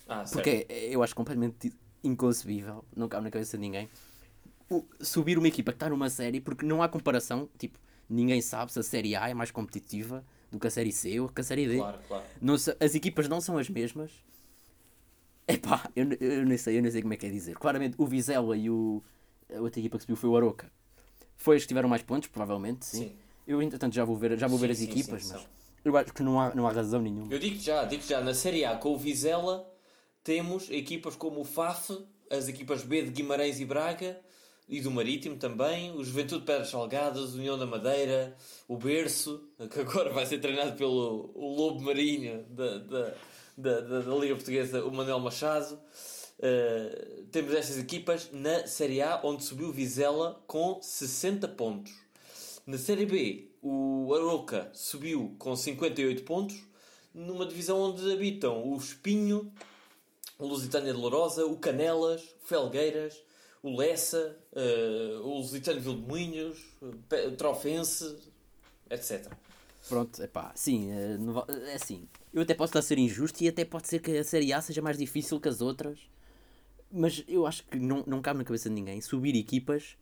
ah, 0.06 0.24
porque 0.30 0.66
é, 0.68 0.94
eu 0.94 1.02
acho 1.02 1.14
completamente 1.14 1.72
inconcebível, 2.04 2.84
não 2.94 3.08
cabe 3.08 3.24
na 3.24 3.30
cabeça 3.30 3.56
de 3.56 3.62
ninguém, 3.62 3.88
o, 4.70 4.84
subir 5.00 5.38
uma 5.38 5.48
equipa 5.48 5.72
que 5.72 5.76
está 5.76 5.88
numa 5.88 6.10
série, 6.10 6.40
porque 6.40 6.66
não 6.66 6.82
há 6.82 6.88
comparação. 6.88 7.48
Tipo, 7.58 7.78
ninguém 8.08 8.40
sabe 8.40 8.72
se 8.72 8.78
a 8.78 8.82
Série 8.82 9.14
A 9.14 9.28
é 9.28 9.34
mais 9.34 9.50
competitiva 9.50 10.24
do 10.50 10.58
que 10.58 10.66
a 10.66 10.70
Série 10.70 10.92
C 10.92 11.20
ou 11.20 11.28
que 11.28 11.40
a 11.40 11.44
Série 11.44 11.66
D. 11.66 11.76
Claro, 11.76 11.98
claro. 12.06 12.24
Não, 12.40 12.54
as 12.54 12.94
equipas 12.94 13.28
não 13.28 13.40
são 13.40 13.58
as 13.58 13.68
mesmas. 13.68 14.10
Epá, 15.46 15.88
eu, 15.96 16.06
eu 16.20 16.44
nem 16.44 16.58
sei, 16.58 16.78
eu 16.78 16.82
nem 16.82 16.90
sei 16.90 17.02
como 17.02 17.14
é 17.14 17.16
que 17.16 17.26
é 17.26 17.30
dizer. 17.30 17.56
Claramente 17.56 17.94
o 17.98 18.06
Vizela 18.06 18.56
e 18.56 18.68
o, 18.68 19.02
a 19.54 19.60
outra 19.60 19.80
equipa 19.80 19.96
que 19.96 20.02
subiu 20.02 20.16
foi 20.16 20.30
o 20.30 20.36
Aroca. 20.36 20.70
Foi 21.36 21.56
as 21.56 21.62
que 21.62 21.68
tiveram 21.68 21.88
mais 21.88 22.02
pontos, 22.02 22.28
provavelmente, 22.28 22.84
sim. 22.84 22.98
sim. 22.98 23.16
Eu, 23.46 23.62
entretanto, 23.62 23.94
já 23.94 24.04
vou 24.04 24.16
ver, 24.16 24.38
já 24.38 24.46
vou 24.46 24.58
sim, 24.58 24.66
ver 24.66 24.72
as 24.72 24.78
sim, 24.78 24.84
equipas, 24.84 25.32
mas 25.32 25.48
eu 25.84 25.96
acho 25.96 26.12
que 26.12 26.22
não 26.22 26.38
há, 26.38 26.54
não 26.54 26.66
há 26.66 26.72
razão 26.72 27.00
nenhuma. 27.00 27.32
Eu 27.32 27.38
digo 27.38 27.58
já, 27.58 27.84
digo 27.84 28.02
já, 28.02 28.20
na 28.20 28.34
Série 28.34 28.64
A 28.64 28.76
com 28.76 28.92
o 28.92 28.98
Vizela 28.98 29.66
temos 30.22 30.70
equipas 30.70 31.16
como 31.16 31.40
o 31.40 31.44
FAF, 31.44 32.04
as 32.30 32.48
equipas 32.48 32.82
B 32.82 33.02
de 33.02 33.10
Guimarães 33.10 33.58
e 33.58 33.64
Braga, 33.64 34.20
e 34.68 34.80
do 34.82 34.90
Marítimo 34.90 35.36
também, 35.36 35.90
o 35.92 36.04
Juventude 36.04 36.44
Pedras 36.44 36.68
Salgadas, 36.68 37.34
União 37.34 37.58
da 37.58 37.64
Madeira, 37.64 38.36
o 38.68 38.76
Berço, 38.76 39.48
que 39.72 39.80
agora 39.80 40.12
vai 40.12 40.26
ser 40.26 40.38
treinado 40.38 40.76
pelo 40.76 41.30
o 41.34 41.56
Lobo 41.56 41.80
Marinho 41.80 42.44
da, 42.50 42.78
da, 42.78 43.14
da, 43.56 43.80
da, 43.80 44.14
Liga 44.16 44.34
Portuguesa, 44.34 44.84
o 44.84 44.92
Manuel 44.92 45.20
Machado. 45.20 45.78
Uh, 46.38 47.24
temos 47.32 47.52
estas 47.54 47.78
equipas 47.78 48.28
na 48.30 48.66
Série 48.66 49.00
A, 49.00 49.20
onde 49.24 49.42
subiu 49.42 49.72
Vizela 49.72 50.40
com 50.46 50.78
60 50.82 51.48
pontos. 51.48 51.92
Na 52.66 52.76
Série 52.76 53.06
B, 53.06 53.50
o 53.62 54.12
Aroca 54.14 54.70
subiu 54.74 55.34
com 55.38 55.56
58 55.56 56.22
pontos, 56.24 56.62
numa 57.14 57.46
divisão 57.46 57.80
onde 57.80 58.12
habitam 58.12 58.70
o 58.70 58.76
Espinho, 58.76 59.50
o 60.38 60.46
Lusitânia 60.46 60.92
de 60.92 60.98
Lourosa, 61.00 61.46
o 61.46 61.56
Canelas, 61.56 62.22
o 62.42 62.46
Felgueiras, 62.46 63.27
o 63.62 63.76
Lessa, 63.76 64.36
uh, 64.52 65.26
o 65.26 65.38
Lusitano 65.38 65.80
o 65.90 67.36
Trofense, 67.36 68.16
etc. 68.90 69.32
Pronto, 69.88 70.22
é 70.22 70.26
pá, 70.26 70.52
sim, 70.54 70.90
é, 70.90 71.16
é 71.70 71.74
assim. 71.74 72.06
Eu 72.32 72.42
até 72.42 72.54
posso 72.54 72.70
estar 72.70 72.80
a 72.80 72.82
ser 72.82 72.98
injusto 72.98 73.42
e 73.42 73.48
até 73.48 73.64
pode 73.64 73.88
ser 73.88 74.00
que 74.00 74.18
a 74.18 74.24
Série 74.24 74.52
A 74.52 74.60
seja 74.60 74.82
mais 74.82 74.98
difícil 74.98 75.40
que 75.40 75.48
as 75.48 75.60
outras, 75.60 75.98
mas 76.90 77.24
eu 77.26 77.46
acho 77.46 77.64
que 77.64 77.78
não, 77.78 78.04
não 78.06 78.20
cabe 78.20 78.38
na 78.38 78.44
cabeça 78.44 78.68
de 78.68 78.74
ninguém 78.74 79.00
subir 79.00 79.34
equipas 79.34 79.96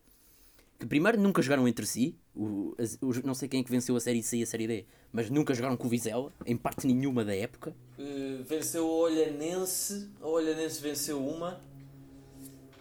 que 0.79 0.85
primeiro 0.85 1.19
nunca 1.19 1.41
jogaram 1.41 1.67
entre 1.67 1.85
si, 1.85 2.15
o, 2.35 2.75
o, 3.01 3.13
não 3.25 3.33
sei 3.33 3.49
quem 3.49 3.61
é 3.61 3.63
que 3.63 3.71
venceu 3.71 3.95
a 3.95 3.99
Série 3.99 4.21
C 4.21 4.37
e 4.37 4.43
a 4.43 4.45
Série 4.45 4.67
D, 4.67 4.85
mas 5.11 5.29
nunca 5.29 5.53
jogaram 5.53 5.75
com 5.75 5.87
o 5.87 5.89
Vizela, 5.89 6.31
em 6.45 6.55
parte 6.55 6.85
nenhuma 6.85 7.25
da 7.25 7.35
época. 7.35 7.75
Uh, 7.97 8.43
venceu 8.43 8.85
o 8.85 8.99
Olhanense, 8.99 10.09
a 10.21 10.27
Olhanense 10.27 10.81
venceu 10.81 11.25
uma, 11.25 11.59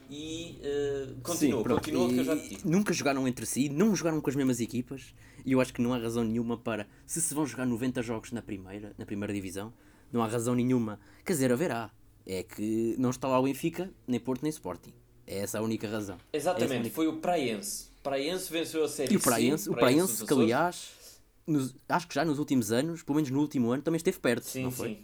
e 0.08 0.60
uh, 0.60 1.20
continua, 1.22 1.62
Sim, 1.62 1.68
continua 1.68 2.08
que 2.08 2.18
eu 2.18 2.24
já 2.24 2.36
Nunca 2.64 2.92
jogaram 2.92 3.26
entre 3.26 3.44
si, 3.44 3.68
não 3.68 3.94
jogaram 3.94 4.20
com 4.20 4.30
as 4.30 4.36
mesmas 4.36 4.60
equipas 4.60 5.14
e 5.44 5.52
eu 5.52 5.60
acho 5.60 5.72
que 5.72 5.80
não 5.80 5.92
há 5.92 5.98
razão 5.98 6.24
nenhuma 6.24 6.56
para, 6.56 6.86
se 7.06 7.20
se 7.20 7.34
vão 7.34 7.46
jogar 7.46 7.66
90 7.66 8.02
jogos 8.02 8.32
na 8.32 8.42
primeira, 8.42 8.92
na 8.98 9.06
primeira 9.06 9.32
divisão, 9.32 9.72
não 10.12 10.22
há 10.22 10.26
razão 10.26 10.54
nenhuma. 10.54 10.98
Quer 11.24 11.32
dizer, 11.32 11.52
haverá. 11.52 11.90
É 12.28 12.42
que 12.42 12.96
não 12.98 13.10
está 13.10 13.28
lá 13.28 13.38
o 13.38 13.44
Benfica, 13.44 13.88
nem 14.06 14.18
Porto, 14.18 14.42
nem 14.42 14.50
Sporting. 14.50 14.92
É 15.24 15.38
essa 15.38 15.60
a 15.60 15.62
única 15.62 15.88
razão. 15.88 16.18
Exatamente, 16.32 16.72
é 16.72 16.78
única... 16.78 16.94
foi 16.94 17.06
o 17.06 17.18
Praense. 17.18 17.88
Praense 18.02 18.50
venceu 18.52 18.84
a 18.84 18.88
série 18.88 19.14
E 19.14 19.16
o 19.16 19.20
Praense, 19.20 19.70
o 19.70 19.74
Praense 19.74 20.24
que 20.24 20.32
aliás, 20.32 21.20
nos, 21.46 21.74
acho 21.88 22.08
que 22.08 22.14
já 22.14 22.24
nos 22.24 22.40
últimos 22.40 22.72
anos, 22.72 23.02
pelo 23.04 23.16
menos 23.16 23.30
no 23.30 23.40
último 23.40 23.70
ano, 23.70 23.82
também 23.82 23.96
esteve 23.96 24.18
perto, 24.18 24.44
sim, 24.44 24.64
não 24.64 24.72
foi? 24.72 24.88
Sim, 24.88 24.98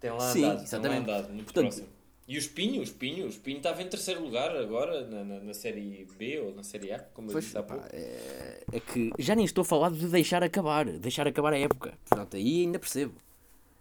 tem 0.00 0.10
lá 0.10 0.32
sim, 0.32 0.44
andado, 0.44 0.62
exatamente. 0.62 1.04
Tem 1.04 1.12
lá 1.12 1.18
andado, 1.18 1.32
muito 1.34 1.44
Portanto, 1.44 1.64
próximo 1.64 2.01
e 2.32 2.36
o 2.36 2.38
Espinho, 2.38 2.80
o 2.80 2.82
Espinho, 2.82 3.26
o 3.26 3.28
Espinho 3.28 3.58
estava 3.58 3.82
em 3.82 3.88
terceiro 3.90 4.24
lugar 4.24 4.56
agora 4.56 5.06
na, 5.06 5.22
na, 5.22 5.40
na, 5.40 5.52
Série 5.52 6.06
B 6.16 6.40
ou 6.40 6.54
na 6.54 6.62
Série 6.62 6.90
A, 6.90 6.98
como 6.98 7.28
eu 7.28 7.32
pois, 7.32 7.44
disse 7.44 7.58
há 7.58 7.62
pouco. 7.62 7.84
É, 7.92 8.64
é, 8.72 8.80
que 8.80 9.10
já 9.18 9.34
nem 9.34 9.44
estou 9.44 9.60
a 9.60 9.64
falar 9.66 9.90
de 9.90 10.06
deixar 10.06 10.42
acabar, 10.42 10.86
deixar 10.86 11.28
acabar 11.28 11.52
a 11.52 11.58
época. 11.58 11.92
Portanto, 12.08 12.36
aí 12.36 12.62
ainda 12.62 12.78
percebo. 12.78 13.12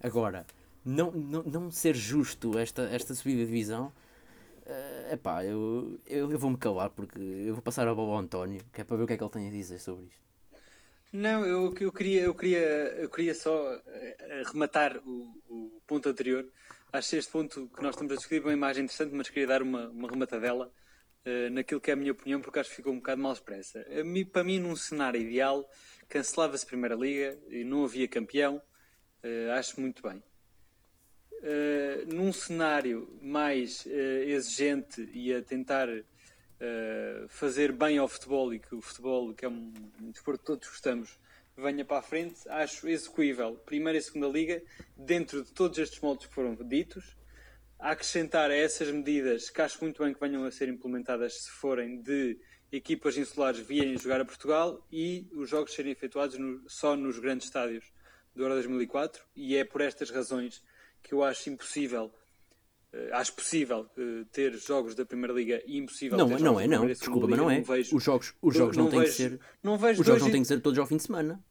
Agora, 0.03 0.45
não, 0.83 1.11
não, 1.11 1.43
não 1.43 1.71
ser 1.71 1.95
justo 1.95 2.59
esta, 2.59 2.81
esta 2.91 3.15
subida 3.15 3.39
de 3.39 3.45
divisão, 3.45 3.89
é 4.65 5.15
uh, 5.15 5.17
pá, 5.17 5.45
eu, 5.45 5.97
eu, 6.05 6.29
eu 6.29 6.37
vou-me 6.37 6.57
calar 6.57 6.89
porque 6.89 7.19
eu 7.19 7.53
vou 7.53 7.61
passar 7.61 7.87
a 7.87 7.95
bola 7.95 8.15
ao 8.15 8.19
António, 8.19 8.61
que 8.73 8.81
é 8.81 8.83
para 8.83 8.97
ver 8.97 9.03
o 9.03 9.07
que 9.07 9.13
é 9.13 9.17
que 9.17 9.23
ele 9.23 9.31
tem 9.31 9.47
a 9.47 9.51
dizer 9.51 9.79
sobre 9.79 10.07
isto. 10.07 10.19
Não, 11.13 11.45
eu, 11.45 11.73
eu, 11.79 11.91
queria, 11.93 12.23
eu, 12.23 12.35
queria, 12.35 12.59
eu 12.59 13.09
queria 13.09 13.33
só 13.33 13.73
eh, 13.87 14.43
rematar 14.51 14.97
o, 15.05 15.33
o 15.49 15.81
ponto 15.87 16.09
anterior 16.09 16.45
acho 16.91 17.15
este 17.15 17.31
ponto 17.31 17.69
que 17.69 17.81
nós 17.81 17.95
estamos 17.95 18.11
a 18.13 18.15
discutir 18.15 18.41
uma 18.41 18.53
imagem 18.53 18.83
interessante, 18.83 19.13
mas 19.13 19.29
queria 19.29 19.47
dar 19.47 19.61
uma, 19.61 19.87
uma 19.89 20.09
rematadela 20.09 20.71
uh, 21.25 21.49
naquilo 21.51 21.79
que 21.79 21.89
é 21.89 21.93
a 21.93 21.97
minha 21.97 22.11
opinião, 22.11 22.41
porque 22.41 22.59
acho 22.59 22.69
que 22.69 22.75
ficou 22.75 22.91
um 22.93 22.97
bocado 22.97 23.21
mal 23.21 23.33
expressa. 23.33 23.85
mim, 24.03 24.25
para 24.25 24.43
mim, 24.43 24.59
num 24.59 24.75
cenário 24.75 25.21
ideal, 25.21 25.69
cancelava-se 26.09 26.65
a 26.65 26.67
Primeira 26.67 26.95
Liga 26.95 27.37
e 27.49 27.63
não 27.63 27.85
havia 27.85 28.07
campeão, 28.07 28.61
uh, 29.23 29.51
acho 29.57 29.79
muito 29.79 30.03
bem. 30.03 30.21
Uh, 31.41 32.13
num 32.13 32.31
cenário 32.31 33.17
mais 33.21 33.85
exigente 33.87 35.09
e 35.13 35.33
a 35.33 35.41
tentar 35.41 35.87
fazer 37.27 37.71
bem 37.71 37.97
ao 37.97 38.07
futebol 38.07 38.53
e 38.53 38.59
que 38.59 38.75
o 38.75 38.81
futebol, 38.81 39.33
que 39.33 39.43
é 39.43 39.49
um 39.49 39.73
desporto 40.11 40.41
que 40.41 40.45
todos 40.45 40.67
gostamos, 40.67 41.17
venha 41.57 41.85
para 41.85 41.99
a 41.99 42.01
frente, 42.01 42.47
acho 42.49 42.87
execuível 42.87 43.55
Primeira 43.65 43.97
e 43.97 44.01
Segunda 44.01 44.27
Liga, 44.27 44.61
dentro 44.95 45.43
de 45.43 45.51
todos 45.51 45.77
estes 45.77 45.99
moldes 45.99 46.27
que 46.27 46.33
foram 46.33 46.55
ditos. 46.55 47.15
Acrescentar 47.79 48.51
a 48.51 48.55
essas 48.55 48.91
medidas, 48.91 49.49
que 49.49 49.61
acho 49.61 49.83
muito 49.83 50.03
bem 50.03 50.13
que 50.13 50.19
venham 50.19 50.43
a 50.45 50.51
ser 50.51 50.69
implementadas 50.69 51.43
se 51.43 51.51
forem 51.51 52.01
de 52.01 52.39
equipas 52.71 53.17
insulares 53.17 53.59
virem 53.59 53.97
jogar 53.97 54.21
a 54.21 54.25
Portugal 54.25 54.85
e 54.91 55.27
os 55.33 55.49
jogos 55.49 55.73
serem 55.73 55.91
efetuados 55.91 56.37
no, 56.37 56.63
só 56.69 56.95
nos 56.95 57.19
grandes 57.19 57.47
estádios 57.47 57.91
do 58.33 58.43
Euro 58.43 58.53
2004 58.55 59.21
e 59.35 59.57
é 59.57 59.65
por 59.65 59.81
estas 59.81 60.09
razões 60.09 60.63
que 61.03 61.13
eu 61.13 61.23
acho 61.23 61.49
impossível 61.49 62.13
acho 63.13 63.33
possível 63.33 63.89
uh, 63.97 64.25
ter 64.25 64.53
jogos 64.57 64.95
da 64.95 65.05
Primeira 65.05 65.33
Liga 65.33 65.61
e 65.65 65.77
impossível 65.77 66.17
não, 66.17 66.27
ter 66.27 66.39
não 66.41 66.59
é, 66.59 66.67
não. 66.67 66.85
Desculpa, 66.85 67.27
mas 67.27 67.39
não 67.39 67.49
é. 67.49 67.57
Não 67.57 67.63
vejo, 67.63 67.95
os 67.95 68.03
jogos, 68.03 68.33
os 68.41 68.55
jogos 68.55 68.75
não, 68.75 68.85
não, 68.85 68.91
têm 68.91 68.99
vejo, 68.99 69.11
que 69.11 69.17
ser. 69.17 69.39
Não 69.63 69.77
vejo 69.77 70.01
os 70.01 70.07
jogos 70.07 70.21
não 70.21 70.31
têm 70.31 70.41
que 70.41 70.47
ser 70.47 70.61
todos 70.61 70.77
ao 70.77 70.85
fim 70.85 70.97
de 70.97 71.03
semana. 71.03 71.43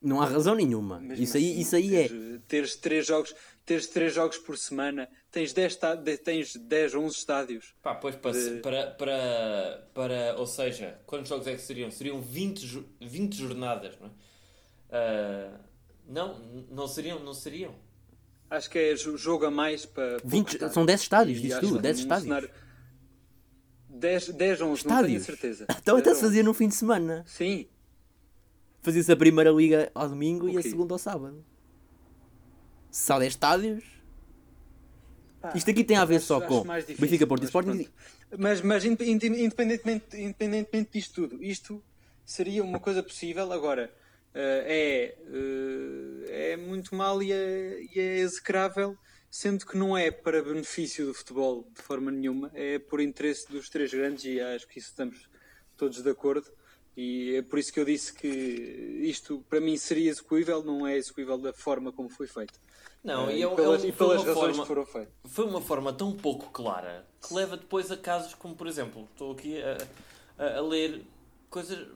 Não 0.00 0.20
há 0.20 0.26
razão 0.26 0.54
nenhuma. 0.54 1.00
Mas, 1.00 1.18
isso, 1.18 1.36
aí, 1.36 1.60
isso 1.60 1.74
aí 1.74 1.96
é. 1.96 2.08
Teres 2.46 2.76
três 2.76 3.04
jogos, 3.04 3.34
teres 3.64 3.88
três 3.88 4.14
jogos 4.14 4.38
por 4.38 4.56
semana, 4.56 5.08
tens 5.32 5.52
10, 5.52 5.80
tens 6.22 6.54
10 6.54 6.94
11 6.94 7.16
estádios. 7.16 7.74
Pá, 7.82 7.96
pois 7.96 8.14
para, 8.14 8.32
de... 8.32 8.60
para, 8.60 8.90
para, 8.92 9.90
para. 9.92 10.36
Ou 10.38 10.46
seja, 10.46 11.00
quantos 11.06 11.28
jogos 11.28 11.48
é 11.48 11.54
que 11.56 11.62
seriam? 11.62 11.90
Seriam 11.90 12.20
20, 12.20 12.86
20 13.00 13.36
jornadas, 13.36 13.98
não 13.98 14.06
é? 14.06 14.10
Uh, 14.88 15.58
não, 16.06 16.38
não 16.70 16.86
seriam, 16.86 17.18
não 17.18 17.34
seriam. 17.34 17.74
Acho 18.48 18.70
que 18.70 18.78
é 18.78 18.96
jogo 18.96 19.46
a 19.46 19.50
mais 19.50 19.84
para. 19.84 20.18
20, 20.24 20.70
são 20.70 20.86
10 20.86 21.00
estádios, 21.00 21.40
diz 21.40 21.58
tu, 21.58 21.78
10 21.78 21.98
estádios. 21.98 22.24
Cenário... 22.24 22.50
10, 23.88 24.28
10 24.28 24.60
11, 24.60 24.74
estádios. 24.74 25.00
não 25.00 25.06
tenho 25.06 25.24
certeza. 25.24 25.66
Então 25.80 25.96
até 25.96 26.14
se 26.14 26.20
fazia 26.20 26.42
no 26.42 26.54
fim 26.54 26.68
de 26.68 26.74
semana. 26.74 27.24
Sim. 27.26 27.66
Fazia-se 28.82 29.10
a 29.10 29.16
primeira 29.16 29.50
liga 29.50 29.90
ao 29.94 30.08
domingo 30.08 30.46
okay. 30.46 30.56
e 30.56 30.58
a 30.58 30.62
segunda 30.62 30.94
ao 30.94 30.98
sábado. 30.98 31.44
Só 32.90 33.18
10 33.18 33.32
estádios. 33.32 33.84
Pá, 35.40 35.52
Isto 35.54 35.70
aqui 35.70 35.82
tem 35.82 35.96
a 35.96 36.04
ver 36.04 36.20
só 36.20 36.40
com 36.40 36.64
Benfica, 36.98 37.26
Porto 37.26 37.42
e 37.42 37.46
Sporting. 37.46 37.88
Mas, 38.38 38.60
mas 38.60 38.84
independentemente, 38.84 40.16
independentemente 40.16 40.90
disto 40.92 41.28
tudo, 41.28 41.42
isto 41.42 41.82
seria 42.24 42.62
uma 42.62 42.78
coisa 42.78 43.02
possível. 43.02 43.52
Agora, 43.52 43.92
é, 44.38 45.18
uh, 45.28 46.24
é 46.28 46.56
muito 46.56 46.94
mal 46.94 47.22
e 47.22 47.32
é, 47.32 47.80
e 47.94 47.98
é 47.98 48.18
execrável, 48.18 48.96
sendo 49.30 49.64
que 49.64 49.76
não 49.76 49.96
é 49.96 50.10
para 50.10 50.42
benefício 50.42 51.06
do 51.06 51.14
futebol 51.14 51.66
de 51.74 51.82
forma 51.82 52.10
nenhuma, 52.10 52.50
é 52.54 52.78
por 52.78 53.00
interesse 53.00 53.50
dos 53.50 53.68
três 53.68 53.92
grandes 53.92 54.24
e 54.24 54.40
acho 54.40 54.68
que 54.68 54.78
isso 54.78 54.88
estamos 54.88 55.28
todos 55.76 56.02
de 56.02 56.10
acordo. 56.10 56.50
E 56.96 57.36
é 57.36 57.42
por 57.42 57.58
isso 57.58 57.72
que 57.72 57.80
eu 57.80 57.84
disse 57.84 58.12
que 58.12 58.26
isto 58.26 59.44
para 59.48 59.60
mim 59.60 59.76
seria 59.76 60.10
execuível, 60.10 60.62
não 60.62 60.86
é 60.86 60.96
execuível 60.96 61.36
da 61.36 61.52
forma 61.52 61.92
como 61.92 62.08
foi 62.08 62.26
feito. 62.26 62.58
Não, 63.04 63.26
uh, 63.26 63.30
e, 63.30 63.42
é, 63.42 63.54
pelas, 63.54 63.84
é, 63.84 63.88
e 63.88 63.92
pelas 63.92 64.24
razões 64.24 64.34
forma, 64.34 64.62
que 64.62 64.68
foram 64.68 64.86
feitas. 64.86 65.14
Foi 65.24 65.44
uma 65.46 65.60
forma 65.60 65.92
tão 65.92 66.12
pouco 66.12 66.50
clara 66.50 67.06
que 67.20 67.32
leva 67.32 67.56
depois 67.56 67.90
a 67.90 67.96
casos 67.96 68.34
como, 68.34 68.54
por 68.54 68.66
exemplo, 68.66 69.08
estou 69.12 69.32
aqui 69.32 69.62
a, 69.62 69.76
a, 70.38 70.58
a 70.58 70.60
ler 70.60 71.02
coisas 71.50 71.86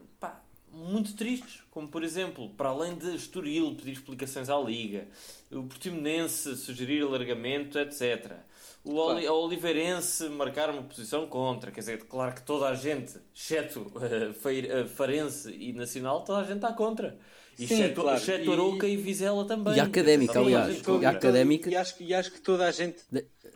muito 0.73 1.15
tristes, 1.15 1.63
como 1.71 1.89
por 1.89 2.03
exemplo, 2.03 2.51
para 2.51 2.69
além 2.69 2.97
de 2.97 3.15
Estoril 3.15 3.75
pedir 3.75 3.93
explicações 3.93 4.49
à 4.49 4.59
Liga, 4.59 5.09
o 5.51 5.65
Portimonense 5.65 6.57
sugerir 6.57 7.03
alargamento, 7.03 7.79
etc 7.79 8.41
o 8.85 8.95
claro. 8.95 9.33
Oliveirense 9.35 10.29
marcar 10.29 10.71
uma 10.71 10.83
posição 10.83 11.27
contra. 11.27 11.71
Quer 11.71 11.81
dizer, 11.81 12.05
claro 12.05 12.35
que 12.35 12.43
toda 12.43 12.69
a 12.69 12.75
gente, 12.75 13.15
exceto 13.35 13.81
uh, 13.93 14.89
Farense 14.89 15.53
e 15.53 15.73
Nacional, 15.73 16.23
toda 16.23 16.41
a 16.41 16.45
gente 16.45 16.57
está 16.57 16.73
contra. 16.73 17.19
E 17.59 17.67
Sim, 17.67 17.75
exceto, 17.75 18.01
claro. 18.01 18.17
exceto 18.17 18.53
Aroca 18.53 18.87
e... 18.87 18.95
e 18.95 18.97
Vizela 18.97 19.45
também. 19.45 19.75
E 19.75 19.81
a 19.81 19.85
Académica, 19.85 20.39
aliás. 20.39 20.83
E 20.83 21.05
a 21.05 21.11
Académica... 21.11 21.69
E 21.69 21.77
acho, 21.77 22.03
e 22.03 22.15
acho 22.15 22.33
que 22.33 22.41
toda 22.41 22.67
a 22.67 22.71
gente... 22.71 23.01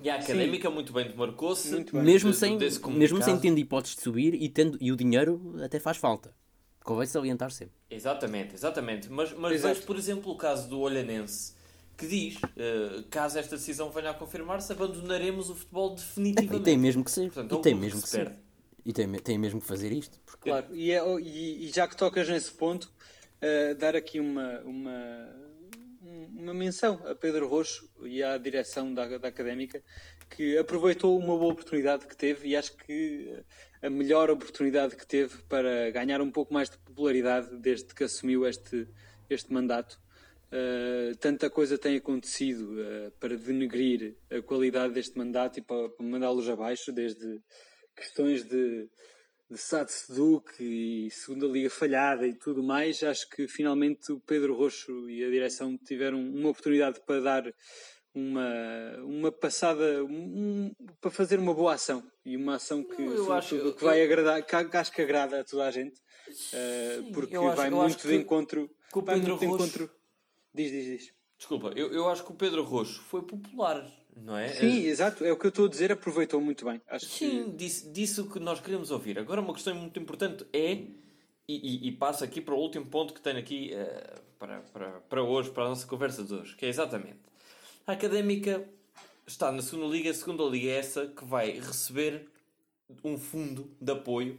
E 0.03 0.11
a 0.11 0.17
Académica 0.17 0.69
Sim. 0.69 0.75
muito 0.75 0.93
bem 0.93 1.09
demarcou-se. 1.09 1.71
Mesmo, 1.95 2.31
de, 2.31 2.37
sem, 2.37 2.59
mesmo 2.91 3.23
sem 3.23 3.39
tendo 3.39 3.59
hipóteses 3.59 3.97
de 3.97 4.03
subir 4.03 4.35
e, 4.35 4.49
tendo, 4.51 4.77
e 4.79 4.93
o 4.93 4.97
dinheiro 4.97 5.55
até 5.63 5.79
faz 5.79 5.97
falta. 5.97 6.35
Convém 6.85 7.07
salientar 7.07 7.51
sempre. 7.51 7.75
Exatamente, 7.91 8.55
exatamente. 8.55 9.11
Mas, 9.11 9.33
mas 9.33 9.61
vejo, 9.61 9.83
por 9.83 9.97
exemplo, 9.97 10.31
o 10.31 10.37
caso 10.37 10.69
do 10.69 10.79
Olhanense 10.81 11.55
que 11.97 12.07
diz, 12.07 12.37
uh, 12.37 13.03
caso 13.11 13.39
esta 13.39 13.57
decisão 13.57 13.91
venha 13.91 14.11
a 14.11 14.15
confirmar-se, 14.15 14.71
abandonaremos 14.71 15.49
o 15.49 15.55
futebol 15.55 15.95
definitivamente. 15.95 16.61
E 16.61 16.65
tem 16.65 16.77
mesmo 16.77 17.03
que 17.03 17.11
ser. 17.11 17.31
Portanto, 17.31 17.59
e 17.59 17.63
tem 17.63 17.75
mesmo 17.75 18.03
que 18.03 18.09
ser. 18.09 18.33
E 18.85 18.93
tem, 18.93 19.11
tem 19.15 19.39
mesmo 19.39 19.61
que 19.61 19.67
fazer 19.67 19.93
isto. 19.93 20.21
Porque... 20.27 20.51
Claro, 20.51 20.67
e, 20.75 20.93
é, 20.93 21.03
e, 21.21 21.67
e, 21.67 21.73
já 21.73 21.89
que 21.89 21.97
tocas 21.97 22.29
nesse 22.29 22.51
ponto, 22.51 22.85
uh, 22.85 23.75
dar 23.77 23.97
aqui 23.97 24.21
uma, 24.21 24.61
uma, 24.61 25.37
uma 26.37 26.53
menção 26.53 27.01
a 27.07 27.15
Pedro 27.15 27.49
Roxo 27.49 27.89
e 28.03 28.23
à 28.23 28.37
direção 28.37 28.93
da, 28.93 29.17
da 29.17 29.29
Académica, 29.29 29.83
que 30.29 30.59
aproveitou 30.59 31.17
uma 31.19 31.39
boa 31.39 31.53
oportunidade 31.53 32.07
que 32.07 32.17
teve 32.17 32.49
e 32.49 32.57
acho 32.57 32.77
que 32.77 33.43
a 33.85 33.91
melhor 33.91 34.31
oportunidade 34.31 34.97
que 34.97 35.07
teve 35.07 35.43
para 35.49 35.91
ganhar 35.91 36.21
um 36.21 36.31
pouco 36.31 36.53
mais 36.53 36.71
de 36.71 36.79
popularidade 36.79 37.57
desde 37.59 37.95
que 37.95 38.05
assumiu 38.05 38.47
este, 38.47 38.89
este 39.29 39.53
mandato 39.53 40.03
Uh, 40.55 41.17
tanta 41.17 41.51
coisa 41.51 41.77
tem 41.77 41.97
acontecido 41.97 42.75
uh, 42.75 43.11
para 43.19 43.37
denegrir 43.37 44.15
a 44.31 44.41
qualidade 44.41 44.95
deste 44.95 45.19
mandato 45.19 45.59
e 45.59 45.63
para, 45.63 45.89
para 45.89 46.07
mandá-los 46.07 46.49
abaixo, 46.49 46.93
desde 46.93 47.43
questões 47.97 48.45
de, 48.45 48.89
de 49.51 49.59
Sad 49.59 49.91
e 50.61 51.09
segunda 51.11 51.47
liga 51.47 51.69
falhada 51.69 52.25
e 52.25 52.35
tudo 52.35 52.63
mais. 52.63 53.03
Acho 53.03 53.29
que 53.31 53.49
finalmente 53.49 54.13
o 54.13 54.21
Pedro 54.21 54.55
Roxo 54.55 55.11
e 55.11 55.25
a 55.25 55.29
direção 55.29 55.77
tiveram 55.77 56.21
uma 56.21 56.51
oportunidade 56.51 57.01
para 57.05 57.21
dar 57.21 57.55
uma, 58.15 58.97
uma 59.03 59.33
passada, 59.33 60.05
um, 60.05 60.73
para 61.01 61.11
fazer 61.11 61.39
uma 61.39 61.53
boa 61.53 61.75
ação 61.75 62.03
e 62.25 62.37
uma 62.37 62.55
ação 62.57 62.85
que, 62.85 63.03
eu 63.03 63.33
acho, 63.33 63.73
que 63.75 63.85
vai 63.85 64.03
agradar, 64.03 64.43
que 64.45 64.77
acho 64.77 64.93
que 64.93 65.03
agrada 65.03 65.41
a 65.41 65.45
toda 65.45 65.67
a 65.67 65.71
gente, 65.71 65.99
uh, 65.99 67.13
porque 67.13 67.37
vai 67.37 67.71
muito 67.71 68.07
de 68.07 68.15
encontro. 68.15 68.71
Que 68.93 68.99
o 68.99 69.03
Pedro 69.03 69.35
Roxo... 69.35 69.45
encontro 69.45 69.91
Diz, 70.55 70.71
diz, 70.71 70.85
diz. 70.85 71.15
Desculpa, 71.37 71.73
eu, 71.75 71.93
eu 71.93 72.09
acho 72.09 72.25
que 72.25 72.31
o 72.31 72.35
Pedro 72.37 72.63
Roxo 72.63 73.03
foi 73.03 73.23
popular, 73.23 73.85
não 74.17 74.39
é? 74.39 74.49
Sim, 74.49 74.87
é... 74.87 74.89
exato, 74.89 75.25
é 75.25 75.33
o 75.33 75.37
que 75.37 75.47
eu 75.47 75.49
estou 75.49 75.67
a 75.67 75.69
dizer, 75.69 75.91
aproveitou 75.91 76.41
muito 76.41 76.65
bem. 76.65 76.81
Acho 76.87 77.07
Sim, 77.07 77.47
que... 77.47 77.57
disse, 77.57 77.91
disse 77.91 78.21
o 78.21 78.31
que 78.31 78.39
nós 78.39 78.61
queríamos 78.61 78.93
ouvir. 78.93 79.19
Agora, 79.19 79.41
uma 79.41 79.53
questão 79.53 79.75
muito 79.75 79.99
importante 79.99 80.47
é, 80.53 80.71
e, 80.73 80.95
e, 81.49 81.89
e 81.89 81.93
passo 81.93 82.23
aqui 82.23 82.41
para 82.41 82.55
o 82.55 82.59
último 82.59 82.87
ponto 82.87 83.13
que 83.13 83.21
tenho 83.21 83.39
aqui 83.39 83.73
uh, 83.75 84.21
para, 84.39 84.61
para, 84.73 84.91
para 85.01 85.23
hoje, 85.25 85.51
para 85.51 85.65
a 85.65 85.69
nossa 85.71 85.89
conversa 85.89 86.23
de 86.23 86.33
hoje, 86.33 86.55
que 86.55 86.65
é 86.65 86.69
exatamente 86.69 87.19
a 87.87 87.93
académica 87.93 88.67
está 89.27 89.53
na 89.53 89.61
segunda 89.61 89.95
liga, 89.95 90.11
a 90.11 90.15
segunda 90.15 90.45
liga 90.45 90.69
é 90.69 90.79
essa 90.79 91.07
que 91.07 91.25
vai 91.25 91.51
receber 91.53 92.27
um 93.03 93.19
fundo 93.19 93.71
de 93.81 93.93
apoio, 93.93 94.39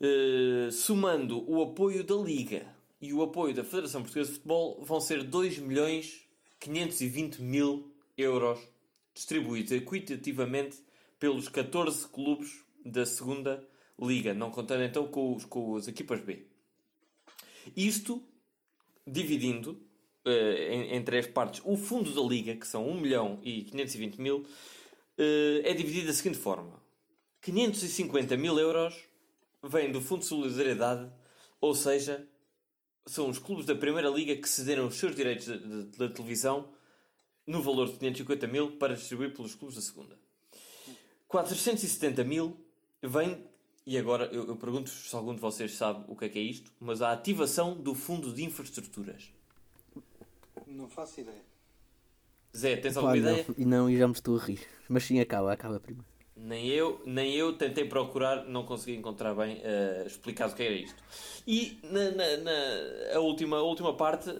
uh, 0.00 0.70
somando 0.70 1.48
o 1.50 1.62
apoio 1.62 2.04
da 2.04 2.14
liga 2.14 2.66
e 3.00 3.12
o 3.12 3.22
apoio 3.22 3.54
da 3.54 3.64
Federação 3.64 4.02
Portuguesa 4.02 4.30
de 4.30 4.36
Futebol 4.36 4.84
vão 4.84 5.00
ser 5.00 5.24
2 5.24 5.58
milhões 5.58 6.28
520 6.60 7.42
mil 7.42 7.92
euros 8.16 8.60
distribuídos 9.14 9.72
equitativamente 9.72 10.78
pelos 11.18 11.48
14 11.48 12.06
clubes 12.08 12.64
da 12.84 13.04
segunda 13.04 13.66
liga, 14.00 14.32
não 14.32 14.50
contando 14.50 14.84
então 14.84 15.08
com, 15.08 15.34
os, 15.34 15.44
com 15.44 15.74
as 15.76 15.88
equipas 15.88 16.20
B. 16.20 16.46
Isto 17.76 18.22
dividindo 19.04 19.87
em, 20.30 20.96
em, 20.96 21.02
três 21.02 21.26
partes 21.26 21.60
o 21.64 21.76
fundo 21.76 22.12
da 22.12 22.22
liga, 22.22 22.54
que 22.54 22.66
são 22.66 22.88
1 22.88 23.00
milhão 23.00 23.38
e 23.42 23.62
520 23.64 24.20
mil, 24.20 24.38
uh, 24.38 25.60
é 25.64 25.72
dividido 25.74 26.08
da 26.08 26.12
seguinte 26.12 26.38
forma: 26.38 26.80
550 27.40 28.36
mil 28.36 28.58
euros 28.58 28.94
vêm 29.62 29.90
do 29.90 30.00
Fundo 30.00 30.20
de 30.20 30.26
Solidariedade, 30.26 31.10
ou 31.60 31.74
seja, 31.74 32.26
são 33.06 33.28
os 33.28 33.38
clubes 33.38 33.66
da 33.66 33.74
Primeira 33.74 34.08
Liga 34.08 34.36
que 34.36 34.48
cederam 34.48 34.86
os 34.86 34.96
seus 34.96 35.14
direitos 35.14 35.46
da 35.96 36.08
televisão 36.08 36.68
no 37.46 37.62
valor 37.62 37.86
de 37.86 37.94
550 37.94 38.46
mil 38.46 38.72
para 38.72 38.94
distribuir 38.94 39.34
pelos 39.34 39.54
clubes 39.54 39.76
da 39.76 39.82
Segunda. 39.82 40.18
470 41.26 42.24
mil 42.24 42.56
vem, 43.02 43.42
e 43.86 43.96
agora 43.96 44.26
eu, 44.26 44.46
eu 44.46 44.56
pergunto 44.56 44.90
se 44.90 45.14
algum 45.14 45.34
de 45.34 45.40
vocês 45.40 45.74
sabe 45.74 46.04
o 46.08 46.16
que 46.16 46.26
é 46.26 46.28
que 46.28 46.38
é 46.38 46.42
isto, 46.42 46.70
mas 46.78 47.02
a 47.02 47.12
ativação 47.12 47.74
do 47.74 47.94
Fundo 47.94 48.32
de 48.32 48.44
Infraestruturas. 48.44 49.37
Não 50.68 50.88
faço 50.88 51.20
ideia. 51.20 51.42
Zé, 52.56 52.76
tens 52.76 52.96
alguma 52.96 53.14
Pá, 53.14 53.18
ideia? 53.18 53.46
Não, 53.56 53.66
não, 53.66 53.90
e 53.90 53.96
já 53.96 54.06
me 54.06 54.14
estou 54.14 54.36
a 54.36 54.40
rir. 54.40 54.60
Mas 54.88 55.04
sim, 55.04 55.20
acaba, 55.20 55.52
acaba 55.52 55.80
primeiro. 55.80 56.06
Nem 56.36 56.66
eu, 56.68 57.02
nem 57.04 57.34
eu 57.34 57.52
tentei 57.54 57.84
procurar, 57.84 58.44
não 58.44 58.64
consegui 58.64 58.96
encontrar 58.96 59.34
bem 59.34 59.56
uh, 59.56 60.06
explicado 60.06 60.52
o 60.52 60.56
que 60.56 60.62
era 60.62 60.74
isto. 60.74 61.02
E 61.46 61.78
na, 61.82 62.10
na, 62.10 62.36
na, 62.36 63.16
a, 63.16 63.20
última, 63.20 63.56
a 63.56 63.62
última 63.62 63.94
parte 63.94 64.30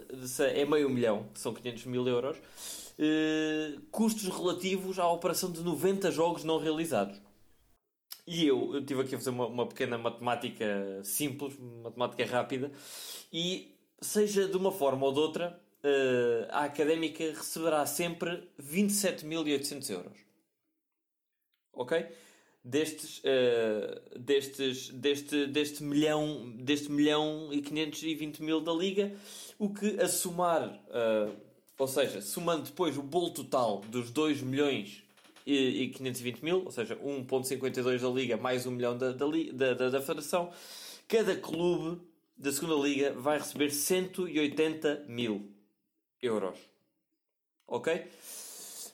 é 0.54 0.64
meio 0.64 0.88
milhão, 0.88 1.26
que 1.34 1.40
são 1.40 1.52
500 1.52 1.86
mil 1.86 2.06
euros, 2.06 2.36
uh, 2.38 3.80
custos 3.90 4.28
relativos 4.28 4.98
à 4.98 5.08
operação 5.10 5.50
de 5.50 5.60
90 5.60 6.12
jogos 6.12 6.44
não 6.44 6.58
realizados. 6.58 7.20
E 8.26 8.46
eu, 8.46 8.74
eu 8.74 8.84
tive 8.84 9.02
aqui 9.02 9.14
a 9.14 9.18
fazer 9.18 9.30
uma, 9.30 9.46
uma 9.46 9.66
pequena 9.66 9.98
matemática 9.98 11.00
simples, 11.02 11.58
matemática 11.82 12.24
rápida, 12.26 12.70
e 13.32 13.74
seja 14.00 14.46
de 14.46 14.56
uma 14.56 14.70
forma 14.70 15.04
ou 15.04 15.12
de 15.12 15.18
outra, 15.18 15.60
uh, 15.84 16.46
a 16.50 16.64
académica 16.64 17.24
receberá 17.24 17.84
sempre 17.86 18.48
27.800 18.60 19.90
euros 19.90 20.28
ok? 21.78 22.06
destes, 22.64 23.18
uh, 23.20 24.18
destes 24.18 24.90
deste, 24.90 25.46
deste 25.46 25.82
milhão 25.82 26.52
deste 26.58 26.90
milhão 26.90 27.48
e 27.52 27.62
520 27.62 28.42
mil 28.42 28.60
da 28.60 28.72
Liga, 28.72 29.12
o 29.58 29.72
que 29.72 29.98
a 30.00 30.08
somar, 30.08 30.68
uh, 30.68 31.34
ou 31.78 31.88
seja, 31.88 32.20
somando 32.20 32.64
depois 32.64 32.98
o 32.98 33.02
bolo 33.02 33.30
total 33.30 33.80
dos 33.88 34.10
2 34.10 34.42
milhões 34.42 35.02
e, 35.46 35.84
e 35.84 35.88
520 35.88 36.42
mil, 36.42 36.64
ou 36.64 36.70
seja, 36.70 36.96
1.52 36.96 38.00
da 38.00 38.08
Liga 38.08 38.36
mais 38.36 38.66
1 38.66 38.70
milhão 38.70 38.98
da, 38.98 39.12
da, 39.12 39.74
da, 39.74 39.90
da 39.90 40.00
Federação, 40.00 40.50
cada 41.06 41.34
clube 41.36 42.02
da 42.36 42.52
segunda 42.52 42.74
Liga 42.74 43.12
vai 43.14 43.38
receber 43.38 43.70
180 43.70 45.06
mil 45.08 45.57
euros. 46.22 46.58
Ok? 47.66 48.06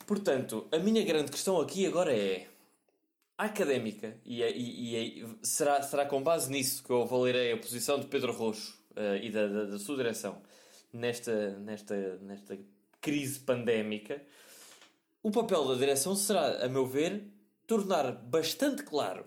Portanto, 0.06 0.66
a 0.70 0.78
minha 0.78 1.02
grande 1.04 1.30
questão 1.30 1.60
aqui 1.60 1.86
agora 1.86 2.14
é 2.14 2.46
académica, 3.36 4.16
e, 4.24 4.42
é, 4.42 4.56
e, 4.56 4.94
e, 4.94 5.22
é, 5.22 5.26
será, 5.42 5.82
será 5.82 6.06
com 6.06 6.22
base 6.22 6.50
nisso 6.50 6.82
que 6.84 6.90
eu 6.90 7.02
avaliarei 7.02 7.52
a 7.52 7.56
posição 7.56 7.98
de 7.98 8.06
Pedro 8.06 8.32
Roxo 8.32 8.78
uh, 8.92 9.16
e 9.22 9.30
da, 9.30 9.48
da, 9.48 9.64
da, 9.64 9.78
sua 9.78 9.96
direção 9.96 10.40
nesta, 10.92 11.50
nesta, 11.58 12.16
nesta 12.18 12.58
crise 13.00 13.40
pandémica. 13.40 14.22
O 15.22 15.30
papel 15.30 15.66
da 15.66 15.74
direção 15.74 16.14
será, 16.14 16.64
a 16.64 16.68
meu 16.68 16.86
ver, 16.86 17.24
tornar 17.66 18.12
bastante 18.12 18.82
claro 18.82 19.26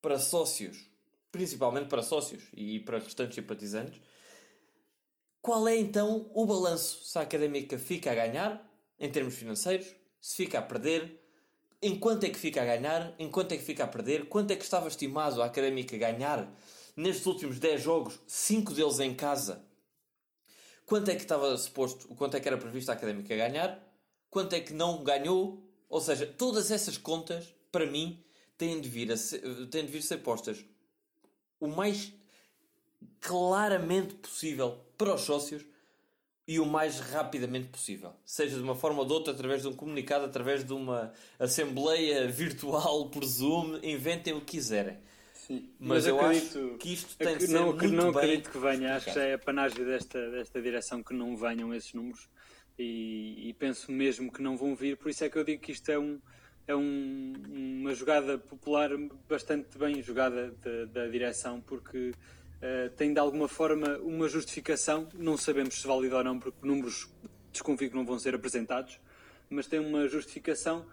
para 0.00 0.18
sócios, 0.18 0.88
principalmente 1.30 1.88
para 1.88 2.02
sócios 2.02 2.44
e 2.56 2.80
para 2.80 2.98
restantes 2.98 3.34
simpatizantes, 3.34 4.00
qual 5.44 5.68
é 5.68 5.76
então 5.76 6.30
o 6.32 6.46
balanço? 6.46 7.04
Se 7.04 7.18
a 7.18 7.20
académica 7.20 7.78
fica 7.78 8.10
a 8.10 8.14
ganhar 8.14 8.66
em 8.98 9.12
termos 9.12 9.34
financeiros, 9.34 9.94
se 10.18 10.36
fica 10.36 10.58
a 10.58 10.62
perder, 10.62 11.20
em 11.82 11.98
quanto 11.98 12.24
é 12.24 12.30
que 12.30 12.38
fica 12.38 12.62
a 12.62 12.64
ganhar, 12.64 13.14
em 13.18 13.30
quanto 13.30 13.52
é 13.52 13.58
que 13.58 13.62
fica 13.62 13.84
a 13.84 13.86
perder, 13.86 14.26
quanto 14.30 14.52
é 14.52 14.56
que 14.56 14.64
estava 14.64 14.88
estimado 14.88 15.42
a 15.42 15.44
Académica 15.44 15.98
ganhar 15.98 16.50
nestes 16.96 17.26
últimos 17.26 17.58
10 17.58 17.82
jogos, 17.82 18.18
5 18.26 18.72
deles 18.72 18.98
em 19.00 19.14
casa. 19.14 19.62
Quanto 20.86 21.10
é 21.10 21.14
que 21.14 21.20
estava 21.20 21.54
suposto, 21.58 22.08
quanto 22.14 22.38
é 22.38 22.40
que 22.40 22.48
era 22.48 22.56
previsto 22.56 22.88
a 22.88 22.94
Académica 22.94 23.36
ganhar, 23.36 23.86
quanto 24.30 24.54
é 24.54 24.60
que 24.60 24.72
não 24.72 25.04
ganhou, 25.04 25.62
ou 25.90 26.00
seja, 26.00 26.26
todas 26.26 26.70
essas 26.70 26.96
contas, 26.96 27.54
para 27.70 27.84
mim, 27.84 28.24
têm 28.56 28.80
de 28.80 28.88
vir 28.88 29.12
a 29.12 29.16
ser, 29.18 29.42
têm 29.68 29.84
de 29.84 29.92
vir 29.92 29.98
a 29.98 30.02
ser 30.02 30.22
postas 30.22 30.64
o 31.60 31.66
mais 31.66 32.14
claramente 33.20 34.14
possível 34.14 34.83
para 34.96 35.14
os 35.14 35.22
sócios 35.22 35.64
e 36.46 36.60
o 36.60 36.66
mais 36.66 37.00
rapidamente 37.00 37.68
possível. 37.68 38.12
Seja 38.24 38.56
de 38.56 38.62
uma 38.62 38.74
forma 38.74 39.00
ou 39.00 39.06
de 39.06 39.12
outra, 39.12 39.32
através 39.32 39.62
de 39.62 39.68
um 39.68 39.72
comunicado, 39.72 40.24
através 40.24 40.64
de 40.64 40.72
uma 40.72 41.12
assembleia 41.38 42.28
virtual 42.28 43.08
por 43.08 43.24
Zoom, 43.24 43.78
inventem 43.82 44.34
o 44.34 44.40
que 44.40 44.56
quiserem. 44.56 44.98
Sim, 45.46 45.70
mas, 45.78 45.88
mas 45.88 46.06
eu 46.06 46.20
acredito, 46.20 46.58
acho 46.58 46.78
que 46.78 46.92
isto 46.92 47.16
tem 47.18 47.36
que, 47.36 47.46
ser 47.46 47.52
não, 47.52 47.66
muito 47.66 47.88
não 47.88 48.08
acredito 48.08 48.50
que 48.50 48.58
venha, 48.58 48.96
acho 48.96 49.12
que 49.12 49.18
é 49.18 49.34
a 49.34 49.38
panagem 49.38 49.84
desta, 49.84 50.30
desta 50.30 50.62
direção 50.62 51.02
que 51.02 51.12
não 51.12 51.36
venham 51.36 51.74
esses 51.74 51.92
números 51.92 52.30
e, 52.78 53.50
e, 53.50 53.52
penso 53.52 53.92
mesmo 53.92 54.32
que 54.32 54.40
não 54.40 54.56
vão 54.56 54.74
vir, 54.74 54.96
por 54.96 55.10
isso 55.10 55.22
é 55.22 55.28
que 55.28 55.36
eu 55.36 55.44
digo 55.44 55.60
que 55.60 55.72
isto 55.72 55.90
é, 55.90 55.98
um, 55.98 56.18
é 56.66 56.74
um, 56.74 57.34
uma 57.52 57.94
jogada 57.94 58.38
popular 58.38 58.90
bastante 59.28 59.76
bem 59.76 60.02
jogada 60.02 60.50
da, 60.52 60.84
da 60.86 61.06
direção, 61.08 61.60
porque 61.60 62.12
uh, 62.62 62.90
tem 62.96 63.12
de 63.12 63.18
alguma 63.18 63.48
forma 63.48 63.98
uma 63.98 64.28
justificação, 64.28 65.08
não 65.14 65.36
sabemos 65.36 65.80
se 65.80 65.86
válida 65.86 66.18
ou 66.18 66.24
não, 66.24 66.38
porque 66.38 66.66
números 66.66 67.08
desconfio 67.52 67.90
que 67.90 67.96
não 67.96 68.04
vão 68.04 68.18
ser 68.18 68.34
apresentados, 68.34 68.98
mas 69.48 69.66
tem 69.66 69.78
uma 69.78 70.08
justificação 70.08 70.84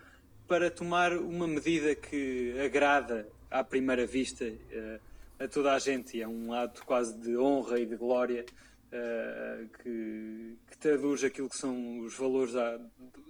para 0.48 0.70
tomar 0.70 1.14
uma 1.14 1.48
medida 1.48 1.96
que 1.96 2.54
agrada 2.64 3.28
à 3.50 3.64
primeira 3.64 4.06
vista 4.06 4.46
uh, 4.46 5.12
a 5.44 5.48
toda 5.48 5.74
a 5.74 5.80
gente 5.80 6.22
é 6.22 6.28
um 6.28 6.54
ato 6.54 6.86
quase 6.86 7.18
de 7.18 7.36
honra 7.36 7.80
e 7.80 7.86
de 7.86 7.96
glória 7.96 8.46
uh, 8.92 9.68
que, 9.82 10.58
que, 10.70 10.78
traduz 10.78 11.24
aquilo 11.24 11.50
que 11.50 11.58
são 11.58 12.00
os 12.02 12.16
valores 12.16 12.54
da, 12.54 12.78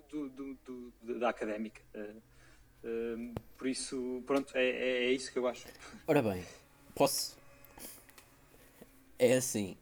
do, 0.10 0.30
do, 0.30 0.58
do, 1.02 1.20
da 1.20 1.30
académica. 1.30 1.82
Uh, 2.84 3.34
por 3.58 3.68
isso, 3.68 4.22
pronto, 4.26 4.52
é, 4.58 4.66
é, 4.66 5.04
é 5.06 5.12
isso 5.12 5.32
que 5.32 5.40
eu 5.40 5.48
acho. 5.48 5.68
Ora 6.06 6.22
bem, 6.22 6.44
posso 6.94 7.38
é 9.22 9.34
assim. 9.34 9.78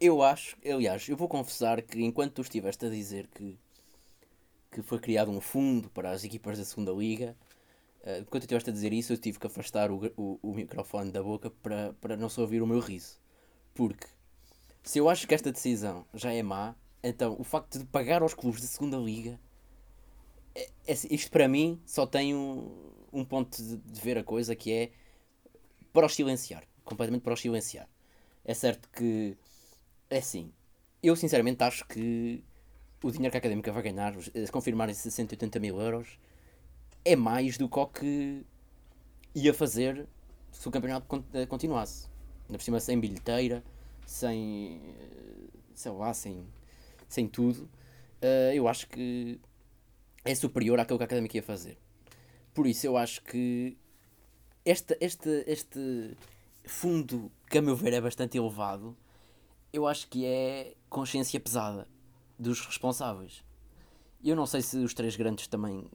Eu 0.00 0.22
acho, 0.22 0.56
aliás, 0.64 1.08
eu 1.08 1.16
vou 1.16 1.26
confessar 1.26 1.82
que 1.82 2.00
enquanto 2.04 2.34
tu 2.34 2.42
estiveste 2.42 2.86
a 2.86 2.88
dizer 2.88 3.26
que, 3.26 3.58
que 4.70 4.80
foi 4.80 5.00
criado 5.00 5.30
um 5.30 5.40
fundo 5.40 5.90
para 5.90 6.10
as 6.12 6.22
equipas 6.22 6.56
da 6.56 6.64
segunda 6.64 6.92
liga, 6.92 7.36
uh, 8.04 8.20
enquanto 8.20 8.42
tu 8.42 8.44
estiveste 8.44 8.70
a 8.70 8.72
dizer 8.72 8.92
isso, 8.92 9.12
eu 9.12 9.18
tive 9.18 9.40
que 9.40 9.46
afastar 9.48 9.90
o, 9.90 10.12
o, 10.16 10.38
o, 10.40 10.54
microfone 10.54 11.10
da 11.10 11.20
boca 11.20 11.50
para, 11.50 11.94
para 11.94 12.16
não 12.16 12.28
se 12.28 12.40
ouvir 12.40 12.62
o 12.62 12.66
meu 12.66 12.78
riso. 12.78 13.18
Porque 13.74 14.06
se 14.84 14.98
eu 14.98 15.08
acho 15.08 15.26
que 15.26 15.34
esta 15.34 15.50
decisão 15.50 16.06
já 16.14 16.32
é 16.32 16.42
má, 16.42 16.76
então 17.02 17.34
o 17.40 17.42
facto 17.42 17.80
de 17.80 17.86
pagar 17.86 18.22
aos 18.22 18.34
clubes 18.34 18.60
da 18.60 18.68
segunda 18.68 18.98
liga, 18.98 19.40
é, 20.54 20.70
é, 20.86 20.92
isto 21.10 21.30
para 21.30 21.48
mim 21.48 21.80
só 21.84 22.06
tem 22.06 22.36
um, 22.36 22.70
um 23.12 23.24
ponto 23.24 23.60
de, 23.60 23.78
de 23.78 24.00
ver 24.00 24.16
a 24.16 24.22
coisa 24.22 24.54
que 24.54 24.72
é 24.72 24.92
para 25.92 26.06
os 26.06 26.14
silenciar. 26.14 26.62
Completamente 26.84 27.22
para 27.22 27.34
os 27.34 27.40
silenciar. 27.40 27.88
É 28.46 28.54
certo 28.54 28.88
que, 28.90 29.36
é 30.08 30.18
assim, 30.18 30.52
eu 31.02 31.16
sinceramente 31.16 31.64
acho 31.64 31.84
que 31.86 32.44
o 33.02 33.10
dinheiro 33.10 33.32
que 33.32 33.36
a 33.36 33.40
Académica 33.40 33.72
vai 33.72 33.82
ganhar, 33.82 34.14
se 34.22 34.52
confirmarem 34.52 34.94
180 34.94 35.58
mil 35.58 35.80
euros, 35.80 36.16
é 37.04 37.16
mais 37.16 37.58
do 37.58 37.68
que 37.68 37.78
o 37.78 37.86
que 37.88 38.46
ia 39.34 39.52
fazer 39.52 40.06
se 40.52 40.66
o 40.68 40.70
campeonato 40.70 41.24
eh, 41.34 41.46
continuasse. 41.46 42.08
Ainda 42.46 42.58
por 42.58 42.62
cima, 42.62 42.80
sem 42.80 42.98
bilheteira, 43.00 43.64
sem. 44.06 44.80
Eh, 44.80 45.48
sei 45.74 45.92
lá, 45.92 46.14
sem, 46.14 46.46
sem 47.08 47.28
tudo. 47.28 47.68
Eu 48.54 48.66
acho 48.66 48.88
que 48.88 49.38
é 50.24 50.34
superior 50.34 50.80
àquilo 50.80 50.98
que 50.98 51.04
a 51.04 51.06
Académica 51.06 51.36
ia 51.36 51.42
fazer. 51.42 51.78
Por 52.54 52.66
isso, 52.66 52.86
eu 52.86 52.96
acho 52.96 53.22
que 53.22 53.76
este, 54.64 54.96
este, 55.00 55.44
este, 55.46 56.16
fundo, 56.66 57.30
que 57.48 57.58
a 57.58 57.62
meu 57.62 57.76
ver 57.76 57.92
é 57.92 58.00
bastante 58.00 58.36
elevado, 58.36 58.96
eu 59.72 59.86
acho 59.86 60.08
que 60.08 60.24
é 60.24 60.74
consciência 60.88 61.38
pesada 61.38 61.86
dos 62.38 62.60
responsáveis. 62.60 63.44
Eu 64.22 64.34
não 64.34 64.46
sei 64.46 64.62
se 64.62 64.78
os 64.78 64.94
três 64.94 65.16
grandes 65.16 65.46
também 65.46 65.88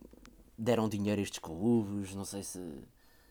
deram 0.57 0.87
dinheiro 0.87 1.19
a 1.19 1.23
estes 1.23 1.39
clubes, 1.39 2.15
não 2.15 2.25
sei 2.25 2.43
se. 2.43 2.59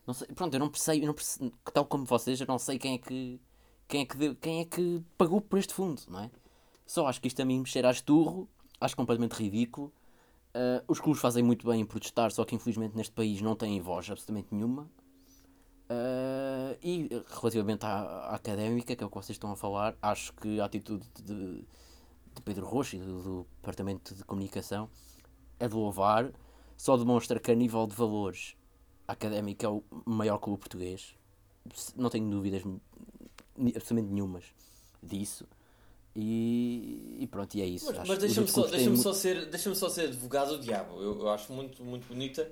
Não 0.07 0.15
sei, 0.15 0.29
pronto, 0.29 0.55
eu 0.55 0.61
não 0.61 0.69
percebo, 0.69 1.07
não 1.07 1.15
percebo, 1.15 1.53
tal 1.73 1.85
como 1.85 2.05
vocês, 2.05 2.41
eu 2.41 2.47
não 2.47 2.59
sei 2.59 2.79
quem 2.79 2.95
é 2.95 2.99
que. 2.99 3.41
Quem 3.87 4.03
é 4.03 4.07
que, 4.07 4.17
deu, 4.17 4.37
quem 4.37 4.61
é 4.61 4.65
que 4.65 5.03
pagou 5.19 5.41
por 5.41 5.59
este 5.59 5.75
fundo, 5.75 6.01
não 6.09 6.21
é? 6.21 6.31
Só 6.87 7.09
acho 7.09 7.21
que 7.21 7.27
isto 7.27 7.41
a 7.43 7.45
mim 7.45 7.59
mexer 7.59 7.85
a 7.85 7.91
esturro, 7.91 8.49
acho 8.81 8.97
completamente 8.97 9.33
ridículo. 9.33 9.93
Uh, 10.55 10.83
os 10.87 11.01
clubes 11.01 11.21
fazem 11.21 11.43
muito 11.43 11.67
bem 11.67 11.81
em 11.81 11.87
protestar, 11.87 12.31
só 12.31 12.45
que 12.45 12.55
infelizmente 12.55 12.97
neste 12.97 13.13
país 13.13 13.41
não 13.41 13.57
têm 13.57 13.81
voz 13.81 14.09
absolutamente 14.11 14.49
nenhuma. 14.53 14.89
Uh, 15.91 16.79
e 16.81 17.09
relativamente 17.41 17.85
à, 17.85 17.99
à, 17.99 18.37
académica, 18.37 18.95
que 18.95 19.03
é 19.03 19.07
o 19.07 19.11
que 19.11 19.17
vocês 19.17 19.35
estão 19.35 19.51
a 19.51 19.57
falar, 19.57 19.97
acho 20.01 20.33
que 20.35 20.61
a 20.61 20.65
atitude 20.65 21.05
de, 21.21 21.65
de 21.65 22.43
Pedro 22.45 22.65
Rocha 22.65 22.97
e 22.97 23.01
do, 23.01 23.21
do, 23.21 23.47
Departamento 23.57 24.15
de 24.15 24.23
Comunicação 24.23 24.89
é 25.59 25.67
de 25.67 25.75
louvar, 25.75 26.31
só 26.77 26.97
demonstra 26.97 27.41
que 27.41 27.51
a 27.51 27.57
nível 27.57 27.89
de 27.89 27.97
valores 27.97 28.55
a 29.09 29.15
académica 29.15 29.67
é 29.67 29.69
o 29.69 29.83
maior 30.07 30.39
clube 30.39 30.61
português, 30.61 31.17
não 31.97 32.09
tenho 32.09 32.31
dúvidas 32.31 32.63
absolutamente 33.59 34.13
nenhumas 34.13 34.45
disso. 35.03 35.45
E, 36.15 37.19
e, 37.19 37.27
pronto, 37.27 37.53
e 37.57 37.63
é 37.63 37.67
isso. 37.67 37.93
Mas, 37.93 38.09
mas 38.09 38.19
deixa-me 38.19 38.47
só, 38.47 38.67
deixa 38.67 38.97
só, 38.97 39.13
ser, 39.13 39.47
deixa 39.47 39.75
só 39.75 39.89
ser 39.89 40.03
advogado 40.03 40.57
do 40.57 40.63
diabo. 40.63 41.01
Eu, 41.01 41.19
eu 41.21 41.29
acho 41.31 41.53
muito, 41.53 41.83
muito 41.85 42.07
bonita 42.07 42.49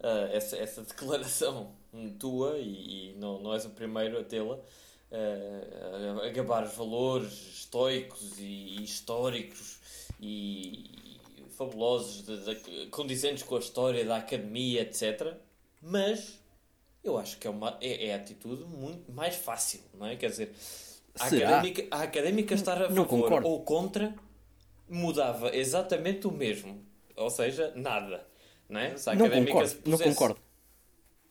uh, 0.00 0.32
essa, 0.32 0.56
essa 0.56 0.82
declaração 0.86 1.72
tua, 2.18 2.58
e, 2.58 3.12
e, 3.12 3.14
não, 3.18 3.40
não 3.40 3.54
és 3.54 3.64
o 3.64 3.70
primeiro 3.70 4.18
a 4.18 4.24
tê-la, 4.24 4.56
uh, 4.56 6.20
a 6.22 6.28
gabar 6.30 6.64
os 6.64 6.74
valores 6.74 7.32
estoicos 7.32 8.38
e, 8.38 8.78
e 8.78 8.82
históricos 8.82 9.78
e, 10.20 11.18
e 11.38 11.50
fabulosos, 11.50 12.24
de, 12.24 12.54
de, 12.54 12.86
condizentes 12.86 13.42
com 13.42 13.56
a 13.56 13.60
história 13.60 14.04
da 14.04 14.16
academia, 14.16 14.82
etc. 14.82 15.34
Mas 15.80 16.38
eu 17.02 17.16
acho 17.16 17.38
que 17.38 17.46
é, 17.46 17.50
uma, 17.50 17.78
é, 17.80 18.08
é 18.08 18.14
a 18.14 18.16
atitude 18.16 18.64
muito 18.64 19.10
mais 19.12 19.36
fácil, 19.36 19.80
não 19.94 20.06
é? 20.06 20.16
Quer 20.16 20.30
dizer, 20.30 20.54
a 21.18 21.26
académica, 21.26 21.86
a 21.90 22.02
académica 22.02 22.54
estar 22.54 22.82
a 22.82 22.90
favor 22.90 23.44
ou 23.44 23.62
contra 23.62 24.14
mudava 24.88 25.54
exatamente 25.54 26.26
o 26.26 26.30
mesmo. 26.30 26.84
Ou 27.16 27.30
seja, 27.30 27.72
nada. 27.74 28.26
Não 28.68 28.80
é? 28.80 28.96
Se 28.96 29.08
a 29.08 29.14
não 29.14 29.26
académica 29.26 29.52
concordo, 29.52 29.76
pusesse... 29.76 30.04
não 30.04 30.14
concordo. 30.14 30.40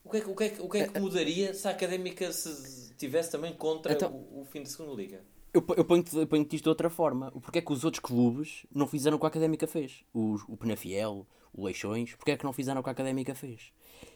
O 0.03 0.09
que, 0.09 0.17
é, 0.17 0.25
o, 0.25 0.35
que 0.35 0.43
é, 0.43 0.55
o 0.59 0.69
que 0.69 0.77
é 0.77 0.87
que 0.87 0.99
mudaria 0.99 1.53
se 1.53 1.67
a 1.67 1.71
académica 1.71 2.31
se 2.31 2.95
tivesse 2.95 3.29
também 3.29 3.53
contra 3.53 3.91
então, 3.91 4.09
o, 4.09 4.41
o, 4.41 4.45
fim 4.45 4.63
da 4.63 4.69
segunda 4.69 4.93
liga? 4.93 5.21
Eu, 5.53 5.63
eu 5.75 5.83
ponho-te 5.83 6.25
ponho 6.25 6.43
isto 6.43 6.63
de 6.63 6.69
outra 6.69 6.89
forma. 6.89 7.29
Porquê 7.31 7.59
é 7.59 7.61
que 7.61 7.73
os 7.73 7.83
outros 7.83 7.99
clubes 7.99 8.65
não 8.73 8.87
fizeram 8.87 9.17
o 9.17 9.19
que 9.19 9.25
a 9.25 9.29
académica 9.29 9.67
fez? 9.67 10.05
O, 10.13 10.37
o 10.47 10.55
Penafiel, 10.55 11.27
o 11.53 11.65
Leixões, 11.65 12.15
porquê 12.15 12.31
é 12.31 12.37
que 12.37 12.45
não 12.45 12.53
fizeram 12.53 12.79
o 12.79 12.83
que 12.83 12.89
a 12.89 12.93
académica 12.93 13.35
fez? 13.35 13.73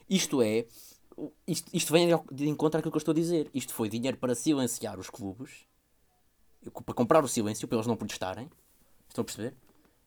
Isto 0.09 0.41
é, 0.41 0.65
isto, 1.45 1.69
isto 1.73 1.91
vem 1.91 2.07
de 2.31 2.47
encontro 2.47 2.79
àquilo 2.79 2.91
que 2.91 2.97
eu 2.97 2.99
estou 2.99 3.11
a 3.11 3.15
dizer. 3.15 3.49
Isto 3.53 3.73
foi 3.73 3.89
dinheiro 3.89 4.17
para 4.17 4.33
silenciar 4.33 4.97
os 4.97 5.09
clubes, 5.09 5.65
para 6.85 6.93
comprar 6.93 7.23
o 7.23 7.27
silêncio, 7.27 7.67
para 7.67 7.77
eles 7.77 7.87
não 7.87 7.97
protestarem. 7.97 8.49
Estão 9.09 9.23
a 9.23 9.25
perceber? 9.25 9.55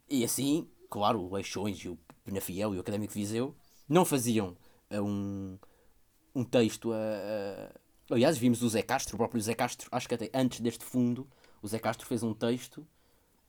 E 0.09 0.25
assim, 0.25 0.67
claro, 0.95 1.20
o 1.20 1.34
Leixões 1.34 1.76
e 1.78 1.88
o 1.88 1.99
Penafiel 2.24 2.72
e 2.72 2.76
o 2.76 2.80
Académico 2.80 3.12
Viseu 3.12 3.53
não 3.88 4.05
faziam 4.05 4.57
uh, 4.92 5.03
um, 5.03 5.59
um 6.32 6.45
texto 6.45 6.92
a, 6.92 6.97
a. 6.97 8.14
Aliás, 8.14 8.38
vimos 8.38 8.62
o 8.62 8.68
Zé 8.68 8.80
Castro, 8.80 9.16
o 9.16 9.18
próprio 9.18 9.42
Zé 9.42 9.55
Castro, 9.55 9.88
acho 9.90 10.09
que 10.09 10.14
até 10.14 10.30
antes 10.32 10.61
deste 10.61 10.84
fundo, 10.84 11.28
o 11.61 11.66
Zé 11.66 11.80
Castro 11.80 12.07
fez 12.07 12.22
um 12.22 12.32
texto 12.32 12.86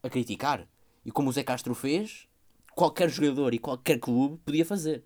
a 0.02 0.10
criticar. 0.10 0.68
E 1.06 1.12
como 1.12 1.30
o 1.30 1.32
Zé 1.32 1.44
Castro 1.44 1.76
fez, 1.76 2.28
qualquer 2.74 3.10
jogador 3.10 3.54
e 3.54 3.60
qualquer 3.60 4.00
clube 4.00 4.40
podia 4.44 4.66
fazer. 4.66 5.04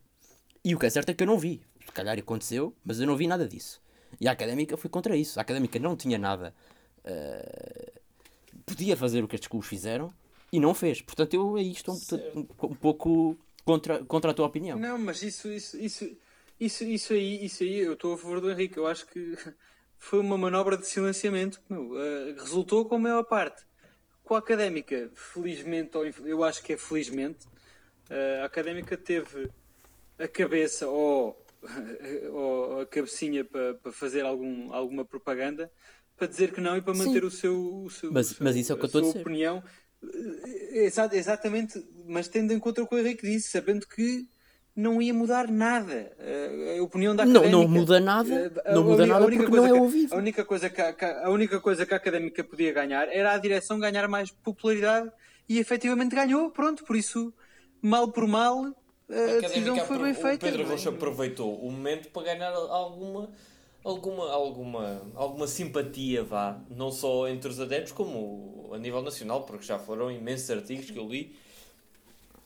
E 0.63 0.73
o 0.73 0.79
que 0.79 0.85
é 0.85 0.89
certo 0.89 1.09
é 1.09 1.13
que 1.13 1.23
eu 1.23 1.27
não 1.27 1.37
vi. 1.37 1.61
Se 1.85 1.91
calhar 1.91 2.17
aconteceu, 2.17 2.73
mas 2.85 3.01
eu 3.01 3.07
não 3.07 3.17
vi 3.17 3.27
nada 3.27 3.45
disso. 3.45 3.81
E 4.21 4.29
a 4.29 4.31
académica 4.31 4.77
foi 4.77 4.89
contra 4.89 5.13
isso. 5.17 5.37
A 5.39 5.41
académica 5.41 5.77
não 5.77 5.97
tinha 5.97 6.17
nada. 6.17 6.55
Uh, 6.99 7.99
podia 8.65 8.95
fazer 8.95 9.25
o 9.25 9.27
que 9.27 9.35
estes 9.35 9.49
clubes 9.49 9.67
fizeram 9.67 10.13
e 10.51 10.59
não 10.59 10.73
fez. 10.73 11.01
Portanto, 11.01 11.33
eu 11.33 11.55
aí 11.55 11.71
estou 11.71 11.95
um, 12.35 12.39
um, 12.39 12.75
pouco 12.75 13.37
contra, 13.63 14.03
contra 14.05 14.31
a 14.31 14.33
tua 14.33 14.47
opinião. 14.47 14.77
Não, 14.77 14.97
mas 14.97 15.21
isso, 15.21 15.47
isso, 15.51 15.77
isso, 15.77 16.17
isso, 16.59 16.83
isso 16.83 17.13
aí, 17.13 17.45
isso 17.45 17.63
aí, 17.63 17.79
eu 17.79 17.93
estou 17.93 18.13
a 18.13 18.17
favor 18.17 18.41
do 18.41 18.51
Henrique. 18.51 18.77
Eu 18.77 18.87
acho 18.87 19.05
que 19.07 19.37
foi 19.97 20.19
uma 20.19 20.37
manobra 20.37 20.77
de 20.77 20.87
silenciamento. 20.87 21.61
Meu, 21.69 21.91
uh, 21.91 22.35
resultou 22.37 22.85
com 22.85 22.95
a 22.95 22.99
maior 22.99 23.23
parte. 23.23 23.63
Com 24.23 24.35
a 24.35 24.39
académica, 24.39 25.09
felizmente, 25.15 25.97
ou 25.97 26.05
eu 26.05 26.43
acho 26.43 26.61
que 26.63 26.73
é 26.73 26.77
felizmente, 26.77 27.45
uh, 28.09 28.43
a 28.43 28.45
académica 28.45 28.95
teve 28.95 29.49
a 30.19 30.27
cabeça 30.27 30.87
ou, 30.87 31.43
ou 32.31 32.81
a 32.81 32.85
cabecinha 32.85 33.43
para, 33.43 33.73
para 33.75 33.91
fazer 33.91 34.25
algum, 34.25 34.71
alguma 34.71 35.03
propaganda 35.03 35.71
para 36.19 36.27
dizer 36.27 36.51
que 36.51 36.59
não 36.59 36.75
e 36.75 36.81
para 36.81 36.93
manter 36.93 37.23
o 37.23 37.31
seu, 37.31 37.83
o 37.85 37.89
seu, 37.89 38.11
mas, 38.11 38.27
seu, 38.27 38.37
mas 38.41 38.55
isso 38.57 38.73
é 38.73 38.75
o 38.75 38.77
que 38.77 38.83
eu 38.83 38.87
estou 38.87 39.01
a 39.01 39.05
dizer. 39.05 39.21
opinião. 39.21 39.63
Eh, 40.03 40.85
Exa 40.85 41.09
exatamente, 41.13 41.83
mas 42.07 42.27
tendo 42.27 42.53
em 42.53 42.59
conta 42.59 42.81
o 42.81 42.87
que 42.87 42.95
o 42.95 42.99
Henrique 42.99 43.27
disse, 43.27 43.49
sabendo 43.49 43.87
que 43.87 44.27
não 44.75 45.01
ia 45.01 45.13
mudar 45.13 45.49
nada. 45.49 46.11
Eh, 46.19 46.77
a 46.79 46.83
opinião 46.83 47.15
da 47.15 47.23
académica... 47.23 47.51
Não, 47.51 47.63
não 47.63 47.67
muda 47.67 47.99
nada, 47.99 48.63
não 48.73 48.83
muda 48.83 49.05
nada 49.05 49.25
porque 49.25 49.47
não 49.47 49.65
é 49.65 49.73
ouvido. 49.73 50.13
A 50.13 50.17
única, 50.17 50.45
coisa 50.45 50.69
que 50.69 50.81
a, 50.81 51.25
a 51.25 51.29
única 51.29 51.59
coisa 51.59 51.85
que 51.85 51.93
a 51.93 51.97
académica 51.97 52.43
podia 52.43 52.71
ganhar 52.71 53.07
era 53.09 53.33
a 53.33 53.37
direção 53.37 53.79
ganhar 53.79 54.07
mais 54.07 54.31
popularidade 54.31 55.11
e 55.47 55.57
efetivamente 55.57 56.15
ganhou, 56.15 56.51
pronto, 56.51 56.85
por 56.85 56.95
isso, 56.95 57.33
mal 57.81 58.11
por 58.11 58.27
mal, 58.27 58.73
a, 59.09 59.41
decisão 59.41 59.75
foi 59.79 59.97
bem 59.97 60.13
feita. 60.13 60.45
O 60.45 60.51
Pedro 60.51 60.67
Rocha 60.67 60.89
aproveitou 60.89 61.55
o 61.59 61.71
momento 61.71 62.09
para 62.09 62.23
ganhar 62.23 62.53
alguma, 62.53 63.31
alguma, 63.89 64.31
alguma, 64.31 65.01
alguma 65.15 65.47
simpatia, 65.47 66.23
vá, 66.23 66.59
não 66.69 66.91
só 66.91 67.27
entre 67.27 67.49
os 67.49 67.59
adeptos, 67.59 67.91
como 67.91 68.69
a 68.73 68.77
nível 68.77 69.01
nacional, 69.01 69.43
porque 69.43 69.65
já 69.65 69.79
foram 69.79 70.11
imensos 70.11 70.49
artigos 70.49 70.91
que 70.91 70.97
eu 70.97 71.07
li 71.07 71.35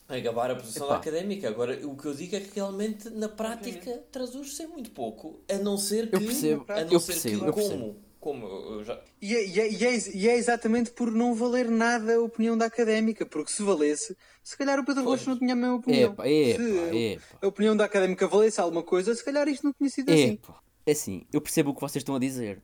a 0.08 0.20
gabar 0.20 0.52
a 0.52 0.56
posição 0.56 0.88
Epá. 0.88 0.98
académica. 0.98 1.48
Agora, 1.48 1.80
o 1.86 1.96
que 1.96 2.06
eu 2.06 2.14
digo 2.14 2.36
é 2.36 2.40
que 2.40 2.56
realmente, 2.56 3.10
na 3.10 3.30
prática, 3.30 4.04
traduz-se 4.12 4.66
muito 4.68 4.92
pouco, 4.92 5.40
a 5.50 5.58
não 5.58 5.78
ser 5.78 6.10
que. 6.10 6.16
Eu 6.16 6.22
percebo, 6.22 6.66
a 6.68 6.84
não 6.84 6.92
eu 6.92 7.00
ser 7.00 7.14
percebo, 7.14 7.40
que, 7.40 7.50
eu 7.50 7.54
percebo. 7.54 7.80
como 7.80 8.14
como 8.24 8.48
eu 8.48 8.86
já... 8.86 8.98
e, 9.22 9.36
é, 9.36 9.46
e, 9.46 9.60
é, 9.60 9.70
e, 9.70 9.86
é, 9.86 9.98
e, 10.16 10.30
é, 10.30 10.38
exatamente 10.38 10.92
por 10.92 11.12
não 11.12 11.36
valer 11.36 11.70
nada 11.70 12.16
a 12.16 12.22
opinião 12.22 12.58
da 12.58 12.68
académica, 12.68 13.26
porque 13.26 13.52
se 13.52 13.62
valesse, 13.62 14.16
se 14.42 14.58
calhar 14.58 14.80
o 14.80 14.86
Pedro 14.86 15.04
Rocha 15.04 15.30
não 15.30 15.38
tinha 15.38 15.52
a 15.52 15.56
mesma 15.58 15.76
opinião. 15.76 16.14
Epa, 16.14 16.26
epa, 16.26 16.64
se 16.64 16.98
epa. 16.98 17.24
a 17.42 17.48
opinião 17.48 17.76
da 17.76 17.84
académica 17.84 18.26
valesse 18.26 18.62
alguma 18.62 18.82
coisa, 18.82 19.14
se 19.14 19.26
calhar 19.26 19.46
isto 19.50 19.66
não 19.66 19.74
tinha 19.74 19.90
sido 19.90 20.10
assim. 20.10 20.40
É 20.86 20.92
assim, 20.92 21.26
eu 21.32 21.42
percebo 21.42 21.72
o 21.72 21.76
que 21.76 21.82
vocês 21.82 22.02
estão 22.02 22.16
a 22.16 22.20
dizer. 22.20 22.62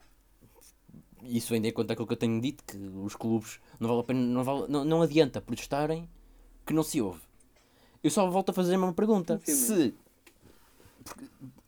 Isso 1.24 1.54
ainda 1.54 1.68
em 1.68 1.74
conta 1.74 1.94
aquilo 1.94 2.08
que 2.08 2.14
eu 2.14 2.18
tenho 2.18 2.40
dito, 2.40 2.64
que 2.64 2.78
os 2.78 3.16
clubes 3.16 3.60
não 3.80 3.90
vale 3.90 4.02
a 4.02 4.04
pena, 4.04 4.20
não, 4.20 4.44
vale, 4.44 4.66
não, 4.70 4.86
não 4.86 5.02
adianta 5.02 5.42
protestarem 5.42 6.10
que 6.66 6.74
não 6.74 6.84
se 6.84 7.02
ouve. 7.02 7.22
Eu 8.04 8.10
só 8.10 8.30
volto 8.30 8.50
a 8.50 8.54
fazer 8.54 8.78
uma 8.78 8.94
pergunta. 8.94 9.40
Se, 9.44 9.94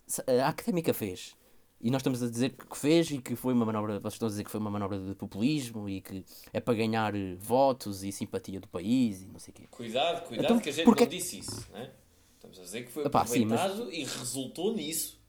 se 0.08 0.24
a 0.28 0.47
académica 0.47 0.93
fez 0.93 1.36
e 1.82 1.89
nós 1.89 2.02
estamos 2.02 2.22
a 2.22 2.30
dizer 2.30 2.52
que 2.52 2.78
fez 2.78 3.10
e 3.10 3.18
que 3.18 3.36
foi 3.36 3.54
uma 3.54 3.66
manobra, 3.66 3.99
vocês 3.99 4.14
estão 4.14 4.28
a 4.28 4.30
dizer 4.30 4.43
que 4.43 4.52
foi 4.52 4.60
uma 4.60 4.70
manobra 4.70 4.99
de 4.99 5.16
populismo 5.16 5.89
e 5.89 5.99
que 5.99 6.24
é 6.54 6.60
para 6.60 6.76
ganhar 6.76 7.16
eh, 7.16 7.36
votos 7.39 8.04
e 8.04 8.12
simpatia 8.12 8.60
do 8.60 8.68
país 8.68 9.24
e 9.24 9.26
não 9.26 9.39
sei 9.39 9.52
o 9.52 9.56
quê. 9.56 9.68
Cuidado, 9.72 10.28
cuidado 10.28 10.45
então, 10.45 10.60
que 10.60 10.70
a 10.70 10.72
gente 10.72 10.86
porque... 10.86 11.04
não 11.04 11.10
disse 11.10 11.39
isso, 11.39 11.68
né? 11.72 11.91
Estamos 12.36 12.60
a 12.60 12.62
dizer 12.62 12.86
que 12.86 12.91
foi 12.91 13.06
Epá, 13.06 13.22
aproveitado 13.22 13.78
sim, 13.78 13.84
mas... 13.86 13.93
e 13.93 14.20
resultou 14.20 14.76
nisso, 14.76 15.20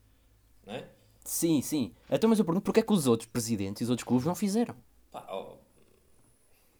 né? 0.67 0.87
Sim, 1.25 1.63
sim. 1.63 1.93
Então, 2.11 2.29
mas 2.29 2.39
eu 2.39 2.45
pergunto, 2.45 2.65
porquê 2.65 2.81
é 2.81 2.83
que 2.83 2.93
os 2.93 3.07
outros 3.07 3.29
presidentes 3.29 3.81
e 3.81 3.85
os 3.85 3.91
outros 3.91 4.07
clubes 4.07 4.27
não 4.27 4.35
fizeram? 4.35 4.75
Pá, 5.11 5.27
oh. 5.31 5.57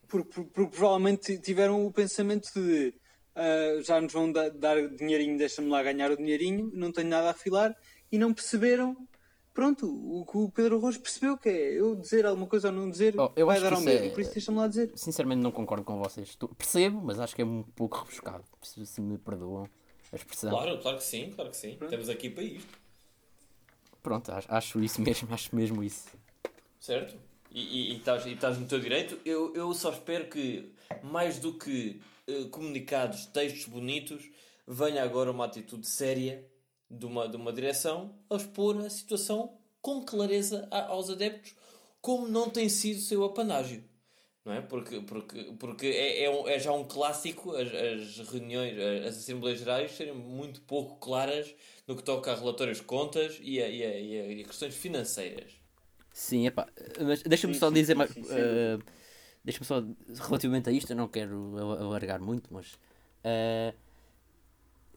porque, 0.09 0.29
porque, 0.29 0.51
porque, 0.53 0.77
provavelmente 0.77 1.39
tiveram 1.39 1.87
o 1.87 1.93
pensamento 1.93 2.51
de 2.55 2.95
uh, 3.37 3.83
já 3.83 4.01
nos 4.01 4.13
vão 4.13 4.31
da, 4.33 4.49
dar 4.49 4.89
dinheirinho, 4.89 5.39
deixa-me 5.39 5.69
lá 5.69 5.83
ganhar 5.83 6.11
o 6.11 6.17
dinheirinho, 6.17 6.71
não 6.75 6.91
tenho 6.91 7.09
nada 7.09 7.29
a 7.29 7.31
afilar, 7.31 7.77
e 8.11 8.19
não 8.19 8.33
perceberam 8.35 8.97
pronto, 9.55 9.87
o 9.87 10.25
que 10.25 10.37
o 10.37 10.49
Pedro 10.49 10.79
Rojo 10.79 11.01
percebeu 11.01 11.37
que 11.37 11.49
é 11.49 11.79
eu 11.79 11.95
dizer 11.95 12.25
alguma 12.25 12.47
coisa 12.47 12.69
ou 12.69 12.75
não 12.75 12.91
dizer 12.91 13.15
oh, 13.19 13.31
vai 13.45 13.61
dar 13.61 13.75
ao 13.75 13.81
mesmo. 13.81 14.07
É... 14.07 14.11
Por 14.11 14.21
isso 14.21 14.33
deixa-me 14.33 14.59
lá 14.59 14.67
dizer. 14.67 14.91
Sinceramente 14.95 15.43
não 15.43 15.53
concordo 15.53 15.85
com 15.85 15.99
vocês. 15.99 16.37
Percebo, 16.57 17.01
mas 17.03 17.21
acho 17.21 17.35
que 17.35 17.43
é 17.43 17.45
um 17.45 17.63
pouco 17.63 17.99
rebuscado. 17.99 18.45
Se 18.63 19.01
me 19.01 19.19
perdoam 19.19 19.69
a 20.13 20.17
expressão. 20.17 20.51
Claro, 20.51 20.79
claro 20.79 20.97
que 20.99 21.05
sim, 21.05 21.31
claro 21.35 21.51
que 21.51 21.57
sim. 21.57 21.77
Pronto. 21.77 21.85
Estamos 21.85 22.09
aqui 22.09 22.31
para 22.31 22.43
isto. 22.43 22.81
Pronto, 24.03 24.33
acho 24.49 24.83
isso 24.83 25.01
mesmo, 25.01 25.29
acho 25.33 25.55
mesmo 25.55 25.83
isso. 25.83 26.09
Certo? 26.81 27.17
E, 27.51 27.95
estás, 27.95 28.59
no 28.59 28.67
teu 28.67 28.81
direito. 28.81 29.19
Eu, 29.25 29.55
eu 29.55 29.73
só 29.75 29.93
espero 29.93 30.29
que, 30.29 30.73
mais 31.03 31.39
do 31.39 31.53
que 31.59 32.01
uh, 32.27 32.49
comunicados, 32.49 33.27
textos 33.27 33.67
bonitos, 33.67 34.25
venha 34.67 35.03
agora 35.03 35.31
uma 35.31 35.45
atitude 35.45 35.87
séria 35.87 36.47
de 36.91 37.07
uma, 37.07 37.29
de 37.29 37.37
uma 37.37 37.53
direção 37.53 38.15
a 38.29 38.37
expor 38.37 38.79
a 38.79 38.91
situação 38.91 39.57
com 39.81 40.03
clareza 40.05 40.69
aos 40.71 41.11
adeptos, 41.11 41.55
como 42.01 42.29
não 42.29 42.49
tem 42.49 42.69
sido 42.69 43.01
seu 43.01 43.25
apanágio. 43.25 43.85
Não 44.45 44.53
é? 44.53 44.61
Porque, 44.61 45.01
porque, 45.01 45.55
porque 45.59 45.87
é, 45.87 46.25
é, 46.25 46.55
é 46.55 46.59
já 46.59 46.73
um 46.73 46.85
clássico 46.85 47.55
as, 47.55 47.69
as, 47.69 48.29
reuniões, 48.29 48.77
as 49.07 49.19
Assembleias 49.19 49.61
Gerais 49.61 49.93
serem 49.93 50.15
muito 50.15 50.61
pouco 50.63 50.97
claras 50.97 51.55
no 51.87 51.95
que 51.95 52.03
toca 52.03 52.33
a 52.33 52.35
relatórios 52.35 52.79
de 52.79 52.85
contas 52.85 53.39
e 53.41 53.63
a, 53.63 53.69
e 53.69 53.85
a, 53.85 54.01
e 54.01 54.21
a, 54.21 54.27
e 54.33 54.43
a 54.43 54.45
questões 54.45 54.75
financeiras. 54.75 55.53
Sim, 56.13 56.47
epá, 56.47 56.67
mas 57.01 57.23
deixa-me 57.23 57.55
só 57.55 57.71
dizer 57.71 57.95
mais. 57.95 58.11
Uh, 58.11 58.83
deixa-me 59.45 59.65
só, 59.65 59.83
relativamente 60.25 60.69
a 60.69 60.73
isto, 60.73 60.93
eu 60.93 60.97
não 60.97 61.09
quero 61.09 61.57
alargar 61.81 62.21
muito, 62.21 62.53
mas. 62.53 62.75
Uh, 63.25 63.75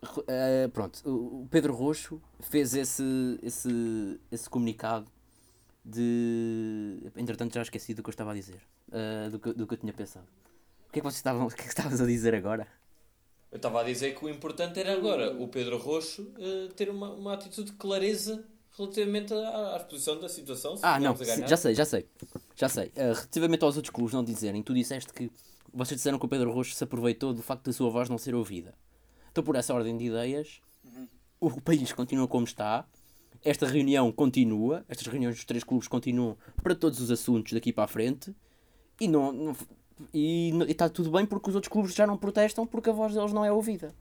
Uh, 0.06 0.70
pronto, 0.72 1.02
o 1.04 1.48
Pedro 1.50 1.74
Roxo 1.74 2.22
fez 2.40 2.76
esse, 2.76 3.40
esse, 3.42 4.20
esse 4.32 4.48
comunicado 4.48 5.12
de. 5.84 7.00
Entretanto, 7.16 7.56
já 7.56 7.62
esqueci 7.62 7.94
do 7.94 8.04
que 8.04 8.10
eu 8.10 8.12
estava 8.12 8.32
a 8.32 8.36
dizer, 8.36 8.62
uh, 8.96 9.30
do, 9.30 9.40
que, 9.40 9.54
do 9.54 9.68
que 9.68 9.74
eu 9.74 9.78
tinha 9.78 9.94
pensado. 9.94 10.26
O 10.88 10.92
que 10.92 11.00
é 11.00 11.02
que 11.02 11.04
vocês 11.04 11.18
estavam, 11.18 11.46
o 11.48 11.50
que 11.50 11.62
é 11.62 11.64
que 11.64 11.70
estavas 11.70 12.00
a 12.00 12.06
dizer 12.06 12.34
agora? 12.34 12.68
Eu 13.52 13.58
estava 13.58 13.82
a 13.82 13.84
dizer 13.84 14.16
que 14.16 14.26
o 14.26 14.30
importante 14.30 14.80
era 14.80 14.94
agora 14.94 15.32
o 15.34 15.48
Pedro 15.48 15.78
Roxo 15.78 16.24
uh, 16.24 16.74
ter 16.74 16.90
uma, 16.90 17.12
uma 17.12 17.34
atitude 17.34 17.72
de 17.72 17.78
clareza 17.78 18.44
relativamente 18.78 19.34
à, 19.34 19.74
à 19.74 19.78
exposição 19.78 20.20
da 20.20 20.28
situação. 20.28 20.78
ah, 20.82 21.00
não, 21.00 21.16
já 21.16 21.58
sei, 21.58 21.74
já 21.74 21.86
sei. 21.86 22.06
Já 22.56 22.70
sei. 22.70 22.88
Uh, 22.88 23.14
relativamente 23.14 23.64
aos 23.64 23.76
outros 23.76 23.94
clubes 23.94 24.14
não 24.14 24.24
dizerem, 24.24 24.62
tu 24.64 24.74
disseste 24.74 25.14
que. 25.14 25.32
Vocês 25.74 25.98
disseram 25.98 26.18
que 26.18 26.26
o 26.26 26.30
Pedro 26.30 26.54
Roxo 26.54 26.74
se 26.74 26.84
aproveitou 26.86 27.34
do 27.34 27.42
facto 27.42 27.66
da 27.66 27.74
sua 27.74 27.90
voz 27.90 28.08
não 28.08 28.18
ser 28.18 28.34
ouvida. 28.34 28.74
Então, 29.30 29.44
por 29.44 29.58
essa 29.58 29.74
ordem 29.74 29.98
de 29.98 30.06
ideias, 30.06 30.62
uhum. 30.86 31.08
o 31.42 31.60
país 31.60 31.92
continua 31.92 32.30
como 32.30 32.46
está, 32.46 32.88
esta 33.44 33.68
reunião 33.68 34.10
continua, 34.10 34.86
estas 34.88 35.06
reuniões 35.08 35.36
dos 35.36 35.44
três 35.44 35.66
clubes 35.66 35.86
continuam 35.86 36.38
para 36.64 36.74
todos 36.74 37.02
os 37.02 37.12
assuntos 37.12 37.52
daqui 37.52 37.74
para 37.74 37.84
a 37.84 37.88
frente 37.88 38.34
e 39.00 39.08
não, 39.08 39.32
não 39.32 39.56
e, 40.14 40.52
está 40.68 40.90
tudo 40.90 41.12
bem 41.12 41.26
porque 41.26 41.50
os 41.50 41.56
outros 41.56 41.72
clubes 41.72 41.94
já 41.94 42.06
não 42.06 42.18
protestam 42.18 42.68
porque 42.68 42.90
a 42.90 42.94
voz 42.94 43.14
deles 43.14 43.34
não 43.34 43.46
é 43.46 43.52
ouvida. 43.52 43.94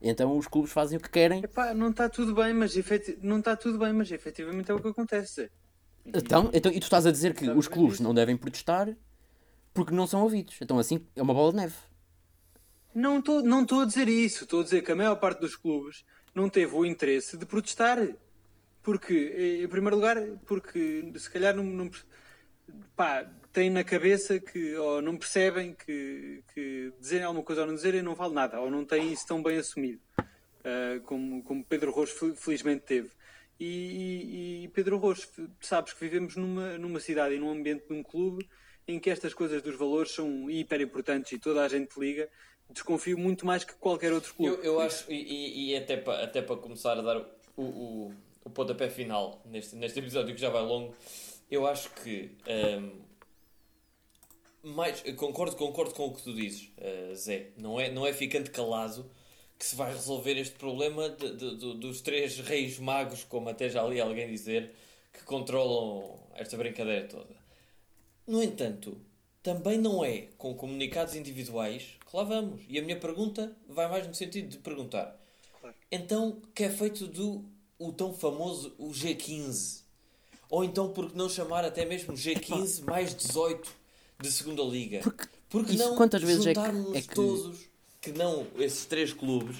Então 0.00 0.36
os 0.36 0.46
clubes 0.46 0.70
fazem 0.70 0.98
o 0.98 1.00
que 1.00 1.08
querem. 1.08 1.42
Epá, 1.42 1.72
não 1.72 1.90
está 1.90 2.08
tudo 2.08 2.34
bem, 2.34 2.52
mas 2.52 2.74
não 3.22 3.38
está 3.38 3.56
tudo 3.56 3.78
bem, 3.78 3.92
mas 3.92 4.10
efetivamente 4.12 4.70
é 4.70 4.74
o 4.74 4.80
que 4.80 4.88
acontece. 4.88 5.50
Então, 6.06 6.50
então, 6.52 6.70
e 6.70 6.78
tu 6.78 6.84
estás 6.84 7.06
a 7.06 7.10
dizer 7.10 7.34
que 7.34 7.48
os 7.48 7.66
clubes 7.66 7.98
não 7.98 8.12
devem 8.12 8.36
protestar 8.36 8.94
porque 9.72 9.94
não 9.94 10.06
são 10.06 10.22
ouvidos. 10.22 10.56
Então 10.60 10.78
assim 10.78 11.04
é 11.16 11.22
uma 11.22 11.34
bola 11.34 11.50
de 11.52 11.56
neve. 11.56 11.74
Não 12.94 13.18
estou 13.18 13.42
não 13.42 13.64
a 13.80 13.86
dizer 13.86 14.08
isso. 14.08 14.44
Estou 14.44 14.60
a 14.60 14.64
dizer 14.64 14.82
que 14.82 14.92
a 14.92 14.96
maior 14.96 15.16
parte 15.16 15.40
dos 15.40 15.56
clubes 15.56 16.04
não 16.34 16.48
teve 16.48 16.74
o 16.74 16.84
interesse 16.84 17.36
de 17.36 17.46
protestar. 17.46 17.98
Porque, 18.82 19.62
em 19.64 19.68
primeiro 19.68 19.96
lugar, 19.96 20.18
porque 20.44 21.10
se 21.16 21.30
calhar 21.30 21.56
não, 21.56 21.64
não 21.64 21.90
pá, 22.94 23.26
têm 23.54 23.70
na 23.70 23.84
cabeça 23.84 24.40
que 24.40 24.74
ou 24.76 25.00
não 25.00 25.16
percebem 25.16 25.72
que, 25.72 26.42
que 26.52 26.92
dizerem 26.98 27.24
alguma 27.24 27.44
coisa 27.44 27.60
ou 27.60 27.68
não 27.68 27.74
dizerem 27.74 28.02
não 28.02 28.14
vale 28.14 28.34
nada, 28.34 28.60
ou 28.60 28.68
não 28.68 28.84
têm 28.84 29.12
isso 29.12 29.26
tão 29.26 29.40
bem 29.40 29.56
assumido, 29.56 30.00
uh, 30.18 31.00
como, 31.04 31.42
como 31.44 31.64
Pedro 31.64 31.92
Rocha 31.92 32.34
felizmente 32.34 32.82
teve. 32.84 33.10
E, 33.58 34.64
e, 34.64 34.68
Pedro 34.74 34.98
Rocha, 34.98 35.28
sabes 35.60 35.92
que 35.92 36.00
vivemos 36.00 36.34
numa, 36.34 36.76
numa 36.76 36.98
cidade 36.98 37.36
e 37.36 37.38
num 37.38 37.50
ambiente 37.50 37.86
de 37.86 37.94
um 37.94 38.02
clube 38.02 38.48
em 38.86 38.98
que 38.98 39.08
estas 39.08 39.32
coisas 39.32 39.62
dos 39.62 39.76
valores 39.76 40.10
são 40.10 40.50
hiper 40.50 40.80
importantes 40.80 41.30
e 41.30 41.38
toda 41.38 41.64
a 41.64 41.68
gente 41.68 41.98
liga. 41.98 42.28
Desconfio 42.68 43.16
muito 43.16 43.46
mais 43.46 43.62
que 43.62 43.74
qualquer 43.74 44.12
outro 44.12 44.34
clube. 44.34 44.56
Eu, 44.56 44.64
eu 44.64 44.80
acho, 44.80 45.10
e, 45.10 45.70
e 45.70 45.76
até 45.76 45.96
para 45.96 46.24
até 46.24 46.42
para 46.42 46.56
começar 46.56 46.98
a 46.98 47.02
dar 47.02 47.18
o, 47.56 47.62
o, 47.62 48.14
o 48.44 48.50
pontapé 48.50 48.90
final 48.90 49.40
neste, 49.46 49.76
neste 49.76 50.00
episódio 50.00 50.34
que 50.34 50.40
já 50.40 50.50
vai 50.50 50.62
longo, 50.62 50.92
eu 51.48 51.66
acho 51.66 51.90
que 51.90 52.32
um, 52.48 53.03
mais, 54.64 55.02
concordo, 55.16 55.56
concordo 55.56 55.94
com 55.94 56.06
o 56.06 56.14
que 56.14 56.22
tu 56.22 56.34
dizes, 56.34 56.70
uh, 56.78 57.14
Zé. 57.14 57.50
Não 57.56 57.78
é, 57.78 57.90
não 57.90 58.06
é 58.06 58.12
ficando 58.12 58.50
calado 58.50 59.08
que 59.58 59.64
se 59.64 59.76
vai 59.76 59.92
resolver 59.92 60.36
este 60.36 60.54
problema 60.56 61.08
de, 61.08 61.36
de, 61.36 61.56
de, 61.56 61.74
dos 61.74 62.00
três 62.00 62.38
reis 62.40 62.78
magos, 62.78 63.24
como 63.24 63.48
até 63.48 63.68
já 63.68 63.82
li 63.84 64.00
alguém 64.00 64.28
dizer, 64.28 64.72
que 65.12 65.22
controlam 65.24 66.18
esta 66.34 66.56
brincadeira 66.56 67.06
toda. 67.06 67.34
No 68.26 68.42
entanto, 68.42 69.00
também 69.42 69.78
não 69.78 70.04
é 70.04 70.28
com 70.38 70.54
comunicados 70.54 71.14
individuais 71.14 71.96
que 72.08 72.16
lá 72.16 72.24
vamos. 72.24 72.62
E 72.68 72.78
a 72.78 72.82
minha 72.82 72.98
pergunta 72.98 73.56
vai 73.68 73.88
mais 73.88 74.06
no 74.06 74.14
sentido 74.14 74.48
de 74.48 74.58
perguntar: 74.58 75.16
claro. 75.60 75.76
então, 75.90 76.42
que 76.54 76.64
é 76.64 76.70
feito 76.70 77.06
do 77.06 77.44
o 77.78 77.92
tão 77.92 78.12
famoso 78.12 78.74
o 78.78 78.88
G15? 78.88 79.82
Ou 80.50 80.64
então, 80.64 80.92
por 80.92 81.10
que 81.10 81.16
não 81.16 81.28
chamar 81.28 81.64
até 81.64 81.84
mesmo 81.84 82.14
G15 82.14 82.84
mais 82.84 83.14
18 83.14 83.83
de 84.20 84.30
segunda 84.30 84.62
liga? 84.62 85.00
Porque, 85.00 85.26
porque 85.48 85.72
não 85.74 85.96
quantas 85.96 86.22
vezes 86.22 86.46
é 86.46 86.54
que, 86.54 86.98
é 86.98 87.02
que... 87.02 87.14
todos, 87.14 87.58
que 88.00 88.12
não 88.12 88.46
esses 88.56 88.84
três 88.84 89.12
clubes, 89.12 89.56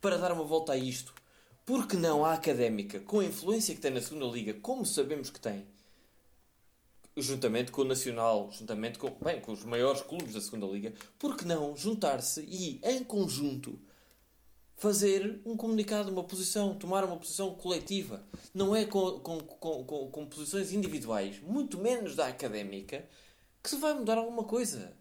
para 0.00 0.16
dar 0.16 0.32
uma 0.32 0.44
volta 0.44 0.72
a 0.72 0.76
isto? 0.76 1.14
Porque 1.64 1.96
não 1.96 2.24
a 2.24 2.34
académica, 2.34 3.00
com 3.00 3.20
a 3.20 3.24
influência 3.24 3.74
que 3.74 3.80
tem 3.80 3.90
na 3.90 4.00
segunda 4.00 4.26
liga, 4.26 4.54
como 4.54 4.84
sabemos 4.84 5.30
que 5.30 5.40
tem, 5.40 5.64
juntamente 7.16 7.70
com 7.70 7.82
o 7.82 7.84
Nacional, 7.84 8.50
juntamente 8.52 8.98
com, 8.98 9.10
bem, 9.22 9.40
com 9.40 9.52
os 9.52 9.64
maiores 9.64 10.02
clubes 10.02 10.34
da 10.34 10.40
segunda 10.40 10.66
liga, 10.66 10.92
por 11.18 11.36
que 11.36 11.44
não 11.44 11.76
juntar-se 11.76 12.40
e, 12.42 12.80
em 12.82 13.04
conjunto, 13.04 13.78
fazer 14.76 15.40
um 15.44 15.56
comunicado, 15.56 16.10
uma 16.10 16.24
posição, 16.24 16.74
tomar 16.74 17.04
uma 17.04 17.16
posição 17.16 17.54
coletiva. 17.54 18.24
Não 18.54 18.74
é 18.74 18.86
com, 18.86 19.20
com, 19.20 19.38
com, 19.38 19.84
com, 19.84 20.10
com 20.10 20.26
posições 20.26 20.72
individuais, 20.72 21.38
muito 21.42 21.78
menos 21.78 22.16
da 22.16 22.26
académica, 22.26 23.06
que 23.62 23.70
se 23.70 23.76
vai 23.76 23.94
mudar 23.94 24.18
alguma 24.18 24.44
coisa. 24.44 24.96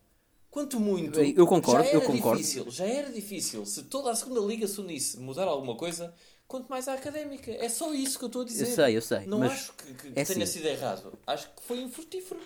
Quanto 0.51 0.79
muito. 0.79 1.19
Eu 1.19 1.45
concordo, 1.45 1.83
já 1.83 1.89
era 1.89 1.97
eu 1.97 2.01
concordo. 2.01 2.41
Difícil, 2.41 2.71
já 2.71 2.85
era 2.85 3.11
difícil. 3.11 3.65
Se 3.65 3.83
toda 3.83 4.09
a 4.09 4.15
segunda 4.15 4.39
liga 4.41 4.67
se 4.67 4.79
unisse 4.81 5.19
mudar 5.19 5.47
alguma 5.47 5.75
coisa, 5.75 6.13
quanto 6.47 6.67
mais 6.69 6.87
a 6.87 6.93
académica. 6.93 7.51
É 7.51 7.69
só 7.69 7.93
isso 7.93 8.17
que 8.17 8.25
eu 8.25 8.27
estou 8.27 8.41
a 8.41 8.45
dizer. 8.45 8.67
Eu 8.67 8.75
sei, 8.75 8.97
eu 8.97 9.01
sei. 9.01 9.25
Não 9.27 9.43
acho 9.43 9.73
que, 9.73 9.93
que 9.93 10.07
é 10.19 10.25
tenha 10.25 10.43
assim. 10.43 10.57
sido 10.57 10.65
errado. 10.65 11.13
Acho 11.27 11.53
que 11.53 11.61
foi 11.61 11.79
infrutífero. 11.81 12.39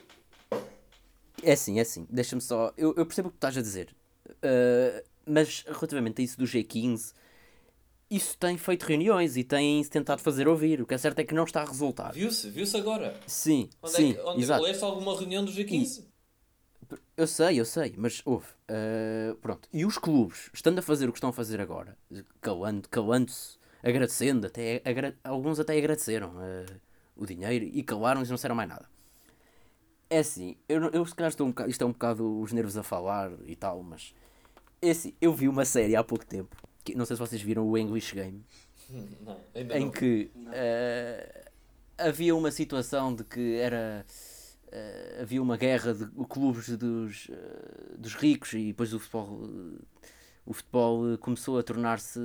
É 1.41 1.53
assim, 1.53 1.79
é 1.79 1.81
assim. 1.81 2.05
Deixa-me 2.09 2.41
só. 2.41 2.73
Eu, 2.77 2.93
eu 2.97 3.05
percebo 3.05 3.29
o 3.29 3.31
que 3.31 3.37
estás 3.37 3.57
a 3.57 3.61
dizer. 3.61 3.95
Uh, 4.27 5.01
mas 5.25 5.63
relativamente 5.65 6.21
a 6.21 6.25
isso 6.25 6.37
do 6.37 6.45
G15, 6.45 7.13
isso 8.15 8.37
tem 8.37 8.57
feito 8.57 8.83
reuniões 8.83 9.37
e 9.37 9.43
tem 9.43 9.83
tentado 9.85 10.21
fazer 10.21 10.47
ouvir. 10.47 10.81
O 10.81 10.85
que 10.85 10.93
é 10.93 10.97
certo 10.97 11.19
é 11.19 11.23
que 11.23 11.33
não 11.33 11.43
está 11.43 11.61
a 11.61 11.65
resultar. 11.65 12.11
Viu-se, 12.11 12.49
viu-se 12.49 12.77
agora. 12.77 13.19
Sim, 13.25 13.69
onde 13.81 13.93
sim. 13.93 14.11
É 14.11 14.13
que, 14.13 14.21
onde 14.21 14.43
exato. 14.43 14.63
leste 14.63 14.83
alguma 14.83 15.17
reunião 15.17 15.43
do 15.43 15.51
G15? 15.51 16.03
E, 16.03 16.13
eu 17.17 17.27
sei, 17.27 17.59
eu 17.59 17.65
sei, 17.65 17.93
mas 17.97 18.21
houve. 18.25 18.47
Uh, 18.69 19.35
pronto. 19.37 19.67
E 19.71 19.85
os 19.85 19.97
clubes, 19.97 20.49
estando 20.53 20.79
a 20.79 20.81
fazer 20.81 21.09
o 21.09 21.11
que 21.11 21.17
estão 21.17 21.29
a 21.29 21.33
fazer 21.33 21.59
agora, 21.59 21.97
calando-se, 22.41 22.89
calando 22.89 23.31
agradecendo, 23.83 24.47
até, 24.47 24.81
agra 24.85 25.15
alguns 25.23 25.59
até 25.59 25.77
agradeceram 25.77 26.29
uh, 26.29 26.81
o 27.15 27.25
dinheiro 27.25 27.65
e 27.65 27.83
calaram-se 27.83 28.27
e 28.27 28.29
não 28.29 28.35
disseram 28.35 28.55
mais 28.55 28.69
nada. 28.69 28.89
É 30.09 30.19
assim, 30.19 30.55
eu, 30.69 30.89
eu 30.91 31.05
se 31.05 31.15
calhar 31.15 31.29
estou 31.29 31.47
um 31.47 31.49
bocado, 31.49 31.69
isto 31.69 31.83
é 31.83 31.87
um 31.87 31.91
bocado 31.91 32.39
os 32.39 32.53
nervos 32.53 32.77
a 32.77 32.83
falar 32.83 33.31
e 33.45 33.55
tal, 33.55 33.81
mas 33.83 34.13
é 34.81 34.91
assim, 34.91 35.13
eu 35.19 35.33
vi 35.33 35.47
uma 35.47 35.65
série 35.65 35.95
há 35.95 36.03
pouco 36.03 36.25
tempo, 36.25 36.55
que, 36.83 36.95
não 36.95 37.05
sei 37.05 37.15
se 37.15 37.19
vocês 37.19 37.41
viram 37.41 37.67
o 37.67 37.77
English 37.77 38.13
Game, 38.13 38.43
não, 39.21 39.39
em 39.75 39.89
que 39.89 40.29
uh, 40.35 41.49
havia 41.97 42.35
uma 42.35 42.51
situação 42.51 43.15
de 43.15 43.23
que 43.23 43.55
era 43.55 44.05
uh, 44.67 45.21
havia 45.21 45.41
uma 45.41 45.57
guerra 45.57 45.93
de 45.93 46.05
clubes 46.27 46.69
dos, 46.77 47.29
uh, 47.29 47.97
dos 47.97 48.15
ricos 48.15 48.53
e 48.53 48.67
depois 48.67 48.93
o 48.93 48.99
futebol 48.99 49.49
o 50.45 50.53
futebol 50.53 51.17
começou 51.19 51.57
a 51.57 51.63
tornar-se 51.63 52.19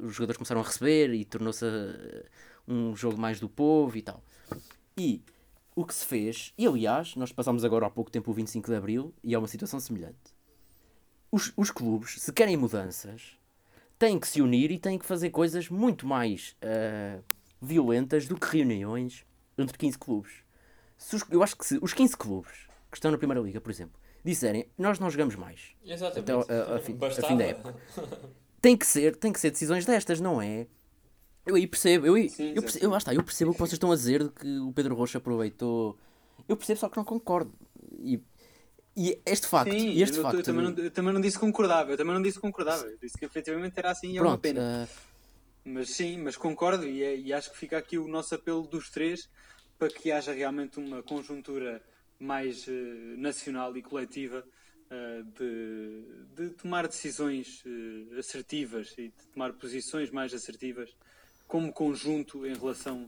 os 0.00 0.14
jogadores 0.14 0.38
começaram 0.38 0.62
a 0.62 0.64
receber 0.64 1.12
e 1.12 1.22
tornou-se 1.22 1.66
um 2.66 2.96
jogo 2.96 3.20
mais 3.20 3.38
do 3.38 3.46
povo 3.46 3.94
e 3.94 4.00
tal. 4.00 4.24
E 4.96 5.22
o 5.76 5.84
que 5.84 5.94
se 5.94 6.06
fez 6.06 6.54
e 6.56 6.66
aliás 6.66 7.14
nós 7.14 7.30
passámos 7.30 7.62
agora 7.62 7.86
há 7.86 7.90
pouco 7.90 8.10
tempo 8.10 8.30
o 8.30 8.34
25 8.34 8.70
de 8.70 8.74
Abril 8.74 9.14
e 9.22 9.34
é 9.34 9.38
uma 9.38 9.48
situação 9.48 9.78
semelhante. 9.78 10.34
Os, 11.30 11.52
os 11.54 11.70
clubes 11.70 12.22
se 12.22 12.32
querem 12.32 12.56
mudanças 12.56 13.36
têm 14.02 14.18
que 14.18 14.26
se 14.26 14.42
unir 14.42 14.72
e 14.72 14.80
têm 14.80 14.98
que 14.98 15.06
fazer 15.06 15.30
coisas 15.30 15.68
muito 15.68 16.08
mais 16.08 16.56
uh, 16.60 17.22
violentas 17.60 18.26
do 18.26 18.36
que 18.36 18.56
reuniões 18.56 19.24
entre 19.56 19.78
15 19.78 19.96
clubes 19.96 20.32
os, 20.98 21.24
eu 21.30 21.40
acho 21.40 21.56
que 21.56 21.64
se 21.64 21.78
os 21.80 21.94
15 21.94 22.16
clubes 22.16 22.52
que 22.90 22.96
estão 22.96 23.12
na 23.12 23.16
Primeira 23.18 23.40
Liga, 23.40 23.60
por 23.60 23.70
exemplo, 23.70 24.00
disserem 24.24 24.66
nós 24.76 24.98
não 24.98 25.08
jogamos 25.08 25.36
mais 25.36 25.68
Exatamente. 25.84 26.32
até 26.32 26.52
a, 26.52 26.72
a, 26.72 26.76
a, 26.76 26.78
fim, 26.80 26.98
a 27.00 27.28
fim 27.28 27.36
da 27.36 27.44
época, 27.44 27.76
tem 28.60 28.76
que, 28.76 28.84
ser, 28.84 29.14
tem 29.14 29.32
que 29.32 29.38
ser 29.38 29.52
decisões 29.52 29.86
destas, 29.86 30.18
não 30.18 30.42
é? 30.42 30.66
Eu 31.46 31.54
aí 31.54 31.68
percebo, 31.68 32.04
eu, 32.04 32.28
Sim, 32.28 32.54
eu, 32.56 32.62
percebo, 32.62 32.84
eu, 32.84 32.96
está, 32.96 33.14
eu 33.14 33.22
percebo 33.22 33.52
o 33.52 33.54
que 33.54 33.60
vocês 33.60 33.74
estão 33.74 33.92
a 33.92 33.94
dizer 33.94 34.24
de 34.24 34.30
que 34.30 34.58
o 34.58 34.72
Pedro 34.72 34.96
Rocha 34.96 35.18
aproveitou. 35.18 35.96
Eu 36.48 36.56
percebo, 36.56 36.80
só 36.80 36.88
que 36.88 36.96
não 36.96 37.04
concordo. 37.04 37.52
E, 38.00 38.20
e 38.96 39.18
este 39.24 39.46
facto. 39.46 39.72
Sim, 39.72 40.00
este 40.00 40.18
eu, 40.18 40.22
facto 40.22 40.38
eu, 40.38 40.42
também 40.42 40.64
não, 40.64 40.84
eu 40.84 40.90
também 40.90 41.14
não 41.14 41.20
disse 41.20 41.38
concordava, 41.38 41.90
eu 41.92 41.96
também 41.96 42.14
não 42.14 42.22
disse 42.22 42.38
concordava. 42.38 42.84
Eu 42.84 42.98
disse 42.98 43.16
que 43.18 43.24
efetivamente 43.24 43.74
era 43.76 43.90
assim 43.90 44.12
e 44.12 44.18
é 44.18 44.22
uma 44.22 44.38
pena. 44.38 44.88
Uh... 44.88 45.12
Mas 45.64 45.90
sim, 45.90 46.18
mas 46.18 46.36
concordo 46.36 46.84
e, 46.86 47.02
é, 47.02 47.16
e 47.16 47.32
acho 47.32 47.52
que 47.52 47.56
fica 47.56 47.78
aqui 47.78 47.96
o 47.96 48.08
nosso 48.08 48.34
apelo 48.34 48.66
dos 48.66 48.90
três 48.90 49.30
para 49.78 49.88
que 49.88 50.10
haja 50.10 50.32
realmente 50.32 50.78
uma 50.78 51.02
conjuntura 51.02 51.80
mais 52.18 52.66
uh, 52.66 52.72
nacional 53.16 53.76
e 53.76 53.82
coletiva 53.82 54.44
uh, 54.44 55.24
de, 55.24 56.04
de, 56.34 56.54
tomar 56.54 56.88
decisões 56.88 57.62
assertivas 58.18 58.92
e 58.98 59.08
de 59.08 59.26
tomar 59.32 59.52
posições 59.52 60.10
mais 60.10 60.34
assertivas 60.34 60.90
como 61.52 61.70
conjunto 61.70 62.46
em 62.46 62.54
relação 62.54 63.04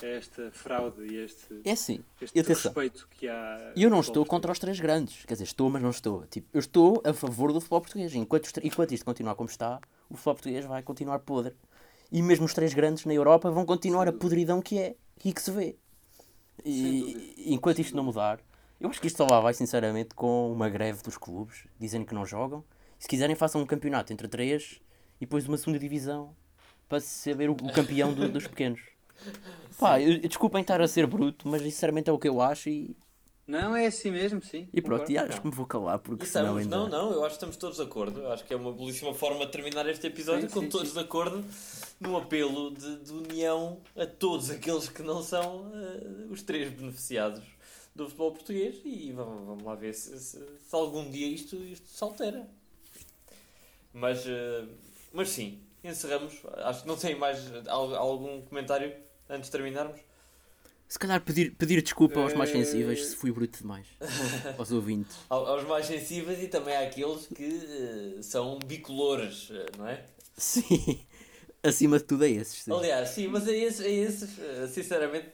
a 0.00 0.06
esta 0.06 0.52
fraude 0.52 1.04
e 1.04 1.16
este, 1.16 1.60
é 1.64 1.72
assim, 1.72 1.98
este 2.22 2.40
respeito 2.42 3.08
que 3.10 3.26
há. 3.26 3.72
Eu 3.74 3.90
não 3.90 3.98
estou 3.98 4.24
contra 4.24 4.52
os 4.52 4.58
três 4.60 4.78
grandes, 4.78 5.24
quer 5.24 5.34
dizer, 5.34 5.42
estou, 5.42 5.68
mas 5.68 5.82
não 5.82 5.90
estou. 5.90 6.24
Tipo, 6.26 6.46
eu 6.54 6.60
estou 6.60 7.02
a 7.04 7.12
favor 7.12 7.52
do 7.52 7.60
futebol 7.60 7.80
português. 7.80 8.14
Enquanto, 8.14 8.50
enquanto 8.62 8.92
isto 8.92 9.04
continuar 9.04 9.34
como 9.34 9.48
está, 9.48 9.80
o 10.08 10.14
futebol 10.14 10.34
português 10.34 10.64
vai 10.64 10.80
continuar 10.80 11.18
podre. 11.18 11.56
E 12.12 12.22
mesmo 12.22 12.46
os 12.46 12.54
três 12.54 12.72
grandes 12.72 13.04
na 13.04 13.12
Europa 13.12 13.50
vão 13.50 13.66
continuar 13.66 14.06
a 14.06 14.12
podridão 14.12 14.62
que 14.62 14.78
é 14.78 14.94
e 15.24 15.32
que 15.32 15.42
se 15.42 15.50
vê. 15.50 15.74
E 16.64 17.52
enquanto 17.52 17.80
isto 17.80 17.96
não 17.96 18.04
mudar, 18.04 18.38
eu 18.78 18.88
acho 18.88 19.00
que 19.00 19.08
isto 19.08 19.16
só 19.16 19.26
lá 19.28 19.40
vai, 19.40 19.54
sinceramente, 19.54 20.14
com 20.14 20.52
uma 20.52 20.68
greve 20.68 21.02
dos 21.02 21.18
clubes, 21.18 21.64
dizendo 21.80 22.06
que 22.06 22.14
não 22.14 22.24
jogam. 22.24 22.62
Se 22.96 23.08
quiserem, 23.08 23.34
façam 23.34 23.60
um 23.60 23.66
campeonato 23.66 24.12
entre 24.12 24.28
três 24.28 24.80
e 25.20 25.26
depois 25.26 25.48
uma 25.48 25.56
segunda 25.56 25.80
divisão 25.80 26.32
para 26.88 27.00
saber 27.00 27.50
o, 27.50 27.52
o 27.52 27.72
campeão 27.72 28.12
do, 28.12 28.28
dos 28.28 28.46
pequenos. 28.46 28.80
Pá, 29.78 30.00
eu, 30.00 30.18
desculpem 30.20 30.60
estar 30.60 30.80
a 30.80 30.88
ser 30.88 31.06
bruto, 31.06 31.46
mas 31.46 31.62
sinceramente 31.62 32.10
é 32.10 32.12
o 32.12 32.18
que 32.18 32.28
eu 32.28 32.40
acho 32.40 32.68
e 32.68 32.96
não, 33.48 33.74
é 33.74 33.86
assim 33.86 34.10
mesmo, 34.10 34.42
sim. 34.42 34.68
E 34.74 34.82
pronto, 34.82 35.10
e 35.10 35.16
acho 35.16 35.40
que 35.40 35.46
me 35.46 35.54
vou 35.54 35.64
calar 35.64 35.98
porque 35.98 36.26
estamos, 36.26 36.48
senão 36.48 36.58
ainda... 36.58 36.76
Não, 36.76 36.86
não, 36.86 37.12
eu 37.12 37.20
acho 37.20 37.30
que 37.30 37.36
estamos 37.36 37.56
todos 37.56 37.78
de 37.78 37.82
acordo. 37.82 38.20
Eu 38.20 38.30
acho 38.30 38.44
que 38.44 38.52
é 38.52 38.56
uma 38.56 38.70
belíssima 38.70 39.14
forma 39.14 39.46
de 39.46 39.52
terminar 39.52 39.88
este 39.88 40.06
episódio 40.06 40.46
sim, 40.46 40.54
com 40.54 40.60
sim, 40.60 40.68
todos 40.68 40.88
sim. 40.88 40.94
de 40.94 41.00
acordo 41.00 41.42
num 41.98 42.14
apelo 42.18 42.70
de, 42.70 42.96
de, 42.98 43.10
união 43.10 43.80
a 43.96 44.04
todos 44.04 44.50
aqueles 44.50 44.90
que 44.90 45.02
não 45.02 45.22
são 45.22 45.62
uh, 45.62 46.30
os 46.30 46.42
três 46.42 46.70
beneficiados 46.70 47.42
do 47.96 48.04
futebol 48.04 48.32
português 48.32 48.82
e 48.84 49.12
vamos, 49.12 49.46
vamos 49.46 49.64
lá 49.64 49.74
ver 49.74 49.94
se, 49.94 50.18
se, 50.18 50.38
se, 50.38 50.74
algum 50.74 51.10
dia 51.10 51.26
isto, 51.26 51.56
isto 51.56 51.88
se 51.88 52.04
altera. 52.04 52.46
Mas, 53.94 54.26
uh, 54.26 54.68
mas 55.10 55.30
sim, 55.30 55.58
encerramos. 55.88 56.34
Acho 56.56 56.82
que 56.82 56.88
não 56.88 56.96
tem 56.96 57.14
mais 57.14 57.40
algum 57.66 58.42
comentário 58.42 58.94
antes 59.28 59.46
de 59.46 59.52
terminarmos. 59.52 60.00
Se 60.88 60.98
calhar 60.98 61.20
pedir, 61.20 61.54
pedir 61.54 61.82
desculpa 61.82 62.18
aos 62.18 62.32
mais 62.32 62.50
sensíveis 62.50 63.08
se 63.08 63.16
fui 63.16 63.30
bruto 63.30 63.58
demais. 63.58 63.86
aos 64.56 64.72
ouvintes. 64.72 65.16
aos 65.28 65.64
mais 65.64 65.84
sensíveis 65.84 66.42
e 66.42 66.48
também 66.48 66.74
àqueles 66.74 67.26
que 67.26 67.44
uh, 67.44 68.22
são 68.22 68.58
bicolores, 68.60 69.50
não 69.76 69.86
é? 69.86 70.04
Sim. 70.36 71.04
Acima 71.62 71.98
de 71.98 72.04
tudo 72.04 72.24
é 72.24 72.30
esses. 72.30 72.62
Sim. 72.62 72.72
Aliás, 72.72 73.10
sim, 73.10 73.26
mas 73.26 73.46
a 73.46 73.52
esses, 73.52 73.80
a 73.80 73.88
esses, 73.88 74.38
eh, 74.38 74.66
sinceramente, 74.68 75.28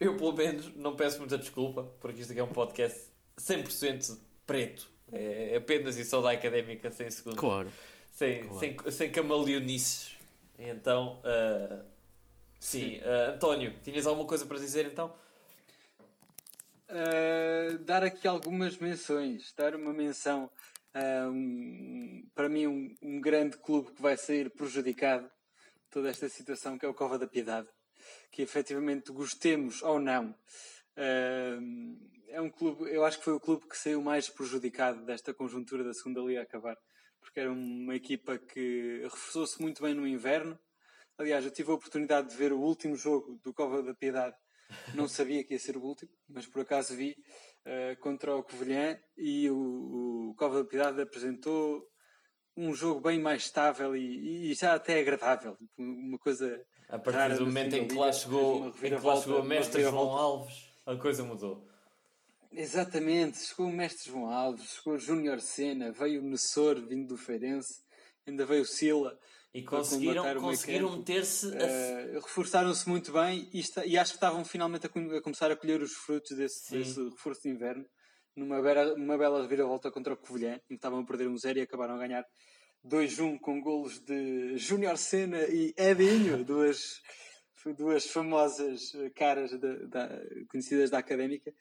eu 0.00 0.16
pelo 0.16 0.32
menos 0.32 0.74
não 0.74 0.96
peço 0.96 1.18
muita 1.18 1.38
desculpa, 1.38 1.84
porque 2.00 2.20
isto 2.20 2.32
aqui 2.32 2.40
é 2.40 2.44
um 2.44 2.48
podcast 2.48 3.00
100% 3.40 4.18
preto. 4.44 4.90
É 5.10 5.56
apenas 5.56 5.96
e 5.96 6.04
só 6.04 6.20
da 6.20 6.32
académica, 6.32 6.90
sem 6.90 7.10
segundos. 7.10 7.38
Claro. 7.38 7.70
Sem, 8.18 8.42
claro. 8.42 8.58
sem, 8.58 8.90
sem 8.90 9.12
camaleonices. 9.12 10.16
Então. 10.58 11.20
Uh, 11.20 11.98
Sim, 12.60 12.98
uh, 12.98 13.34
António, 13.34 13.72
tinhas 13.84 14.06
alguma 14.06 14.26
coisa 14.26 14.44
para 14.44 14.58
dizer 14.58 14.86
então? 14.86 15.14
Uh, 16.88 17.78
dar 17.84 18.02
aqui 18.02 18.26
algumas 18.26 18.76
menções, 18.78 19.52
dar 19.56 19.76
uma 19.76 19.92
menção 19.92 20.50
a 20.92 21.28
um, 21.28 22.26
para 22.34 22.48
mim 22.48 22.66
um, 22.66 22.96
um, 23.00 23.20
grande 23.20 23.56
clube 23.58 23.92
que 23.92 24.02
vai 24.02 24.16
sair 24.16 24.50
prejudicado 24.50 25.30
toda 25.90 26.08
esta 26.08 26.28
situação 26.28 26.78
que 26.78 26.84
é 26.84 26.88
o 26.88 26.94
Cova 26.94 27.18
da 27.18 27.28
Piedade, 27.28 27.68
que 28.32 28.42
efetivamente 28.42 29.12
gostemos 29.12 29.82
ou 29.82 30.00
não, 30.00 30.30
uh, 30.96 31.98
é 32.28 32.40
um 32.40 32.50
clube, 32.50 32.90
eu 32.90 33.04
acho 33.04 33.18
que 33.18 33.24
foi 33.24 33.34
o 33.34 33.40
clube 33.40 33.68
que 33.68 33.78
saiu 33.78 34.02
mais 34.02 34.28
prejudicado 34.28 35.04
desta 35.04 35.32
conjuntura 35.32 35.84
da 35.84 35.94
segunda 35.94 36.20
liga 36.20 36.40
a 36.40 36.42
acabar, 36.42 36.76
porque 37.28 37.40
era 37.40 37.52
uma 37.52 37.94
equipa 37.94 38.38
que 38.38 39.00
reforçou-se 39.02 39.60
muito 39.60 39.82
bem 39.82 39.92
no 39.92 40.06
inverno. 40.06 40.58
Aliás, 41.18 41.44
eu 41.44 41.50
tive 41.50 41.70
a 41.70 41.74
oportunidade 41.74 42.30
de 42.30 42.36
ver 42.36 42.52
o 42.52 42.60
último 42.60 42.96
jogo 42.96 43.38
do 43.44 43.52
Cova 43.52 43.82
da 43.82 43.94
Piedade. 43.94 44.34
Não 44.94 45.06
sabia 45.06 45.44
que 45.44 45.52
ia 45.52 45.58
ser 45.58 45.76
o 45.76 45.82
último, 45.82 46.10
mas 46.28 46.46
por 46.46 46.62
acaso 46.62 46.96
vi 46.96 47.16
uh, 47.66 48.00
contra 48.00 48.34
o 48.34 48.42
Covilhã 48.42 48.98
e 49.16 49.48
o, 49.50 50.30
o 50.30 50.34
Cova 50.36 50.62
da 50.62 50.68
Piedade 50.68 51.02
apresentou 51.02 51.86
um 52.56 52.74
jogo 52.74 53.00
bem 53.00 53.20
mais 53.20 53.42
estável 53.42 53.94
e, 53.94 54.50
e 54.50 54.54
já 54.54 54.74
até 54.74 54.98
agradável. 54.98 55.56
Uma 55.76 56.18
coisa. 56.18 56.64
A 56.88 56.98
partir 56.98 57.36
do 57.36 57.46
momento 57.46 57.76
em 57.76 57.86
que 57.86 57.94
lá 57.94 58.10
chegou, 58.10 58.68
em 58.68 58.72
que 58.72 58.88
lá 58.90 59.16
chegou 59.16 59.38
a 59.38 59.44
mestre 59.44 59.82
João 59.82 60.12
Alves, 60.12 60.72
a 60.86 60.96
coisa 60.96 61.22
mudou. 61.24 61.68
Exatamente, 62.52 63.38
chegou 63.38 63.66
o 63.66 63.72
mestre 63.72 64.10
João 64.10 64.30
Alves, 64.30 64.76
chegou 64.76 64.94
o 64.94 64.98
Júnior 64.98 65.40
Senna, 65.40 65.92
veio 65.92 66.20
o 66.20 66.24
Nessor 66.24 66.80
vindo 66.80 67.08
do 67.08 67.16
Feirense, 67.16 67.82
ainda 68.26 68.46
veio 68.46 68.62
o 68.62 68.66
Sila. 68.66 69.18
E 69.52 69.62
conseguiram, 69.62 70.40
conseguiram 70.40 70.96
meter-se. 70.98 71.46
Uh, 71.46 72.20
Reforçaram-se 72.20 72.88
muito 72.88 73.12
bem 73.12 73.48
e, 73.52 73.60
está, 73.60 73.84
e, 73.84 73.96
acho 73.96 74.12
que 74.12 74.16
estavam 74.16 74.44
finalmente 74.44 74.86
a, 74.86 74.90
a, 75.16 75.22
começar 75.22 75.50
a 75.50 75.56
colher 75.56 75.80
os 75.82 75.92
frutos 75.92 76.36
desse, 76.36 76.70
desse 76.70 77.02
reforço 77.02 77.42
de 77.42 77.48
inverno. 77.48 77.84
Numa 78.36 78.62
bela, 78.62 78.94
uma 78.94 79.18
bela 79.18 79.42
reviravolta 79.42 79.90
contra 79.90 80.12
o 80.12 80.16
Covilhã, 80.16 80.54
em 80.54 80.60
que 80.68 80.74
estavam 80.74 81.00
a 81.00 81.04
perder 81.04 81.28
um 81.28 81.36
zero 81.36 81.58
e 81.58 81.62
acabaram 81.62 81.94
a 81.94 81.98
ganhar 81.98 82.24
2-1 82.86 83.38
com 83.40 83.60
golos 83.60 83.98
de 84.00 84.56
Júnior 84.56 84.96
Senna 84.96 85.42
e 85.48 85.74
Edinho, 85.76 86.44
duas, 86.44 87.00
duas 87.76 88.06
famosas 88.06 88.92
caras 89.16 89.50
conhecidas 90.48 90.90
da 90.90 90.98
académica. 90.98 91.52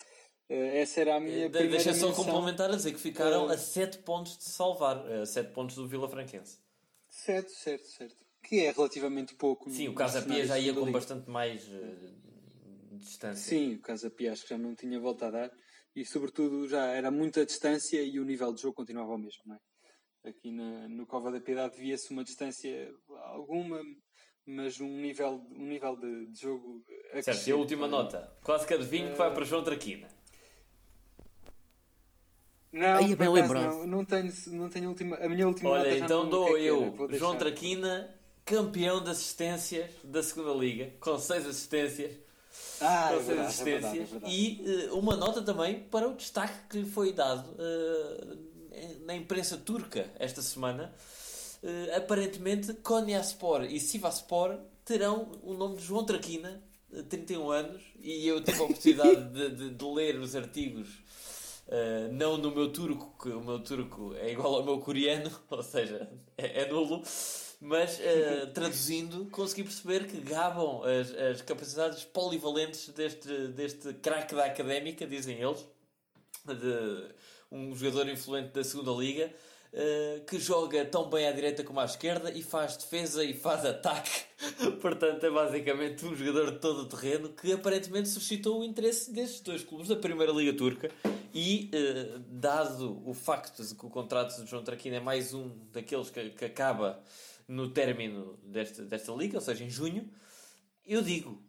Eh, 0.49 0.81
essa 0.81 1.01
era 1.01 1.15
a 1.15 1.19
minha 1.19 1.49
de, 1.49 1.57
primeira 1.57 1.83
Deixa 1.83 1.93
só 1.93 2.13
complementar 2.13 2.69
a 2.69 2.75
dizer 2.75 2.93
que 2.93 2.99
ficaram 2.99 3.47
uh, 3.47 3.51
a 3.51 3.57
7 3.57 3.99
pontos 3.99 4.37
de 4.37 4.45
salvar, 4.45 4.97
a 5.11 5.25
7 5.25 5.51
pontos 5.51 5.75
do 5.75 5.87
Vila 5.87 6.07
Franquense. 6.07 6.59
Certo, 7.09 7.51
certo, 7.51 7.85
certo. 7.87 8.15
Que 8.43 8.65
é 8.65 8.71
relativamente 8.71 9.35
pouco. 9.35 9.69
Sim, 9.69 9.89
o 9.89 9.93
Casa 9.93 10.21
Pia 10.21 10.45
já 10.45 10.57
ia 10.57 10.73
com 10.73 10.89
bastante 10.91 11.29
mais 11.29 11.67
uh, 11.67 12.97
distância. 12.97 13.43
Sim, 13.43 13.75
o 13.75 13.81
Casa 13.81 14.09
Pia 14.09 14.31
acho 14.31 14.43
que 14.43 14.49
já 14.49 14.57
não 14.57 14.73
tinha 14.73 14.99
volta 14.99 15.27
a 15.27 15.31
dar 15.31 15.51
e 15.93 16.05
sobretudo 16.05 16.67
já 16.67 16.85
era 16.85 17.11
muita 17.11 17.45
distância 17.45 18.01
e 18.01 18.19
o 18.19 18.23
nível 18.23 18.53
de 18.53 18.61
jogo 18.61 18.75
continuava 18.75 19.13
o 19.13 19.17
mesmo, 19.17 19.41
não 19.45 19.55
é? 19.55 20.29
Aqui 20.29 20.51
na, 20.51 20.87
no 20.87 21.05
Cova 21.05 21.31
da 21.31 21.41
Piedade 21.41 21.77
via-se 21.77 22.11
uma 22.11 22.23
distância 22.23 22.93
alguma, 23.25 23.81
mas 24.45 24.79
um 24.79 24.97
nível, 24.97 25.45
um 25.51 25.65
nível 25.65 25.95
de, 25.95 26.27
de 26.27 26.39
jogo. 26.39 26.83
Certo, 27.21 27.47
e 27.47 27.51
a 27.51 27.55
última 27.55 27.87
nota: 27.87 28.31
quase 28.43 28.67
que 28.67 28.73
adivinho 28.73 29.09
uh, 29.09 29.11
que 29.11 29.17
vai 29.17 29.33
para 29.33 29.43
João 29.43 29.63
Traquina. 29.63 30.16
Não, 32.71 32.97
Aí, 32.97 33.15
bem 33.15 33.29
lembrado. 33.29 33.77
Não, 33.77 33.87
não, 33.87 34.05
tenho, 34.05 34.33
não 34.47 34.69
tenho 34.69 34.89
última, 34.89 35.15
a 35.17 35.29
minha 35.29 35.47
última 35.47 35.69
Olha, 35.69 35.97
então 35.97 36.27
dou 36.29 36.57
eu, 36.57 36.93
João 37.11 37.35
Traquina, 37.35 38.13
campeão 38.45 39.01
de 39.03 39.09
assistências 39.09 39.89
da 40.03 40.21
segunda 40.21 40.53
Liga, 40.53 40.91
com 40.99 41.17
6 41.17 41.47
assistências. 41.47 42.11
Ah, 42.81 43.09
com 43.09 43.15
é 43.15 43.19
verdade, 43.19 43.47
assistências. 43.47 43.65
É 43.65 43.95
verdade, 43.95 43.99
é 43.99 44.05
verdade. 44.05 44.35
E 44.35 44.87
uh, 44.89 44.99
uma 44.99 45.15
nota 45.15 45.41
também 45.41 45.79
para 45.79 46.07
o 46.07 46.15
destaque 46.15 46.55
que 46.69 46.79
lhe 46.79 46.89
foi 46.89 47.13
dado 47.13 47.49
uh, 47.51 48.37
na 49.05 49.15
imprensa 49.15 49.57
turca 49.57 50.11
esta 50.19 50.41
semana. 50.41 50.93
Uh, 51.63 51.95
aparentemente, 51.95 52.73
Konyaspor 52.73 53.63
e 53.63 53.79
Sivaspor 53.79 54.57
terão 54.83 55.31
o 55.41 55.53
nome 55.53 55.77
de 55.77 55.83
João 55.83 56.05
Traquina, 56.05 56.61
31 57.09 57.49
anos, 57.49 57.81
e 57.99 58.27
eu 58.27 58.41
tive 58.43 58.59
a 58.59 58.63
oportunidade 58.63 59.29
de, 59.33 59.49
de, 59.49 59.69
de 59.71 59.85
ler 59.85 60.19
os 60.19 60.35
artigos 60.35 60.87
Uh, 61.67 62.11
não 62.13 62.37
no 62.37 62.49
meu 62.51 62.71
turco, 62.71 63.13
que 63.21 63.27
o 63.27 63.41
meu 63.41 63.59
turco 63.59 64.15
é 64.15 64.31
igual 64.31 64.55
ao 64.55 64.63
meu 64.63 64.79
coreano, 64.79 65.29
ou 65.51 65.61
seja, 65.61 66.09
é, 66.37 66.61
é 66.61 66.71
nulo, 66.71 67.03
mas 67.59 67.99
uh, 67.99 68.47
traduzindo, 68.55 69.25
consegui 69.31 69.63
perceber 69.63 70.07
que 70.07 70.17
gabam 70.21 70.81
as, 70.83 71.11
as 71.11 71.41
capacidades 71.41 72.05
polivalentes 72.05 72.87
deste, 72.89 73.47
deste 73.49 73.93
craque 73.95 74.33
da 74.33 74.45
académica, 74.45 75.05
dizem 75.05 75.41
eles, 75.41 75.67
de 76.45 77.13
um 77.51 77.75
jogador 77.75 78.07
influente 78.09 78.53
da 78.53 78.63
segunda 78.63 78.91
liga, 78.91 79.29
uh, 79.73 80.25
que 80.25 80.39
joga 80.39 80.85
tão 80.85 81.09
bem 81.09 81.27
à 81.27 81.31
direita 81.31 81.63
como 81.63 81.79
à 81.79 81.85
esquerda 81.85 82.31
e 82.31 82.41
faz 82.41 82.77
defesa 82.77 83.23
e 83.23 83.33
faz 83.33 83.65
ataque. 83.65 84.11
Portanto, 84.81 85.25
é 85.25 85.29
basicamente 85.29 86.05
um 86.05 86.15
jogador 86.15 86.51
de 86.51 86.59
todo 86.59 86.81
o 86.81 86.85
terreno 86.85 87.29
que 87.29 87.51
aparentemente 87.51 88.09
suscitou 88.09 88.61
o 88.61 88.63
interesse 88.63 89.11
destes 89.11 89.41
dois 89.41 89.63
clubes 89.63 89.87
da 89.87 89.95
Primeira 89.95 90.31
Liga 90.31 90.53
Turca. 90.53 90.89
E, 91.39 91.69
uh, 91.71 92.17
dado 92.31 93.07
o 93.07 93.13
facto 93.13 93.63
de 93.63 93.75
que 93.75 93.85
o 93.85 93.91
contrato 93.91 94.43
de 94.43 94.49
João 94.49 94.63
Traquina 94.63 94.95
é 94.95 94.99
mais 94.99 95.35
um 95.35 95.55
daqueles 95.71 96.09
que, 96.09 96.31
que 96.31 96.45
acaba 96.45 96.99
no 97.47 97.69
término 97.69 98.39
desta, 98.41 98.83
desta 98.83 99.11
liga, 99.11 99.37
ou 99.37 99.41
seja, 99.41 99.63
em 99.63 99.69
junho, 99.69 100.09
eu 100.83 100.99
digo, 101.03 101.39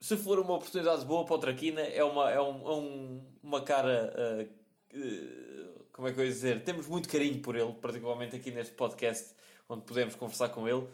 se 0.00 0.16
for 0.16 0.38
uma 0.38 0.54
oportunidade 0.54 1.04
boa 1.06 1.24
para 1.24 1.34
o 1.34 1.38
Traquina, 1.40 1.80
é 1.80 2.04
uma, 2.04 2.30
é 2.30 2.40
um, 2.40 2.68
é 2.68 2.74
um, 2.76 3.26
uma 3.42 3.62
cara. 3.62 4.14
Uh, 4.16 4.96
uh, 4.96 5.84
como 5.90 6.06
é 6.06 6.12
que 6.12 6.20
eu 6.20 6.24
ia 6.24 6.30
dizer? 6.30 6.62
Temos 6.62 6.86
muito 6.86 7.08
carinho 7.08 7.42
por 7.42 7.56
ele, 7.56 7.72
particularmente 7.72 8.36
aqui 8.36 8.52
neste 8.52 8.74
podcast, 8.74 9.34
onde 9.68 9.82
podemos 9.82 10.14
conversar 10.14 10.50
com 10.50 10.68
ele. 10.68 10.86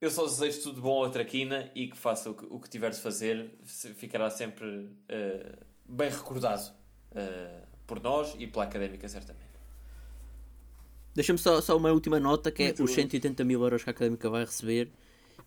Eu 0.00 0.10
só 0.10 0.24
desejo 0.24 0.62
tudo 0.64 0.82
bom 0.82 1.04
ao 1.04 1.10
Traquina 1.12 1.70
e 1.76 1.86
que 1.86 1.96
faça 1.96 2.28
o 2.28 2.34
que, 2.34 2.46
o 2.50 2.58
que 2.58 2.68
tiver 2.68 2.90
de 2.90 2.98
fazer, 2.98 3.56
ficará 3.64 4.28
sempre 4.30 4.90
bem 5.86 6.10
recordado 6.10 6.79
uh, 7.12 7.66
por 7.86 8.00
nós 8.00 8.34
e 8.38 8.46
pela 8.46 8.64
académica, 8.64 9.08
certamente. 9.08 9.50
Deixa-me 11.14 11.38
só, 11.38 11.60
só 11.60 11.76
uma 11.76 11.90
última 11.90 12.20
nota 12.20 12.50
que 12.50 12.62
é 12.62 12.66
Muito 12.66 12.84
os 12.84 12.92
180 12.92 13.44
mil 13.44 13.62
euros 13.62 13.82
que 13.82 13.90
a 13.90 13.92
académica 13.92 14.30
vai 14.30 14.44
receber. 14.44 14.90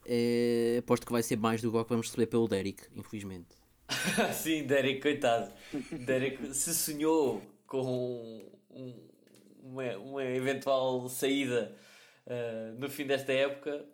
É, 0.06 0.78
aposto 0.80 1.06
que 1.06 1.12
vai 1.12 1.24
ser 1.24 1.38
mais 1.38 1.62
do 1.62 1.72
que 1.72 1.90
vamos 1.90 2.08
receber 2.08 2.28
pelo 2.28 2.48
Derek, 2.48 2.84
infelizmente. 2.96 3.56
Sim, 4.34 4.64
Derek, 4.66 5.02
coitado. 5.02 5.54
Derek 5.92 6.54
se 6.54 6.74
sonhou 6.74 7.42
com 7.66 8.46
um, 8.70 9.10
uma, 9.64 9.98
uma, 9.98 10.24
eventual 10.24 11.08
saída 11.08 11.76
uh, 12.28 12.78
no 12.78 12.90
fim 12.90 13.06
desta 13.06 13.32
época, 13.32 13.86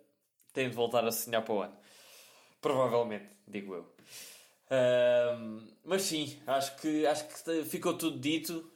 tem 0.52 0.68
de 0.68 0.74
voltar 0.74 1.04
a 1.06 1.12
sonhar 1.12 1.42
para 1.44 1.54
o 1.54 1.62
ano. 1.62 1.76
Provavelmente, 2.60 3.26
digo 3.46 3.74
eu. 3.74 3.94
Mas 5.84 6.02
sim, 6.02 6.38
acho 6.46 6.76
que, 6.76 7.06
acho 7.06 7.24
que 7.26 7.64
ficou 7.64 7.94
tudo 7.96 8.18
dito. 8.18 8.70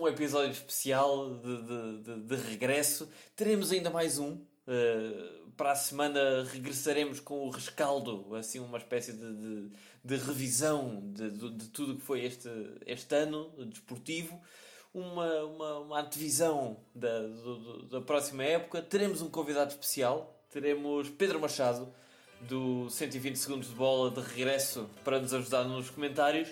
Um 0.00 0.08
episódio 0.08 0.50
especial 0.50 1.34
de, 1.34 1.62
de, 1.62 2.02
de, 2.02 2.20
de 2.22 2.36
regresso. 2.36 3.08
Teremos 3.36 3.70
ainda 3.70 3.90
mais 3.90 4.18
um. 4.18 4.32
Uh, 4.66 5.44
para 5.56 5.72
a 5.72 5.76
semana 5.76 6.42
regressaremos 6.44 7.20
com 7.20 7.46
o 7.46 7.50
rescaldo, 7.50 8.34
assim, 8.34 8.58
uma 8.58 8.78
espécie 8.78 9.12
de, 9.12 9.70
de, 10.02 10.16
revisão 10.16 11.00
de 11.12 11.68
tudo 11.68 11.96
que 11.96 12.02
foi 12.02 12.24
este, 12.24 12.48
este 12.86 13.14
ano 13.14 13.52
desportivo 13.66 14.40
uma, 14.94 15.44
uma, 15.44 15.78
uma 15.80 16.00
antevisão 16.00 16.78
da, 16.94 17.20
do, 17.20 17.82
da 17.86 18.00
próxima 18.00 18.44
época. 18.44 18.80
Teremos 18.80 19.20
um 19.20 19.28
convidado 19.28 19.72
especial, 19.72 20.40
teremos 20.48 21.10
Pedro 21.10 21.40
Machado, 21.40 21.92
do 22.48 22.88
120 22.90 23.36
Segundos 23.36 23.68
de 23.68 23.74
Bola, 23.74 24.10
de 24.10 24.20
regresso 24.20 24.88
para 25.04 25.18
nos 25.18 25.32
ajudar 25.32 25.64
nos 25.64 25.90
comentários. 25.90 26.48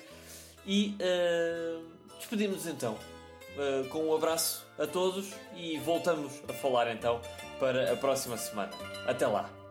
E 0.67 0.97
uh, 1.01 1.83
despedimos-nos 2.19 2.67
então 2.67 2.95
uh, 2.95 3.89
com 3.89 4.09
um 4.09 4.15
abraço 4.15 4.67
a 4.79 4.87
todos 4.87 5.33
e 5.57 5.79
voltamos 5.79 6.33
a 6.49 6.53
falar 6.53 6.93
então 6.93 7.21
para 7.59 7.93
a 7.93 7.97
próxima 7.97 8.37
semana. 8.37 8.73
Até 9.07 9.27
lá! 9.27 9.62